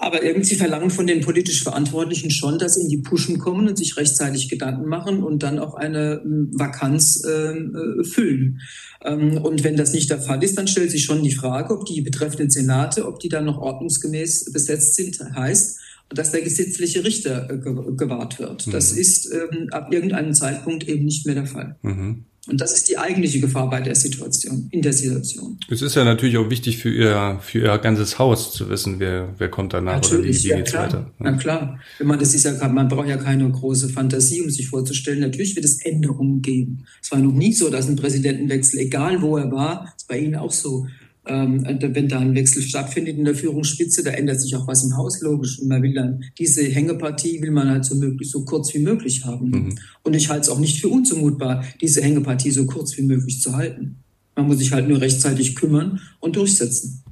Aber 0.00 0.22
irgendwie 0.22 0.54
verlangen 0.54 0.90
von 0.90 1.08
den 1.08 1.22
politisch 1.22 1.64
Verantwortlichen 1.64 2.30
schon, 2.30 2.58
dass 2.58 2.74
sie 2.74 2.82
in 2.82 2.88
die 2.88 2.98
Pushen 2.98 3.40
kommen 3.40 3.66
und 3.66 3.76
sich 3.76 3.96
rechtzeitig 3.96 4.48
Gedanken 4.48 4.88
machen 4.88 5.24
und 5.24 5.42
dann 5.42 5.58
auch 5.58 5.74
eine 5.74 6.22
ähm, 6.24 6.50
Vakanz 6.54 7.24
ähm, 7.28 7.74
äh, 7.74 8.04
füllen. 8.04 8.60
Ähm, 9.04 9.38
und 9.38 9.64
wenn 9.64 9.76
das 9.76 9.92
nicht 9.92 10.08
der 10.08 10.20
Fall 10.20 10.42
ist, 10.44 10.56
dann 10.56 10.68
stellt 10.68 10.92
sich 10.92 11.04
schon 11.04 11.24
die 11.24 11.34
Frage, 11.34 11.76
ob 11.76 11.84
die 11.84 12.00
betreffenden 12.00 12.48
Senate, 12.48 13.08
ob 13.08 13.18
die 13.18 13.28
dann 13.28 13.44
noch 13.44 13.58
ordnungsgemäß 13.58 14.52
besetzt 14.52 14.94
sind, 14.94 15.18
heißt, 15.20 15.80
dass 16.10 16.30
der 16.30 16.42
gesetzliche 16.42 17.04
Richter 17.04 17.50
äh, 17.50 17.58
gewahrt 17.58 18.38
wird. 18.38 18.68
Mhm. 18.68 18.70
Das 18.70 18.92
ist 18.92 19.32
ähm, 19.32 19.68
ab 19.72 19.92
irgendeinem 19.92 20.32
Zeitpunkt 20.32 20.88
eben 20.88 21.06
nicht 21.06 21.26
mehr 21.26 21.34
der 21.34 21.46
Fall. 21.46 21.76
Mhm. 21.82 22.24
Und 22.46 22.60
das 22.60 22.72
ist 22.72 22.88
die 22.88 22.96
eigentliche 22.96 23.40
Gefahr 23.40 23.68
bei 23.68 23.80
der 23.80 23.94
Situation, 23.94 24.68
in 24.70 24.80
der 24.80 24.92
Situation. 24.92 25.58
Es 25.70 25.82
ist 25.82 25.94
ja 25.96 26.04
natürlich 26.04 26.38
auch 26.38 26.48
wichtig 26.48 26.78
für 26.78 26.88
Ihr, 26.88 27.38
für 27.42 27.58
Ihr 27.58 27.78
ganzes 27.78 28.18
Haus 28.18 28.52
zu 28.52 28.70
wissen, 28.70 29.00
wer, 29.00 29.34
wer 29.36 29.50
kommt 29.50 29.74
danach 29.74 29.96
natürlich, 29.96 30.38
oder 30.38 30.38
wie, 30.38 30.44
wie 30.44 30.48
ja, 30.48 30.56
geht's 30.56 30.70
klar. 30.70 30.84
weiter. 30.84 30.98
Ja. 30.98 31.30
Na 31.30 31.32
klar. 31.36 31.80
Wenn 31.98 32.06
man 32.06 32.18
das 32.18 32.34
ist 32.34 32.44
ja, 32.44 32.68
man 32.68 32.88
braucht 32.88 33.08
ja 33.08 33.18
keine 33.18 33.50
große 33.50 33.90
Fantasie, 33.90 34.40
um 34.40 34.50
sich 34.50 34.68
vorzustellen. 34.68 35.20
Natürlich 35.20 35.56
wird 35.56 35.64
es 35.64 35.84
Änderungen 35.84 36.40
geben. 36.40 36.84
Es 37.02 37.10
war 37.12 37.18
noch 37.18 37.32
nie 37.32 37.52
so, 37.52 37.68
dass 37.68 37.88
ein 37.88 37.96
Präsidentenwechsel, 37.96 38.80
egal 38.80 39.20
wo 39.20 39.36
er 39.36 39.50
war, 39.52 39.92
ist 39.96 40.08
bei 40.08 40.18
Ihnen 40.18 40.36
auch 40.36 40.52
so, 40.52 40.86
ähm, 41.28 41.64
wenn 41.64 42.08
da 42.08 42.18
ein 42.18 42.34
Wechsel 42.34 42.62
stattfindet 42.62 43.18
in 43.18 43.24
der 43.24 43.34
Führungsspitze, 43.34 44.02
da 44.02 44.10
ändert 44.10 44.40
sich 44.40 44.56
auch 44.56 44.66
was 44.66 44.84
im 44.84 44.96
Haus, 44.96 45.20
logisch. 45.20 45.58
Und 45.60 45.68
man 45.68 45.82
will 45.82 45.94
dann, 45.94 46.24
diese 46.38 46.64
Hängepartie 46.64 47.40
will 47.42 47.50
man 47.50 47.68
halt 47.68 47.84
so 47.84 47.94
möglich, 47.94 48.30
so 48.30 48.44
kurz 48.44 48.72
wie 48.74 48.80
möglich 48.80 49.24
haben. 49.24 49.50
Mhm. 49.50 49.78
Und 50.02 50.14
ich 50.14 50.28
halte 50.28 50.42
es 50.42 50.48
auch 50.48 50.58
nicht 50.58 50.80
für 50.80 50.88
unzumutbar, 50.88 51.64
diese 51.80 52.02
Hängepartie 52.02 52.50
so 52.50 52.66
kurz 52.66 52.96
wie 52.96 53.02
möglich 53.02 53.40
zu 53.40 53.54
halten. 53.54 53.96
Man 54.34 54.46
muss 54.46 54.58
sich 54.58 54.72
halt 54.72 54.88
nur 54.88 55.00
rechtzeitig 55.00 55.54
kümmern 55.56 56.00
und 56.20 56.36
durchsetzen. 56.36 57.02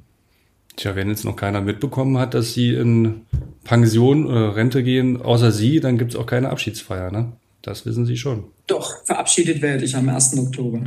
Tja, 0.77 0.95
wenn 0.95 1.09
jetzt 1.09 1.25
noch 1.25 1.35
keiner 1.35 1.61
mitbekommen 1.61 2.17
hat, 2.17 2.33
dass 2.33 2.53
Sie 2.53 2.73
in 2.73 3.21
Pension 3.63 4.25
oder 4.25 4.55
Rente 4.55 4.83
gehen, 4.83 5.17
außer 5.21 5.51
Sie, 5.51 5.79
dann 5.79 5.97
gibt 5.97 6.11
es 6.11 6.17
auch 6.17 6.25
keine 6.25 6.49
Abschiedsfeier, 6.49 7.11
ne? 7.11 7.33
Das 7.67 7.85
wissen 7.85 8.05
Sie 8.05 8.15
schon. 8.15 8.45
Doch, 8.67 9.03
verabschiedet 9.03 9.61
werde 9.61 9.83
ich 9.83 9.93
am 9.93 10.07
1. 10.07 10.37
Oktober. 10.37 10.85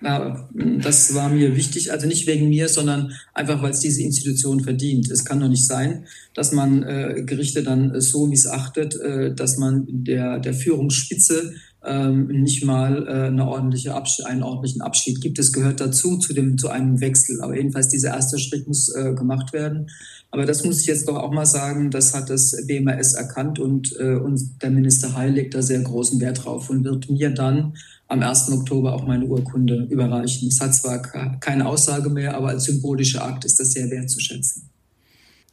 Das 0.00 1.14
war 1.14 1.28
mir 1.28 1.54
wichtig, 1.54 1.92
also 1.92 2.08
nicht 2.08 2.26
wegen 2.26 2.48
mir, 2.48 2.68
sondern 2.68 3.12
einfach, 3.32 3.62
weil 3.62 3.70
es 3.70 3.78
diese 3.78 4.02
Institution 4.02 4.58
verdient. 4.60 5.08
Es 5.08 5.24
kann 5.24 5.38
doch 5.38 5.48
nicht 5.48 5.64
sein, 5.64 6.06
dass 6.34 6.50
man 6.50 6.82
äh, 6.82 7.22
Gerichte 7.24 7.62
dann 7.62 8.00
so 8.00 8.26
missachtet, 8.26 8.96
äh, 8.96 9.34
dass 9.34 9.56
man 9.56 9.86
der, 9.88 10.40
der 10.40 10.52
Führungsspitze 10.52 11.54
ähm, 11.84 12.26
nicht 12.26 12.64
mal 12.64 13.06
äh, 13.06 13.26
eine 13.28 13.46
ordentliche 13.46 13.94
einen 14.24 14.42
ordentlichen 14.42 14.82
Abschied 14.82 15.20
gibt. 15.20 15.38
Es 15.38 15.52
gehört 15.52 15.80
dazu, 15.80 16.18
zu, 16.18 16.34
dem, 16.34 16.58
zu 16.58 16.68
einem 16.68 17.00
Wechsel. 17.00 17.40
Aber 17.40 17.56
jedenfalls 17.56 17.88
dieser 17.88 18.10
erste 18.10 18.40
Schritt 18.40 18.66
muss 18.66 18.92
äh, 18.94 19.14
gemacht 19.14 19.52
werden. 19.52 19.88
Aber 20.36 20.44
das 20.44 20.64
muss 20.64 20.82
ich 20.82 20.86
jetzt 20.86 21.08
doch 21.08 21.16
auch 21.16 21.30
mal 21.30 21.46
sagen, 21.46 21.90
das 21.90 22.12
hat 22.12 22.28
das 22.28 22.54
BMAS 22.66 23.14
erkannt 23.14 23.58
und, 23.58 23.98
äh, 23.98 24.16
und 24.16 24.62
der 24.62 24.68
Minister 24.68 25.16
Heil 25.16 25.32
legt 25.32 25.54
da 25.54 25.62
sehr 25.62 25.80
großen 25.80 26.20
Wert 26.20 26.44
drauf 26.44 26.68
und 26.68 26.84
wird 26.84 27.08
mir 27.08 27.30
dann 27.30 27.74
am 28.06 28.20
1. 28.20 28.52
Oktober 28.52 28.92
auch 28.92 29.06
meine 29.06 29.24
Urkunde 29.24 29.86
überreichen. 29.88 30.48
Es 30.48 30.60
hat 30.60 30.74
zwar 30.74 31.00
keine 31.40 31.66
Aussage 31.66 32.10
mehr, 32.10 32.36
aber 32.36 32.48
als 32.48 32.64
symbolischer 32.64 33.24
Akt 33.24 33.46
ist 33.46 33.58
das 33.58 33.72
sehr 33.72 33.90
wertzuschätzen. 33.90 34.68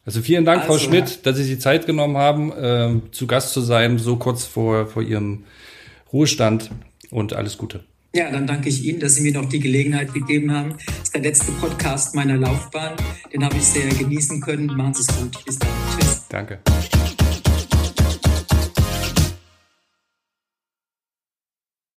Also 0.03 0.21
vielen 0.21 0.43
Dank, 0.43 0.63
also, 0.63 0.73
Frau 0.73 0.79
Schmidt, 0.79 1.25
dass 1.25 1.37
Sie 1.37 1.45
sich 1.45 1.61
Zeit 1.61 1.85
genommen 1.85 2.17
haben, 2.17 2.51
äh, 2.51 2.99
zu 3.11 3.25
Gast 3.25 3.53
zu 3.53 3.61
sein, 3.61 3.99
so 3.99 4.17
kurz 4.17 4.43
vor, 4.43 4.87
vor 4.87 5.01
Ihrem 5.01 5.45
Ruhestand 6.11 6.71
und 7.09 7.31
alles 7.31 7.57
Gute. 7.57 7.85
Ja, 8.15 8.29
dann 8.29 8.45
danke 8.45 8.69
ich 8.69 8.85
Ihnen, 8.85 8.99
dass 8.99 9.15
Sie 9.15 9.23
mir 9.23 9.33
noch 9.33 9.49
die 9.49 9.59
Gelegenheit 9.59 10.13
gegeben 10.13 10.51
haben. 10.51 10.75
Das 10.85 10.99
ist 11.03 11.15
der 11.15 11.21
letzte 11.21 11.51
Podcast 11.53 12.13
meiner 12.13 12.37
Laufbahn. 12.37 12.95
Den 13.33 13.43
habe 13.43 13.57
ich 13.57 13.63
sehr 13.63 13.87
genießen 13.87 14.39
können. 14.39 14.67
Machen 14.67 14.93
Sie 14.93 15.01
es 15.01 15.07
gut. 15.17 15.43
Bis 15.45 15.57
dann. 15.57 15.69
Tschüss. 15.97 16.21
Danke. 16.29 16.59